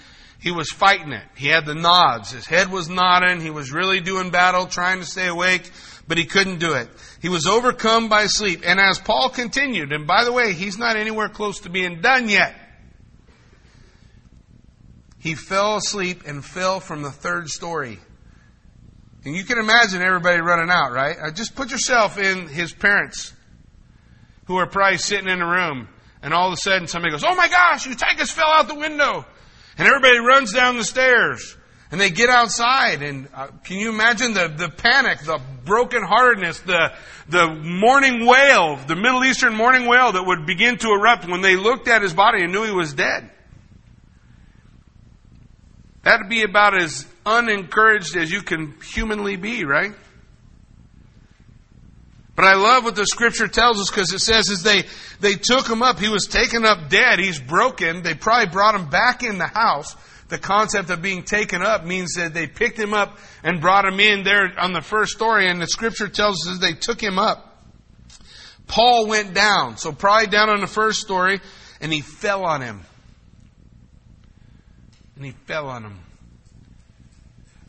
He 0.41 0.53
was 0.53 0.71
fighting 0.71 1.13
it. 1.13 1.25
He 1.35 1.49
had 1.49 1.67
the 1.67 1.75
nods. 1.75 2.31
His 2.31 2.47
head 2.47 2.71
was 2.71 2.89
nodding. 2.89 3.41
He 3.41 3.51
was 3.51 3.73
really 3.73 4.01
doing 4.01 4.31
battle, 4.31 4.67
trying 4.67 5.01
to 5.01 5.07
stay 5.07 5.27
awake, 5.27 5.71
but 6.07 6.17
he 6.17 6.27
couldn't 6.27 6.61
do 6.61 6.75
it. 6.75 6.89
He 7.21 7.29
was 7.29 7.47
overcome 7.47 8.09
by 8.09 8.27
sleep. 8.27 8.63
And 8.65 8.79
as 8.79 8.99
Paul 8.99 9.31
continued, 9.31 9.93
and 9.93 10.07
by 10.07 10.25
the 10.25 10.33
way, 10.33 10.53
he's 10.53 10.79
not 10.79 10.97
anywhere 10.97 11.29
close 11.29 11.61
to 11.61 11.71
being 11.71 12.01
done 12.01 12.29
yet. 12.29 12.55
He 15.19 15.35
fell 15.35 15.77
asleep 15.77 16.23
and 16.27 16.45
fell 16.45 16.79
from 16.79 17.03
the 17.03 17.11
third 17.11 17.49
story. 17.49 17.99
And 19.25 19.35
you 19.35 19.45
can 19.45 19.59
imagine 19.59 20.01
everybody 20.01 20.41
running 20.41 20.71
out, 20.71 20.93
right? 20.93 21.17
Uh, 21.21 21.31
just 21.33 21.57
put 21.57 21.73
yourself 21.73 22.19
in 22.19 22.47
his 22.47 22.73
parents' 22.73 23.33
who 24.49 24.57
are 24.57 24.67
probably 24.67 24.99
sitting 24.99 25.29
in 25.29 25.41
a 25.41 25.47
room, 25.47 25.89
and 26.23 26.35
all 26.35 26.49
of 26.49 26.55
a 26.55 26.57
sudden 26.57 26.89
somebody 26.89 27.13
goes, 27.13 27.23
Oh 27.23 27.37
my 27.37 27.49
gosh, 27.49 27.87
you 27.87 27.93
Eutychus 27.93 28.31
fell 28.33 28.49
out 28.49 28.67
the 28.67 28.75
window. 28.75 29.25
And 29.77 29.87
everybody 29.87 30.19
runs 30.19 30.53
down 30.53 30.77
the 30.77 30.85
stairs. 30.85 31.57
And 31.91 32.01
they 32.01 32.11
get 32.11 32.29
outside, 32.29 33.03
and 33.03 33.29
uh, 33.35 33.47
can 33.65 33.79
you 33.79 33.89
imagine 33.89 34.35
the, 34.35 34.49
the 34.49 34.69
panic, 34.69 35.21
the 35.21 35.41
brokenheartedness, 35.65 36.65
the, 36.65 36.93
the 37.29 37.49
mourning 37.49 38.27
wail, 38.27 38.77
the 38.77 38.97
Middle 38.97 39.25
Eastern 39.25 39.55
mourning 39.55 39.87
wail 39.87 40.13
that 40.13 40.23
would 40.23 40.45
begin 40.45 40.77
to 40.79 40.89
erupt 40.89 41.27
when 41.27 41.41
they 41.41 41.57
looked 41.57 41.89
at 41.89 42.03
his 42.03 42.13
body 42.13 42.43
and 42.43 42.53
knew 42.53 42.65
he 42.65 42.73
was 42.73 42.93
dead? 42.93 43.31
That'd 46.03 46.29
be 46.29 46.43
about 46.43 46.77
as 46.77 47.07
unencouraged 47.25 48.17
as 48.17 48.31
you 48.31 48.43
can 48.43 48.75
humanly 48.83 49.37
be, 49.37 49.65
right? 49.65 49.93
But 52.39 52.45
I 52.45 52.55
love 52.55 52.85
what 52.85 52.95
the 52.95 53.05
scripture 53.05 53.49
tells 53.49 53.81
us 53.81 53.91
because 53.91 54.13
it 54.13 54.21
says 54.21 54.49
as 54.49 54.63
they, 54.63 54.85
they 55.19 55.35
took 55.35 55.69
him 55.69 55.83
up, 55.83 55.99
he 55.99 56.09
was 56.09 56.27
taken 56.27 56.65
up 56.65 56.89
dead. 56.89 57.19
He's 57.19 57.41
broken. 57.41 58.05
They 58.05 58.15
probably 58.15 58.53
brought 58.53 58.77
him 58.77 58.89
back 58.89 59.25
in 59.25 59.39
the 59.39 59.49
house 59.49 59.97
the 60.29 60.39
concept 60.39 60.91
of 60.91 61.01
being 61.01 61.23
taken 61.23 61.63
up 61.63 61.85
means 61.85 62.15
that 62.15 62.35
they 62.35 62.47
picked 62.47 62.79
him 62.79 62.93
up 62.95 63.19
and 63.43 63.61
brought 63.61 63.87
him 63.87 63.99
in 63.99 64.25
there 64.25 64.53
on 64.59 64.73
the 64.73 64.83
first 64.83 65.13
story, 65.13 65.49
and 65.49 65.61
the 65.61 65.67
scripture 65.67 66.09
tells 66.09 66.47
us 66.47 66.59
they 66.59 66.75
took 66.75 67.03
him 67.03 67.19
up. 67.19 67.45
Paul 68.67 69.07
went 69.07 69.33
down, 69.33 69.79
so 69.79 69.91
probably 69.91 70.27
down 70.29 70.51
on 70.51 70.61
the 70.61 70.67
first 70.67 71.01
story, 71.01 71.41
and 71.81 71.91
he 71.91 72.03
fell 72.03 72.45
on 72.45 72.61
him. 72.61 72.83
And 75.17 75.25
he 75.25 75.33
fell 75.47 75.69
on 75.69 75.85
him. 75.85 75.99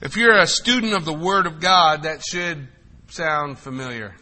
If 0.02 0.18
you're 0.18 0.38
a 0.38 0.48
student 0.48 0.94
of 0.94 1.06
the 1.06 1.14
Word 1.14 1.48
of 1.48 1.60
God, 1.60 2.04
that 2.04 2.22
should 2.24 2.68
sound 3.08 3.58
familiar. 3.58 4.16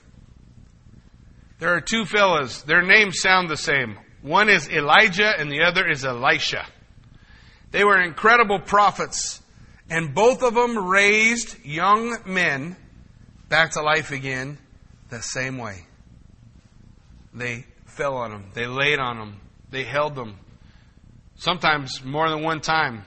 There 1.60 1.74
are 1.74 1.82
two 1.82 2.06
fellows. 2.06 2.64
Their 2.64 2.84
names 2.84 3.20
sound 3.20 3.50
the 3.50 3.58
same. 3.58 3.98
One 4.22 4.50
is 4.50 4.70
Elijah 4.70 5.34
and 5.38 5.52
the 5.52 5.64
other 5.64 5.88
is 5.88 6.06
Elisha. 6.06 6.66
They 7.72 7.84
were 7.84 8.02
incredible 8.02 8.60
prophets, 8.60 9.42
and 9.90 10.14
both 10.14 10.42
of 10.42 10.54
them 10.54 10.78
raised 10.78 11.64
young 11.66 12.18
men 12.26 12.78
back 13.50 13.72
to 13.72 13.82
life 13.82 14.12
again 14.12 14.58
the 15.10 15.22
same 15.22 15.58
way. 15.58 15.86
They 17.34 17.66
fell 17.86 18.16
on 18.18 18.32
them, 18.32 18.52
they 18.54 18.68
laid 18.68 19.00
on 19.00 19.18
them, 19.18 19.42
they 19.70 19.84
held 19.84 20.16
them. 20.16 20.38
Sometimes 21.36 22.04
more 22.04 22.30
than 22.30 22.42
one 22.42 22.62
time, 22.62 23.04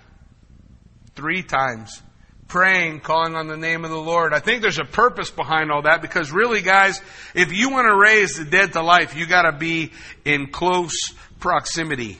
three 1.15 1.43
times 1.43 2.03
praying, 2.51 3.01
calling 3.01 3.35
on 3.35 3.47
the 3.47 3.57
name 3.57 3.85
of 3.85 3.91
the 3.91 3.97
Lord. 3.97 4.35
I 4.35 4.41
think 4.41 4.61
there's 4.61 4.79
a 4.79 4.85
purpose 4.85 5.31
behind 5.31 5.71
all 5.71 5.83
that 5.83 6.03
because 6.03 6.31
really, 6.31 6.61
guys, 6.61 7.01
if 7.35 7.53
you 7.53 7.71
want 7.71 7.89
to 7.89 7.97
raise 7.97 8.37
the 8.37 8.45
dead 8.45 8.75
to 8.75 8.83
life, 8.83 9.17
you 9.17 9.27
got 9.27 9.51
to 9.51 9.57
be 9.57 9.93
in 10.25 10.49
close 10.49 11.15
proximity. 11.39 12.19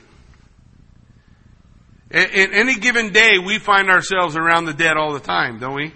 In, 2.11 2.31
in 2.31 2.55
any 2.55 2.77
given 2.77 3.13
day, 3.13 3.39
we 3.45 3.59
find 3.59 3.91
ourselves 3.91 4.37
around 4.37 4.65
the 4.65 4.73
dead 4.73 4.97
all 4.97 5.13
the 5.13 5.21
time, 5.21 5.59
don't 5.59 5.75
we? 5.75 5.93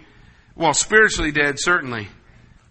Well, 0.55 0.75
spiritually 0.75 1.33
dead, 1.33 1.59
certainly. 1.59 2.09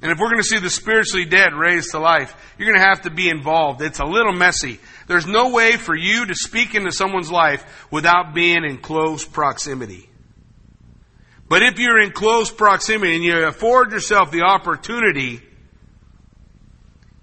And 0.02 0.12
if 0.12 0.20
we're 0.20 0.30
going 0.30 0.42
to 0.42 0.48
see 0.48 0.60
the 0.60 0.70
spiritually 0.70 1.26
dead 1.26 1.54
raised 1.54 1.92
to 1.92 2.00
life, 2.00 2.36
you're 2.58 2.70
going 2.70 2.80
to 2.80 2.86
have 2.86 3.04
to 3.04 3.10
be 3.10 3.30
involved. 3.30 3.82
It's 3.82 4.00
a 4.00 4.06
little 4.06 4.34
messy. 4.34 4.80
There's 5.08 5.26
no 5.26 5.50
way 5.50 5.78
for 5.78 5.96
you 5.96 6.26
to 6.26 6.36
speak 6.36 6.76
into 6.76 6.92
someone's 6.92 7.32
life 7.32 7.88
without 7.90 8.34
being 8.34 8.66
in 8.66 8.80
close 8.80 9.24
proximity. 9.24 10.10
But 11.54 11.62
if 11.62 11.78
you're 11.78 12.00
in 12.00 12.10
close 12.10 12.50
proximity 12.50 13.14
and 13.14 13.24
you 13.24 13.46
afford 13.46 13.92
yourself 13.92 14.32
the 14.32 14.42
opportunity, 14.42 15.40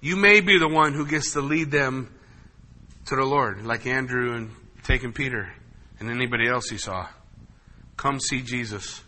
you 0.01 0.15
may 0.15 0.41
be 0.41 0.57
the 0.57 0.69
one 0.69 0.93
who 0.93 1.05
gets 1.05 1.33
to 1.33 1.41
lead 1.41 1.73
them 1.73 2.15
to 3.07 3.17
the 3.17 3.25
Lord, 3.25 3.67
like 3.67 3.87
Andrew 3.87 4.37
and 4.37 4.53
taking 4.85 5.13
Peter 5.13 5.53
and 5.99 6.09
anybody 6.09 6.47
else 6.47 6.71
he 6.71 6.79
saw. 6.79 7.09
Come 7.97 8.21
see 8.21 8.43
Jesus. 8.43 9.03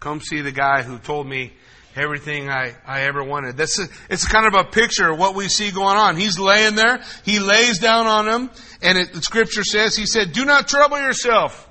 Come 0.00 0.20
see 0.20 0.40
the 0.40 0.50
guy 0.50 0.82
who 0.82 0.98
told 0.98 1.28
me 1.28 1.52
everything 1.94 2.50
I, 2.50 2.74
I 2.84 3.02
ever 3.02 3.22
wanted. 3.22 3.56
This 3.56 3.78
is, 3.78 3.88
it's 4.10 4.26
kind 4.26 4.48
of 4.48 4.54
a 4.54 4.64
picture 4.64 5.08
of 5.08 5.20
what 5.20 5.36
we 5.36 5.46
see 5.46 5.70
going 5.70 5.98
on. 5.98 6.16
He's 6.16 6.36
laying 6.36 6.74
there. 6.74 7.00
He 7.24 7.38
lays 7.38 7.78
down 7.78 8.08
on 8.08 8.26
him, 8.26 8.50
and 8.82 8.98
it, 8.98 9.12
the 9.12 9.22
scripture 9.22 9.62
says, 9.62 9.94
he 9.94 10.06
said, 10.06 10.32
do 10.32 10.44
not 10.44 10.66
trouble 10.66 10.98
yourself 10.98 11.62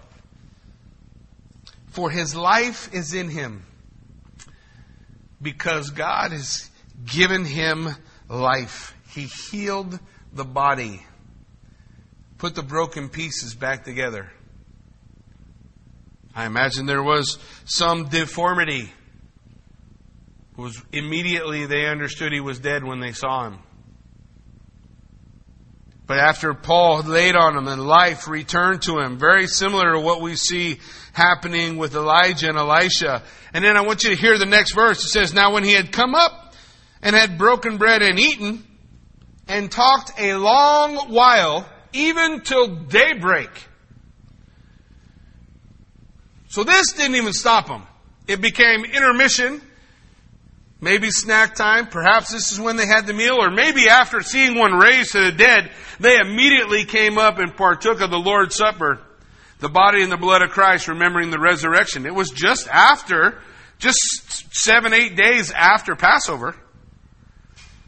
for 1.95 2.09
his 2.09 2.35
life 2.35 2.93
is 2.93 3.13
in 3.13 3.29
him 3.29 3.65
because 5.41 5.91
God 5.91 6.31
has 6.31 6.69
given 7.05 7.45
him 7.45 7.87
life. 8.27 8.93
He 9.11 9.21
healed 9.21 9.97
the 10.33 10.43
body, 10.43 11.05
put 12.37 12.53
the 12.53 12.63
broken 12.63 13.07
pieces 13.07 13.55
back 13.55 13.85
together. 13.85 14.29
I 16.35 16.45
imagine 16.45 16.85
there 16.85 17.01
was 17.01 17.37
some 17.63 18.09
deformity. 18.09 18.91
was 20.57 20.81
immediately 20.91 21.65
they 21.65 21.87
understood 21.87 22.33
he 22.33 22.41
was 22.41 22.59
dead 22.59 22.83
when 22.83 22.99
they 22.99 23.13
saw 23.13 23.47
him. 23.47 23.59
But 26.07 26.19
after 26.19 26.53
Paul 26.53 27.03
laid 27.03 27.35
on 27.35 27.57
him 27.57 27.67
and 27.67 27.81
life 27.81 28.27
returned 28.27 28.83
to 28.83 28.99
him, 28.99 29.17
very 29.17 29.47
similar 29.47 29.93
to 29.93 29.99
what 29.99 30.21
we 30.21 30.35
see 30.35 30.79
happening 31.15 31.77
with 31.77 31.95
Elijah 31.95 32.49
and 32.49 32.57
Elisha. 32.57 33.23
And 33.53 33.63
then 33.63 33.77
I 33.77 33.81
want 33.81 34.03
you 34.03 34.11
to 34.11 34.15
hear 34.15 34.37
the 34.37 34.45
next 34.45 34.73
verse. 34.73 35.03
It 35.03 35.09
says, 35.09 35.33
Now 35.33 35.53
when 35.53 35.63
he 35.63 35.73
had 35.73 35.91
come 35.91 36.13
up 36.13 36.53
and 37.01 37.15
had 37.15 37.37
broken 37.37 37.77
bread 37.77 38.01
and 38.01 38.19
eaten, 38.19 38.63
and 39.47 39.71
talked 39.71 40.19
a 40.19 40.35
long 40.35 41.11
while, 41.11 41.69
even 41.93 42.41
till 42.41 42.67
daybreak. 42.67 43.49
So 46.49 46.63
this 46.63 46.93
didn't 46.93 47.15
even 47.15 47.33
stop 47.33 47.67
him. 47.67 47.83
It 48.27 48.41
became 48.41 48.85
intermission 48.85 49.61
Maybe 50.81 51.09
snack 51.09 51.55
time. 51.55 51.87
Perhaps 51.87 52.31
this 52.31 52.51
is 52.51 52.59
when 52.59 52.75
they 52.75 52.85
had 52.85 53.07
the 53.07 53.13
meal, 53.13 53.37
or 53.39 53.49
maybe 53.49 53.87
after 53.89 54.21
seeing 54.21 54.55
one 54.55 54.73
raised 54.73 55.13
to 55.13 55.19
the 55.19 55.31
dead, 55.31 55.71
they 55.99 56.19
immediately 56.19 56.85
came 56.85 57.17
up 57.17 57.39
and 57.39 57.55
partook 57.55 58.01
of 58.01 58.11
the 58.11 58.19
Lord's 58.19 58.55
Supper, 58.55 58.99
the 59.59 59.69
body 59.69 60.01
and 60.01 60.11
the 60.11 60.17
blood 60.17 60.41
of 60.41 60.51
Christ, 60.51 60.87
remembering 60.87 61.31
the 61.31 61.39
resurrection. 61.39 62.05
It 62.05 62.13
was 62.13 62.29
just 62.29 62.67
after, 62.67 63.39
just 63.79 64.53
seven, 64.53 64.93
eight 64.93 65.15
days 65.15 65.51
after 65.51 65.95
Passover. 65.95 66.55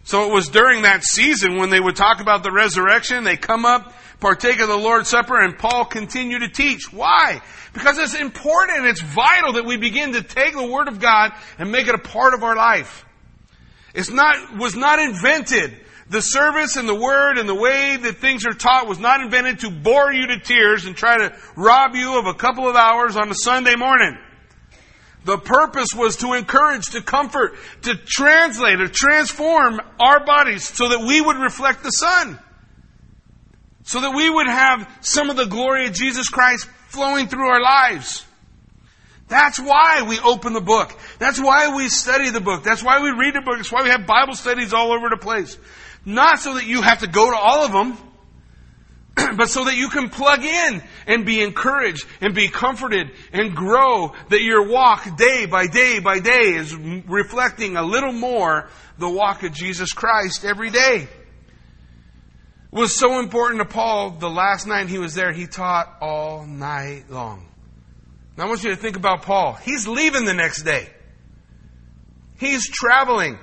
So 0.03 0.29
it 0.29 0.33
was 0.33 0.47
during 0.47 0.83
that 0.83 1.03
season 1.03 1.57
when 1.57 1.69
they 1.69 1.81
would 1.81 1.97
talk 1.97 2.21
about 2.21 2.41
the 2.41 2.51
resurrection, 2.51 3.25
they 3.25 3.35
come 3.35 3.65
up, 3.65 3.93
partake 4.21 4.61
of 4.61 4.69
the 4.69 4.77
Lord's 4.77 5.09
Supper, 5.09 5.37
and 5.41 5.57
Paul 5.57 5.83
continued 5.83 6.39
to 6.39 6.49
teach. 6.49 6.93
Why? 6.93 7.41
Because 7.73 7.97
it's 7.97 8.15
important, 8.15 8.85
it's 8.85 9.01
vital 9.01 9.53
that 9.53 9.65
we 9.65 9.75
begin 9.75 10.13
to 10.13 10.23
take 10.23 10.53
the 10.53 10.65
Word 10.65 10.87
of 10.87 11.01
God 11.01 11.33
and 11.59 11.71
make 11.71 11.87
it 11.87 11.95
a 11.95 11.99
part 11.99 12.33
of 12.33 12.43
our 12.43 12.55
life. 12.55 13.05
It's 13.93 14.09
not, 14.09 14.57
was 14.57 14.75
not 14.75 14.99
invented. 14.99 15.77
The 16.09 16.21
service 16.21 16.77
and 16.77 16.87
the 16.87 16.95
Word 16.95 17.37
and 17.37 17.49
the 17.49 17.55
way 17.55 17.97
that 17.97 18.17
things 18.17 18.45
are 18.45 18.53
taught 18.53 18.87
was 18.87 18.99
not 18.99 19.21
invented 19.21 19.59
to 19.59 19.69
bore 19.69 20.13
you 20.13 20.27
to 20.27 20.39
tears 20.39 20.85
and 20.85 20.95
try 20.95 21.17
to 21.17 21.35
rob 21.55 21.95
you 21.95 22.17
of 22.17 22.25
a 22.25 22.33
couple 22.33 22.67
of 22.67 22.75
hours 22.75 23.17
on 23.17 23.29
a 23.29 23.35
Sunday 23.35 23.75
morning. 23.75 24.17
The 25.25 25.37
purpose 25.37 25.89
was 25.93 26.17
to 26.17 26.33
encourage, 26.33 26.91
to 26.91 27.01
comfort, 27.01 27.55
to 27.81 27.95
translate, 27.95 28.77
to 28.77 28.87
transform 28.87 29.81
our 29.99 30.25
bodies 30.25 30.63
so 30.63 30.87
that 30.87 31.01
we 31.01 31.19
would 31.19 31.37
reflect 31.37 31.83
the 31.83 31.89
Son 31.89 32.39
so 33.87 34.01
that 34.01 34.13
we 34.13 34.29
would 34.29 34.47
have 34.47 34.87
some 34.99 35.29
of 35.29 35.37
the 35.37 35.45
glory 35.45 35.87
of 35.87 35.93
Jesus 35.93 36.27
Christ 36.27 36.67
flowing 36.89 37.27
through 37.27 37.47
our 37.47 37.61
lives. 37.61 38.25
That's 39.29 39.57
why 39.57 40.05
we 40.07 40.19
open 40.19 40.51
the 40.51 40.61
book. 40.61 40.93
That's 41.19 41.39
why 41.39 41.73
we 41.73 41.87
study 41.87 42.29
the 42.29 42.41
book. 42.41 42.63
That's 42.63 42.83
why 42.83 43.01
we 43.01 43.11
read 43.11 43.35
the 43.35 43.41
book. 43.41 43.55
That's 43.55 43.71
why 43.71 43.83
we 43.83 43.89
have 43.89 44.05
Bible 44.05 44.35
studies 44.35 44.73
all 44.73 44.91
over 44.91 45.07
the 45.09 45.17
place. 45.17 45.57
Not 46.07 46.39
so 46.39 46.55
that 46.55 46.65
you 46.65 46.81
have 46.81 46.99
to 46.99 47.07
go 47.07 47.29
to 47.29 47.37
all 47.37 47.65
of 47.65 47.71
them, 47.73 47.97
but 49.37 49.49
so 49.49 49.65
that 49.65 49.75
you 49.75 49.89
can 49.89 50.09
plug 50.09 50.43
in 50.43 50.81
and 51.05 51.25
be 51.25 51.41
encouraged 51.41 52.07
and 52.21 52.33
be 52.33 52.47
comforted 52.47 53.11
and 53.33 53.55
grow 53.55 54.13
that 54.29 54.41
your 54.41 54.69
walk 54.69 55.17
day 55.17 55.45
by 55.45 55.67
day 55.67 55.99
by 55.99 56.19
day 56.19 56.53
is 56.55 56.73
reflecting 56.75 57.75
a 57.75 57.83
little 57.83 58.13
more 58.13 58.69
the 58.97 59.09
walk 59.09 59.43
of 59.43 59.51
Jesus 59.51 59.91
Christ 59.91 60.45
every 60.45 60.69
day 60.69 61.09
was 62.71 62.97
so 62.97 63.19
important 63.19 63.59
to 63.59 63.65
Paul, 63.65 64.11
the 64.11 64.29
last 64.29 64.67
night 64.67 64.87
he 64.87 64.99
was 64.99 65.13
there, 65.13 65.31
he 65.31 65.47
taught 65.47 65.97
all 66.01 66.45
night 66.45 67.09
long. 67.09 67.45
Now 68.37 68.45
I 68.45 68.47
want 68.47 68.63
you 68.63 68.69
to 68.69 68.75
think 68.75 68.95
about 68.95 69.23
Paul. 69.23 69.53
He's 69.53 69.87
leaving 69.87 70.25
the 70.25 70.33
next 70.33 70.63
day. 70.63 70.89
He's 72.39 72.69
traveling. 72.69 73.39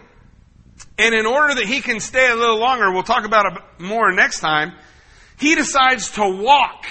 And 0.96 1.14
in 1.14 1.26
order 1.26 1.54
that 1.56 1.64
he 1.64 1.80
can 1.80 1.98
stay 1.98 2.30
a 2.30 2.36
little 2.36 2.58
longer, 2.58 2.92
we'll 2.92 3.02
talk 3.02 3.24
about 3.24 3.46
it 3.46 3.62
more 3.80 4.12
next 4.12 4.40
time, 4.40 4.72
he 5.38 5.54
decides 5.56 6.12
to 6.12 6.28
walk 6.28 6.86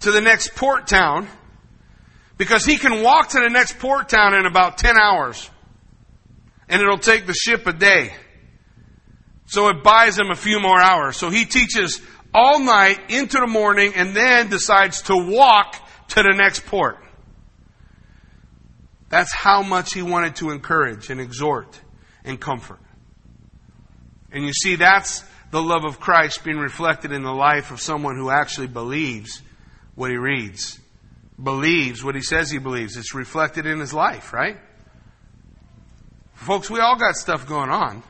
to 0.00 0.10
the 0.10 0.20
next 0.20 0.54
port 0.54 0.86
town 0.86 1.28
because 2.38 2.64
he 2.64 2.78
can 2.78 3.02
walk 3.02 3.30
to 3.30 3.40
the 3.40 3.50
next 3.50 3.78
port 3.78 4.08
town 4.08 4.34
in 4.34 4.46
about 4.46 4.78
10 4.78 4.96
hours. 4.98 5.50
And 6.68 6.80
it'll 6.80 6.98
take 6.98 7.26
the 7.26 7.34
ship 7.34 7.66
a 7.66 7.72
day. 7.72 8.12
So 9.46 9.68
it 9.68 9.82
buys 9.82 10.18
him 10.18 10.30
a 10.30 10.36
few 10.36 10.60
more 10.60 10.80
hours. 10.80 11.16
So 11.16 11.30
he 11.30 11.44
teaches 11.44 12.00
all 12.32 12.60
night 12.60 13.10
into 13.10 13.38
the 13.38 13.46
morning 13.46 13.92
and 13.96 14.14
then 14.14 14.48
decides 14.48 15.02
to 15.02 15.16
walk 15.16 15.76
to 16.08 16.22
the 16.22 16.34
next 16.34 16.66
port. 16.66 16.98
That's 19.08 19.32
how 19.32 19.62
much 19.62 19.94
he 19.94 20.02
wanted 20.02 20.36
to 20.36 20.50
encourage 20.50 21.10
and 21.10 21.20
exhort 21.20 21.80
and 22.28 22.40
comfort. 22.40 22.78
And 24.30 24.44
you 24.44 24.52
see, 24.52 24.76
that's 24.76 25.24
the 25.50 25.62
love 25.62 25.84
of 25.84 25.98
Christ 25.98 26.44
being 26.44 26.58
reflected 26.58 27.10
in 27.10 27.22
the 27.22 27.32
life 27.32 27.70
of 27.70 27.80
someone 27.80 28.16
who 28.16 28.30
actually 28.30 28.66
believes 28.66 29.42
what 29.94 30.10
he 30.10 30.16
reads, 30.16 30.78
believes 31.42 32.04
what 32.04 32.14
he 32.14 32.20
says 32.20 32.50
he 32.50 32.58
believes. 32.58 32.96
It's 32.96 33.14
reflected 33.14 33.66
in 33.66 33.80
his 33.80 33.94
life, 33.94 34.32
right? 34.32 34.58
Folks, 36.34 36.70
we 36.70 36.78
all 36.78 36.96
got 36.96 37.16
stuff 37.16 37.48
going 37.48 37.70
on. 37.70 38.02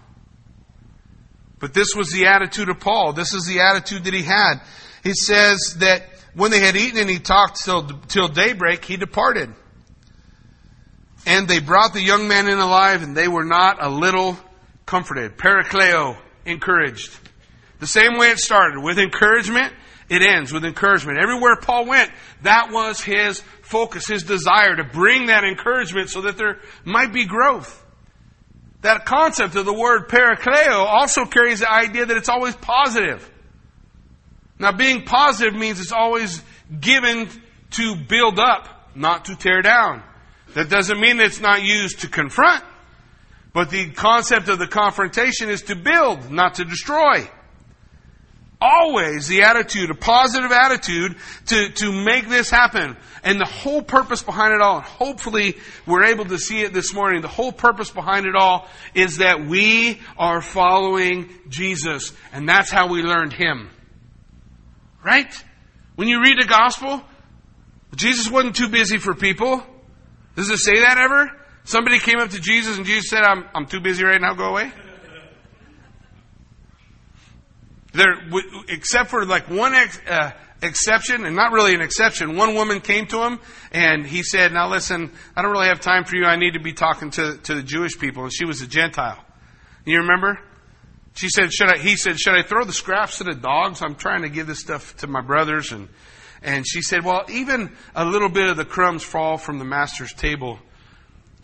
But 1.60 1.72
this 1.72 1.94
was 1.96 2.10
the 2.10 2.26
attitude 2.26 2.68
of 2.68 2.80
Paul. 2.80 3.12
This 3.12 3.32
is 3.32 3.46
the 3.46 3.60
attitude 3.60 4.04
that 4.04 4.14
he 4.14 4.22
had. 4.22 4.60
He 5.02 5.14
says 5.14 5.76
that 5.78 6.02
when 6.34 6.50
they 6.50 6.60
had 6.60 6.76
eaten 6.76 6.98
and 6.98 7.10
he 7.10 7.18
talked 7.18 7.64
till, 7.64 7.88
till 8.08 8.28
daybreak, 8.28 8.84
he 8.84 8.96
departed. 8.96 9.54
And 11.26 11.48
they 11.48 11.60
brought 11.60 11.92
the 11.92 12.00
young 12.00 12.28
man 12.28 12.48
in 12.48 12.58
alive, 12.58 13.02
and 13.02 13.16
they 13.16 13.28
were 13.28 13.44
not 13.44 13.84
a 13.84 13.90
little 13.90 14.38
comforted. 14.86 15.36
Parakleo, 15.36 16.16
encouraged. 16.46 17.16
The 17.80 17.86
same 17.86 18.18
way 18.18 18.30
it 18.30 18.38
started, 18.38 18.82
with 18.82 18.98
encouragement, 18.98 19.72
it 20.08 20.22
ends 20.22 20.52
with 20.52 20.64
encouragement. 20.64 21.18
Everywhere 21.20 21.56
Paul 21.56 21.86
went, 21.86 22.10
that 22.42 22.70
was 22.72 23.00
his 23.00 23.40
focus, 23.62 24.06
his 24.08 24.22
desire 24.22 24.74
to 24.76 24.84
bring 24.84 25.26
that 25.26 25.44
encouragement 25.44 26.08
so 26.08 26.22
that 26.22 26.38
there 26.38 26.58
might 26.84 27.12
be 27.12 27.26
growth. 27.26 27.84
That 28.80 29.04
concept 29.04 29.56
of 29.56 29.66
the 29.66 29.72
word 29.72 30.08
parakleo 30.08 30.86
also 30.86 31.24
carries 31.24 31.60
the 31.60 31.70
idea 31.70 32.06
that 32.06 32.16
it's 32.16 32.28
always 32.28 32.54
positive. 32.56 33.28
Now, 34.58 34.72
being 34.72 35.04
positive 35.04 35.54
means 35.54 35.80
it's 35.80 35.92
always 35.92 36.42
given 36.80 37.28
to 37.72 37.96
build 37.96 38.38
up, 38.38 38.90
not 38.94 39.26
to 39.26 39.36
tear 39.36 39.62
down. 39.62 40.02
That 40.54 40.68
doesn't 40.68 41.00
mean 41.00 41.20
it's 41.20 41.40
not 41.40 41.62
used 41.62 42.00
to 42.00 42.08
confront, 42.08 42.64
but 43.52 43.70
the 43.70 43.90
concept 43.90 44.48
of 44.48 44.58
the 44.58 44.66
confrontation 44.66 45.50
is 45.50 45.62
to 45.62 45.76
build, 45.76 46.30
not 46.30 46.54
to 46.54 46.64
destroy. 46.64 47.28
Always 48.60 49.28
the 49.28 49.42
attitude, 49.42 49.90
a 49.90 49.94
positive 49.94 50.50
attitude 50.50 51.14
to, 51.46 51.68
to 51.68 51.92
make 51.92 52.28
this 52.28 52.50
happen. 52.50 52.96
And 53.22 53.40
the 53.40 53.44
whole 53.44 53.82
purpose 53.82 54.22
behind 54.22 54.52
it 54.52 54.60
all, 54.60 54.78
and 54.78 54.84
hopefully 54.84 55.56
we're 55.86 56.06
able 56.06 56.24
to 56.24 56.38
see 56.38 56.62
it 56.62 56.72
this 56.72 56.92
morning, 56.92 57.20
the 57.22 57.28
whole 57.28 57.52
purpose 57.52 57.90
behind 57.90 58.26
it 58.26 58.34
all 58.34 58.66
is 58.94 59.18
that 59.18 59.46
we 59.46 60.00
are 60.16 60.40
following 60.40 61.30
Jesus. 61.48 62.12
And 62.32 62.48
that's 62.48 62.70
how 62.70 62.88
we 62.88 63.02
learned 63.02 63.32
Him. 63.32 63.70
Right? 65.04 65.32
When 65.94 66.08
you 66.08 66.20
read 66.20 66.40
the 66.40 66.48
gospel, 66.48 67.02
Jesus 67.94 68.28
wasn't 68.28 68.56
too 68.56 68.68
busy 68.68 68.98
for 68.98 69.14
people. 69.14 69.62
Does 70.38 70.50
it 70.50 70.58
say 70.58 70.78
that 70.82 70.98
ever? 70.98 71.32
Somebody 71.64 71.98
came 71.98 72.20
up 72.20 72.30
to 72.30 72.38
Jesus 72.38 72.76
and 72.76 72.86
Jesus 72.86 73.10
said, 73.10 73.22
I'm, 73.22 73.44
I'm 73.56 73.66
too 73.66 73.80
busy 73.80 74.04
right 74.04 74.20
now, 74.20 74.34
go 74.34 74.44
away? 74.44 74.70
There, 77.92 78.14
except 78.68 79.10
for 79.10 79.26
like 79.26 79.50
one 79.50 79.74
ex, 79.74 80.00
uh, 80.08 80.30
exception, 80.62 81.24
and 81.24 81.34
not 81.34 81.50
really 81.50 81.74
an 81.74 81.80
exception, 81.80 82.36
one 82.36 82.54
woman 82.54 82.80
came 82.80 83.06
to 83.06 83.24
him 83.24 83.40
and 83.72 84.06
he 84.06 84.22
said, 84.22 84.52
Now 84.52 84.70
listen, 84.70 85.10
I 85.34 85.42
don't 85.42 85.50
really 85.50 85.66
have 85.66 85.80
time 85.80 86.04
for 86.04 86.14
you. 86.14 86.24
I 86.24 86.36
need 86.36 86.52
to 86.52 86.60
be 86.60 86.72
talking 86.72 87.10
to, 87.10 87.36
to 87.38 87.56
the 87.56 87.62
Jewish 87.64 87.98
people. 87.98 88.22
And 88.22 88.32
she 88.32 88.44
was 88.44 88.62
a 88.62 88.68
Gentile. 88.68 89.18
You 89.84 89.98
remember? 90.02 90.38
She 91.14 91.30
said, 91.30 91.52
should 91.52 91.68
I, 91.68 91.78
he 91.78 91.96
said, 91.96 92.16
should 92.16 92.34
I 92.34 92.42
throw 92.42 92.64
the 92.64 92.72
scraps 92.72 93.18
to 93.18 93.24
the 93.24 93.34
dogs? 93.34 93.82
I'm 93.82 93.96
trying 93.96 94.22
to 94.22 94.28
give 94.28 94.46
this 94.46 94.60
stuff 94.60 94.96
to 94.98 95.08
my 95.08 95.20
brothers. 95.20 95.72
And, 95.72 95.88
and 96.42 96.64
she 96.66 96.82
said, 96.82 97.04
well, 97.04 97.24
even 97.28 97.72
a 97.94 98.04
little 98.04 98.28
bit 98.28 98.48
of 98.48 98.56
the 98.56 98.64
crumbs 98.64 99.02
fall 99.02 99.38
from 99.38 99.58
the 99.58 99.64
master's 99.64 100.12
table. 100.12 100.58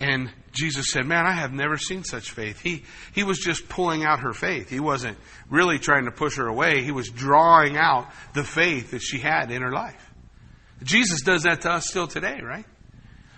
And 0.00 0.30
Jesus 0.52 0.90
said, 0.90 1.06
man, 1.06 1.26
I 1.26 1.32
have 1.32 1.52
never 1.52 1.76
seen 1.76 2.04
such 2.04 2.30
faith. 2.30 2.60
He, 2.60 2.84
he 3.12 3.24
was 3.24 3.38
just 3.38 3.68
pulling 3.68 4.04
out 4.04 4.20
her 4.20 4.32
faith. 4.32 4.70
He 4.70 4.80
wasn't 4.80 5.18
really 5.50 5.78
trying 5.78 6.04
to 6.04 6.10
push 6.10 6.36
her 6.36 6.46
away. 6.46 6.82
He 6.82 6.92
was 6.92 7.08
drawing 7.08 7.76
out 7.76 8.08
the 8.34 8.44
faith 8.44 8.92
that 8.92 9.02
she 9.02 9.18
had 9.18 9.50
in 9.50 9.62
her 9.62 9.72
life. 9.72 10.12
Jesus 10.82 11.22
does 11.22 11.44
that 11.44 11.62
to 11.62 11.70
us 11.70 11.88
still 11.88 12.06
today, 12.06 12.40
right? 12.42 12.66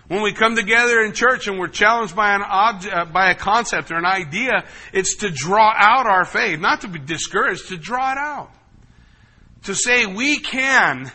When 0.07 0.21
we 0.21 0.31
come 0.31 0.55
together 0.55 1.01
in 1.01 1.13
church 1.13 1.47
and 1.47 1.59
we're 1.59 1.67
challenged 1.67 2.15
by 2.15 2.33
an 2.33 2.41
object, 2.41 2.95
uh, 2.95 3.05
by 3.05 3.31
a 3.31 3.35
concept 3.35 3.91
or 3.91 3.97
an 3.97 4.05
idea, 4.05 4.63
it's 4.93 5.17
to 5.17 5.29
draw 5.29 5.73
out 5.75 6.07
our 6.07 6.23
faith, 6.23 6.59
not 6.59 6.81
to 6.81 6.87
be 6.87 6.99
discouraged, 6.99 7.69
to 7.69 7.77
draw 7.77 8.13
it 8.13 8.17
out. 8.17 8.51
To 9.63 9.75
say 9.75 10.05
we 10.05 10.39
can 10.39 11.11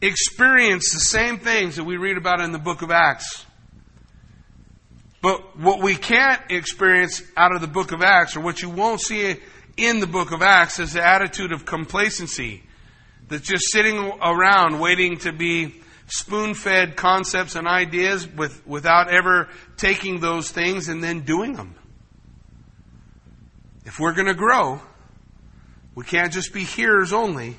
experience 0.00 0.92
the 0.92 1.00
same 1.00 1.38
things 1.38 1.76
that 1.76 1.84
we 1.84 1.96
read 1.96 2.16
about 2.16 2.40
in 2.40 2.52
the 2.52 2.58
book 2.58 2.82
of 2.82 2.90
Acts. 2.90 3.44
But 5.20 5.58
what 5.58 5.82
we 5.82 5.96
can't 5.96 6.40
experience 6.50 7.22
out 7.36 7.52
of 7.52 7.60
the 7.60 7.66
book 7.66 7.92
of 7.92 8.02
Acts, 8.02 8.36
or 8.36 8.40
what 8.40 8.62
you 8.62 8.70
won't 8.70 9.00
see 9.00 9.36
in 9.76 10.00
the 10.00 10.06
book 10.06 10.30
of 10.30 10.42
Acts, 10.42 10.78
is 10.78 10.92
the 10.92 11.04
attitude 11.04 11.52
of 11.52 11.64
complacency. 11.64 12.62
That's 13.28 13.46
just 13.46 13.70
sitting 13.72 13.98
around 13.98 14.78
waiting 14.78 15.18
to 15.18 15.32
be 15.32 15.82
spoon 16.06 16.54
fed 16.54 16.96
concepts 16.96 17.56
and 17.56 17.66
ideas 17.66 18.26
with, 18.26 18.66
without 18.66 19.10
ever 19.10 19.48
taking 19.76 20.20
those 20.20 20.50
things 20.50 20.88
and 20.88 21.02
then 21.02 21.20
doing 21.20 21.54
them. 21.54 21.74
If 23.84 23.98
we're 23.98 24.14
going 24.14 24.28
to 24.28 24.34
grow, 24.34 24.80
we 25.94 26.04
can't 26.04 26.32
just 26.32 26.52
be 26.52 26.64
hearers 26.64 27.12
only. 27.12 27.56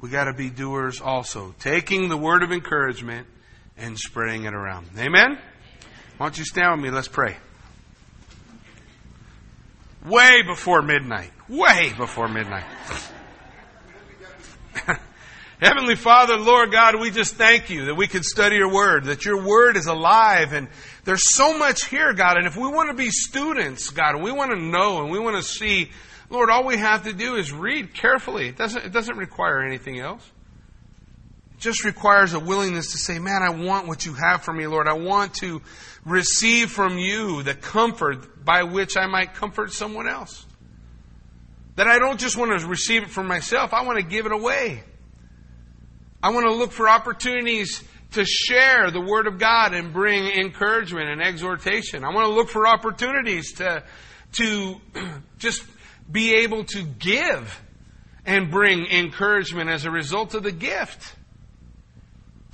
We 0.00 0.10
got 0.10 0.24
to 0.24 0.34
be 0.34 0.50
doers 0.50 1.00
also, 1.00 1.54
taking 1.58 2.08
the 2.08 2.16
word 2.16 2.42
of 2.42 2.52
encouragement 2.52 3.26
and 3.76 3.98
spreading 3.98 4.44
it 4.44 4.52
around. 4.54 4.88
Amen? 4.98 5.38
Why 6.18 6.26
don't 6.26 6.38
you 6.38 6.44
stand 6.44 6.72
with 6.72 6.90
me? 6.90 6.90
Let's 6.90 7.08
pray. 7.08 7.36
Way 10.06 10.42
before 10.42 10.82
midnight. 10.82 11.30
Way 11.48 11.92
before 11.96 12.28
midnight. 12.28 12.64
Heavenly 15.60 15.96
Father, 15.96 16.36
Lord 16.36 16.70
God, 16.70 17.00
we 17.00 17.10
just 17.10 17.36
thank 17.36 17.70
you 17.70 17.86
that 17.86 17.94
we 17.94 18.06
can 18.06 18.22
study 18.22 18.56
your 18.56 18.70
word, 18.70 19.04
that 19.04 19.24
your 19.24 19.42
word 19.42 19.78
is 19.78 19.86
alive, 19.86 20.52
and 20.52 20.68
there's 21.04 21.34
so 21.34 21.56
much 21.56 21.86
here, 21.86 22.12
God. 22.12 22.36
And 22.36 22.46
if 22.46 22.56
we 22.56 22.68
want 22.68 22.90
to 22.90 22.94
be 22.94 23.10
students, 23.10 23.88
God, 23.88 24.14
and 24.16 24.22
we 24.22 24.30
want 24.30 24.50
to 24.50 24.60
know 24.60 25.02
and 25.02 25.10
we 25.10 25.18
want 25.18 25.36
to 25.36 25.42
see, 25.42 25.90
Lord, 26.28 26.50
all 26.50 26.64
we 26.64 26.76
have 26.76 27.04
to 27.04 27.12
do 27.12 27.36
is 27.36 27.52
read 27.52 27.94
carefully. 27.94 28.48
It 28.48 28.56
doesn't, 28.56 28.84
it 28.84 28.92
doesn't 28.92 29.16
require 29.16 29.62
anything 29.62 30.00
else. 30.00 30.28
It 31.54 31.60
just 31.60 31.84
requires 31.84 32.34
a 32.34 32.40
willingness 32.40 32.92
to 32.92 32.98
say, 32.98 33.18
man, 33.18 33.42
I 33.42 33.50
want 33.50 33.86
what 33.86 34.04
you 34.04 34.14
have 34.14 34.42
for 34.42 34.52
me, 34.52 34.66
Lord. 34.66 34.88
I 34.88 34.94
want 34.94 35.34
to 35.34 35.62
receive 36.04 36.70
from 36.70 36.98
you 36.98 37.42
the 37.42 37.54
comfort 37.54 38.44
by 38.44 38.64
which 38.64 38.96
I 38.96 39.06
might 39.06 39.34
comfort 39.34 39.72
someone 39.72 40.08
else. 40.08 40.44
That 41.76 41.86
I 41.86 41.98
don't 41.98 42.18
just 42.18 42.36
want 42.36 42.58
to 42.58 42.66
receive 42.66 43.02
it 43.02 43.10
for 43.10 43.22
myself, 43.22 43.72
I 43.72 43.84
want 43.84 43.98
to 43.98 44.04
give 44.04 44.26
it 44.26 44.32
away. 44.32 44.82
I 46.22 46.30
want 46.30 46.46
to 46.46 46.52
look 46.52 46.72
for 46.72 46.88
opportunities 46.88 47.84
to 48.12 48.24
share 48.24 48.90
the 48.90 49.00
Word 49.00 49.26
of 49.26 49.38
God 49.38 49.74
and 49.74 49.92
bring 49.92 50.26
encouragement 50.26 51.08
and 51.08 51.22
exhortation. 51.22 52.02
I 52.02 52.14
want 52.14 52.26
to 52.26 52.32
look 52.32 52.48
for 52.48 52.66
opportunities 52.66 53.52
to, 53.54 53.84
to 54.32 54.76
just 55.38 55.62
be 56.10 56.34
able 56.36 56.64
to 56.64 56.82
give 56.82 57.62
and 58.24 58.50
bring 58.50 58.86
encouragement 58.86 59.70
as 59.70 59.84
a 59.84 59.90
result 59.90 60.34
of 60.34 60.42
the 60.42 60.52
gift. 60.52 61.14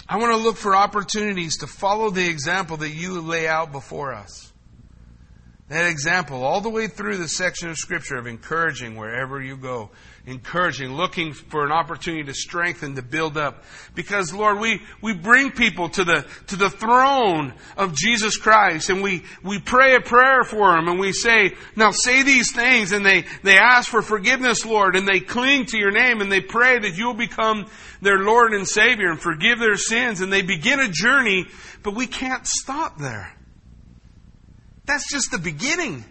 I 0.09 0.19
want 0.19 0.33
to 0.33 0.37
look 0.37 0.57
for 0.57 0.77
opportunities 0.77 1.59
to 1.59 1.67
follow 1.67 2.11
the 2.11 2.29
example 2.29 2.77
that 2.79 2.91
you 2.91 3.21
lay 3.21 3.49
out 3.49 3.73
before 3.73 4.13
us. 4.13 4.53
That 5.69 5.89
example, 5.89 6.45
all 6.45 6.61
the 6.61 6.69
way 6.69 6.87
through 6.87 7.17
the 7.17 7.29
section 7.29 7.71
of 7.71 7.79
Scripture 7.79 8.17
of 8.17 8.27
encouraging 8.27 8.97
wherever 8.97 9.41
you 9.41 9.57
go, 9.57 9.91
encouraging, 10.25 10.95
looking 10.95 11.33
for 11.33 11.65
an 11.65 11.73
opportunity 11.73 12.23
to 12.25 12.35
strengthen, 12.35 12.95
to 12.95 13.03
build 13.03 13.37
up. 13.37 13.65
Because 13.95 14.33
Lord, 14.33 14.61
we, 14.61 14.81
we 15.01 15.15
bring 15.15 15.51
people 15.51 15.89
to 15.91 16.05
the, 16.05 16.25
to 16.47 16.57
the 16.57 16.71
throne 16.71 17.53
of 17.77 17.95
Jesus 17.95 18.37
Christ 18.37 18.89
and 18.89 19.03
we, 19.03 19.25
we 19.43 19.59
pray 19.59 19.97
a 19.97 20.01
prayer 20.01 20.45
for 20.45 20.71
them 20.71 20.87
and 20.87 21.01
we 21.01 21.13
say, 21.13 21.55
now 21.75 21.91
say 21.91 22.23
these 22.23 22.53
things 22.53 22.93
and 22.93 23.05
they, 23.05 23.25
they 23.43 23.57
ask 23.57 23.91
for 23.91 24.01
forgiveness, 24.01 24.65
Lord, 24.65 24.95
and 24.95 25.09
they 25.09 25.19
cling 25.19 25.67
to 25.67 25.79
your 25.79 25.91
name 25.91 26.21
and 26.21 26.31
they 26.31 26.41
pray 26.41 26.79
that 26.79 26.97
you'll 26.97 27.15
become 27.15 27.69
their 28.01 28.19
Lord 28.19 28.53
and 28.53 28.67
Savior 28.67 29.11
and 29.11 29.21
forgive 29.21 29.59
their 29.59 29.77
sins 29.77 30.21
and 30.21 30.33
they 30.33 30.43
begin 30.43 30.79
a 30.79 30.89
journey, 30.89 31.47
but 31.83 31.97
we 31.97 32.07
can't 32.07 32.47
stop 32.47 32.99
there. 32.99 33.35
That's 34.85 35.11
just 35.11 35.33
the 35.33 35.39
beginning. 35.39 36.05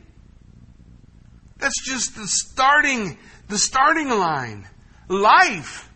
That's 1.59 1.85
just 1.85 2.15
the 2.15 2.27
starting 2.27 3.17
the 3.51 3.57
starting 3.57 4.09
line. 4.09 4.67
Life. 5.07 5.89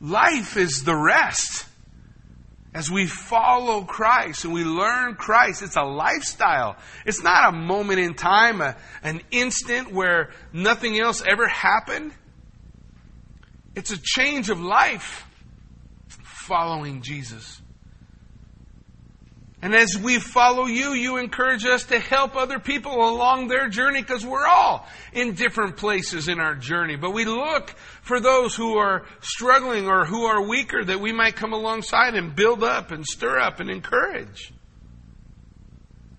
Life 0.00 0.56
is 0.56 0.84
the 0.84 0.96
rest. 0.96 1.66
As 2.72 2.90
we 2.90 3.06
follow 3.06 3.82
Christ 3.82 4.44
and 4.44 4.54
we 4.54 4.64
learn 4.64 5.16
Christ, 5.16 5.62
it's 5.62 5.76
a 5.76 5.82
lifestyle. 5.82 6.76
It's 7.04 7.22
not 7.22 7.52
a 7.52 7.56
moment 7.56 7.98
in 7.98 8.14
time, 8.14 8.62
a, 8.62 8.76
an 9.02 9.20
instant 9.30 9.92
where 9.92 10.30
nothing 10.54 10.98
else 10.98 11.22
ever 11.26 11.46
happened. 11.46 12.12
It's 13.74 13.90
a 13.90 13.98
change 14.00 14.48
of 14.48 14.60
life 14.60 15.26
following 16.08 17.02
Jesus. 17.02 17.60
And 19.62 19.76
as 19.76 19.96
we 19.96 20.18
follow 20.18 20.66
you, 20.66 20.92
you 20.92 21.18
encourage 21.18 21.64
us 21.64 21.84
to 21.84 22.00
help 22.00 22.34
other 22.34 22.58
people 22.58 23.08
along 23.08 23.46
their 23.46 23.68
journey 23.68 24.00
because 24.00 24.26
we're 24.26 24.44
all 24.44 24.88
in 25.12 25.34
different 25.34 25.76
places 25.76 26.26
in 26.26 26.40
our 26.40 26.56
journey. 26.56 26.96
But 26.96 27.12
we 27.12 27.24
look 27.24 27.70
for 28.02 28.18
those 28.18 28.56
who 28.56 28.76
are 28.78 29.04
struggling 29.20 29.86
or 29.88 30.04
who 30.04 30.24
are 30.24 30.42
weaker 30.42 30.84
that 30.84 30.98
we 30.98 31.12
might 31.12 31.36
come 31.36 31.52
alongside 31.52 32.16
and 32.16 32.34
build 32.34 32.64
up 32.64 32.90
and 32.90 33.06
stir 33.06 33.38
up 33.38 33.60
and 33.60 33.70
encourage. 33.70 34.52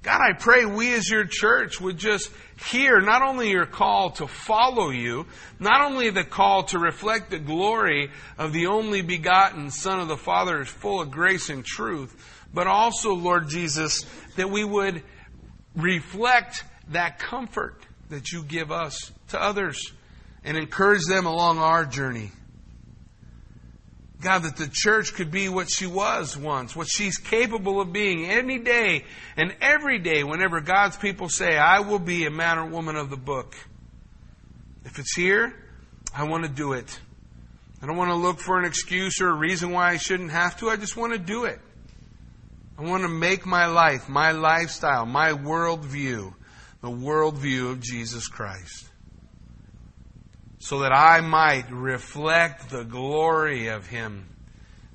God, 0.04 0.22
I 0.22 0.34
pray 0.34 0.66
we 0.66 0.94
as 0.94 1.10
your 1.10 1.26
church 1.26 1.80
would 1.82 1.98
just 1.98 2.30
hear 2.70 3.00
not 3.00 3.22
only 3.22 3.52
your 3.52 3.66
call 3.66 4.12
to 4.12 4.28
follow 4.28 4.90
you, 4.90 5.26
not 5.60 5.82
only 5.82 6.10
the 6.10 6.26
call 6.26 6.64
to 6.66 6.80
reflect 6.80 7.30
the 7.30 7.40
glory 7.40 8.10
of 8.38 8.52
the 8.52 8.68
only 8.68 9.02
begotten 9.02 9.70
Son 9.70 10.02
of 10.02 10.10
the 10.10 10.18
Father 10.18 10.62
is 10.62 10.68
full 10.68 11.02
of 11.02 11.10
grace 11.10 11.50
and 11.50 11.64
truth, 11.64 12.33
but 12.54 12.68
also, 12.68 13.14
Lord 13.14 13.50
Jesus, 13.50 14.06
that 14.36 14.50
we 14.50 14.64
would 14.64 15.02
reflect 15.76 16.64
that 16.90 17.20
comfort 17.20 17.84
that 18.10 18.32
you 18.32 18.44
give 18.44 18.72
us 18.72 19.12
to 19.30 19.42
others 19.42 19.92
and 20.44 20.58
encourage 20.58 21.06
them 21.06 21.26
along 21.26 21.58
our 21.58 21.86
journey. 21.86 22.32
God, 24.22 24.44
that 24.44 24.56
the 24.56 24.70
church 24.72 25.14
could 25.14 25.32
be 25.32 25.50
what 25.50 25.70
she 25.70 25.86
was 25.86 26.38
once, 26.38 26.76
what 26.76 26.88
she's 26.90 27.18
capable 27.18 27.82
of 27.82 27.92
being 27.92 28.26
any 28.26 28.58
day 28.58 29.04
and 29.36 29.54
every 29.60 30.00
day 30.00 30.24
whenever 30.24 30.62
God's 30.62 30.96
people 30.96 31.28
say, 31.28 31.58
I 31.58 31.82
will 31.82 32.00
be 32.00 32.26
a 32.26 32.32
man 32.32 32.58
or 32.58 32.66
woman 32.68 32.96
of 32.96 33.10
the 33.10 33.18
book. 33.18 33.56
If 34.86 34.98
it's 35.00 35.14
here, 35.14 35.54
I 36.16 36.24
want 36.24 36.44
to 36.44 36.50
do 36.50 36.74
it. 36.74 37.00
I 37.82 37.86
don't 37.86 37.98
want 37.98 38.12
to 38.12 38.16
look 38.16 38.40
for 38.40 38.58
an 38.60 38.66
excuse 38.66 39.20
or 39.20 39.30
a 39.30 39.36
reason 39.36 39.72
why 39.72 39.90
I 39.90 39.98
shouldn't 39.98 40.32
have 40.32 40.58
to. 40.60 40.70
I 40.70 40.78
just 40.78 40.96
want 40.96 41.12
to 41.12 41.20
do 41.20 41.44
it. 41.44 41.60
I 42.78 42.82
want 42.82 43.04
to 43.04 43.10
make 43.10 43.46
my 43.46 43.68
life, 43.68 44.10
my 44.10 44.32
lifestyle, 44.32 45.06
my 45.06 45.32
worldview, 45.32 46.34
the 46.82 46.90
worldview 46.90 47.72
of 47.72 47.80
Jesus 47.82 48.28
Christ. 48.28 48.90
So 50.60 50.80
that 50.80 50.92
I 50.92 51.22
might 51.22 51.70
reflect 51.70 52.70
the 52.70 52.84
glory 52.84 53.68
of 53.68 53.86
Him. 53.86 54.28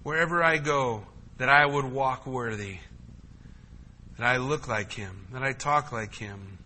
Wherever 0.02 0.42
I 0.42 0.58
go, 0.58 1.06
that 1.36 1.48
I 1.48 1.66
would 1.66 1.84
walk 1.84 2.26
worthy, 2.26 2.78
that 4.16 4.26
I 4.26 4.38
look 4.38 4.66
like 4.66 4.92
Him, 4.92 5.28
that 5.32 5.42
I 5.42 5.52
talk 5.52 5.92
like 5.92 6.14
Him, 6.14 6.58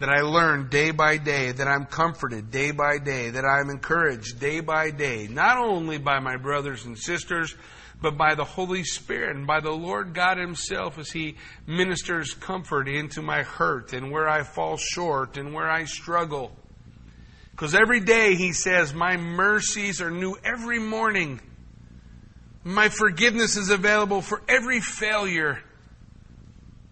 that 0.00 0.08
I 0.08 0.22
learn 0.22 0.70
day 0.70 0.90
by 0.90 1.18
day, 1.18 1.52
that 1.52 1.68
I'm 1.68 1.84
comforted 1.84 2.50
day 2.50 2.72
by 2.72 2.98
day, 2.98 3.30
that 3.30 3.44
I'm 3.44 3.70
encouraged 3.70 4.40
day 4.40 4.60
by 4.60 4.90
day, 4.90 5.28
not 5.28 5.58
only 5.58 5.98
by 5.98 6.18
my 6.18 6.36
brothers 6.36 6.86
and 6.86 6.98
sisters, 6.98 7.54
but 8.00 8.16
by 8.16 8.34
the 8.34 8.44
Holy 8.44 8.84
Spirit 8.84 9.36
and 9.36 9.46
by 9.46 9.60
the 9.60 9.70
Lord 9.70 10.14
God 10.14 10.38
Himself 10.38 10.98
as 10.98 11.10
He 11.10 11.36
ministers 11.66 12.34
comfort 12.34 12.88
into 12.88 13.22
my 13.22 13.42
hurt 13.42 13.92
and 13.92 14.10
where 14.10 14.28
I 14.28 14.42
fall 14.42 14.76
short 14.76 15.36
and 15.36 15.52
where 15.52 15.68
I 15.68 15.84
struggle. 15.84 16.52
Because 17.50 17.74
every 17.74 18.00
day 18.00 18.36
he 18.36 18.54
says, 18.54 18.94
My 18.94 19.18
mercies 19.18 20.00
are 20.00 20.10
new 20.10 20.34
every 20.42 20.78
morning. 20.78 21.40
My 22.64 22.88
forgiveness 22.88 23.56
is 23.56 23.68
available 23.68 24.22
for 24.22 24.42
every 24.48 24.80
failure. 24.80 25.62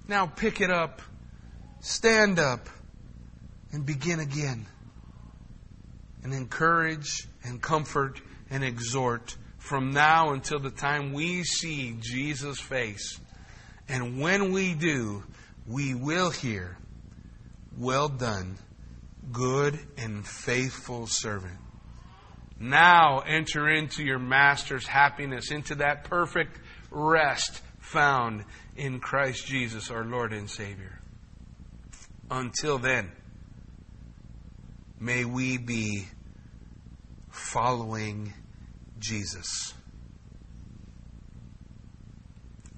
Now 0.06 0.26
pick 0.26 0.61
it 0.61 0.70
up, 0.70 1.00
stand 1.80 2.38
up, 2.38 2.68
and 3.72 3.86
begin 3.86 4.20
again. 4.20 4.66
And 6.22 6.34
encourage 6.34 7.26
and 7.44 7.62
comfort 7.62 8.20
and 8.50 8.62
exhort 8.62 9.36
from 9.68 9.92
now 9.92 10.30
until 10.32 10.58
the 10.58 10.70
time 10.70 11.12
we 11.12 11.44
see 11.44 11.94
Jesus' 12.00 12.58
face. 12.58 13.20
And 13.86 14.18
when 14.18 14.50
we 14.52 14.72
do, 14.72 15.24
we 15.66 15.94
will 15.94 16.30
hear, 16.30 16.78
Well 17.76 18.08
done 18.08 18.56
good 19.30 19.78
and 19.98 20.26
faithful 20.26 21.06
servant. 21.06 21.58
Now 22.58 23.20
enter 23.20 23.68
into 23.68 24.02
your 24.02 24.18
master's 24.18 24.86
happiness, 24.86 25.50
into 25.50 25.74
that 25.76 26.04
perfect 26.04 26.58
rest 26.90 27.60
found 27.78 28.44
in 28.74 29.00
Christ 29.00 29.46
Jesus, 29.46 29.90
our 29.90 30.04
Lord 30.04 30.32
and 30.32 30.48
Savior. 30.48 30.98
Until 32.30 32.78
then, 32.78 33.12
may 34.98 35.26
we 35.26 35.58
be 35.58 36.06
following 37.30 38.32
Jesus. 38.99 39.74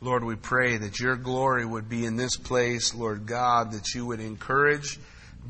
Lord, 0.01 0.25
we 0.25 0.35
pray 0.37 0.79
that 0.79 0.99
your 0.99 1.17
glory 1.17 1.67
would 1.67 1.89
be 1.89 2.07
in 2.07 2.17
this 2.17 2.37
place, 2.37 2.95
Lord 2.95 3.27
God, 3.27 3.73
that 3.73 3.95
you 3.95 4.07
would 4.07 4.21
encourage 4.21 4.99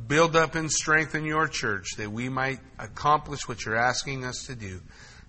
build 0.07 0.37
up 0.37 0.55
and 0.55 0.71
strengthen 0.71 1.25
your 1.25 1.47
church 1.47 1.97
that 1.97 2.11
we 2.11 2.29
might 2.29 2.61
accomplish 2.79 3.49
what 3.49 3.64
you're 3.64 3.77
asking 3.77 4.25
us 4.25 4.45
to 4.47 4.55
do. 4.55 4.81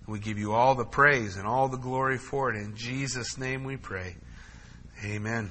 We 0.06 0.18
give 0.18 0.38
you 0.38 0.52
all 0.52 0.74
the 0.74 0.84
praise 0.84 1.36
and 1.36 1.46
all 1.46 1.68
the 1.68 1.76
glory 1.76 2.18
for 2.18 2.52
it. 2.52 2.56
In 2.56 2.74
Jesus' 2.76 3.38
name 3.38 3.64
we 3.64 3.76
pray. 3.76 4.16
Amen. 5.04 5.50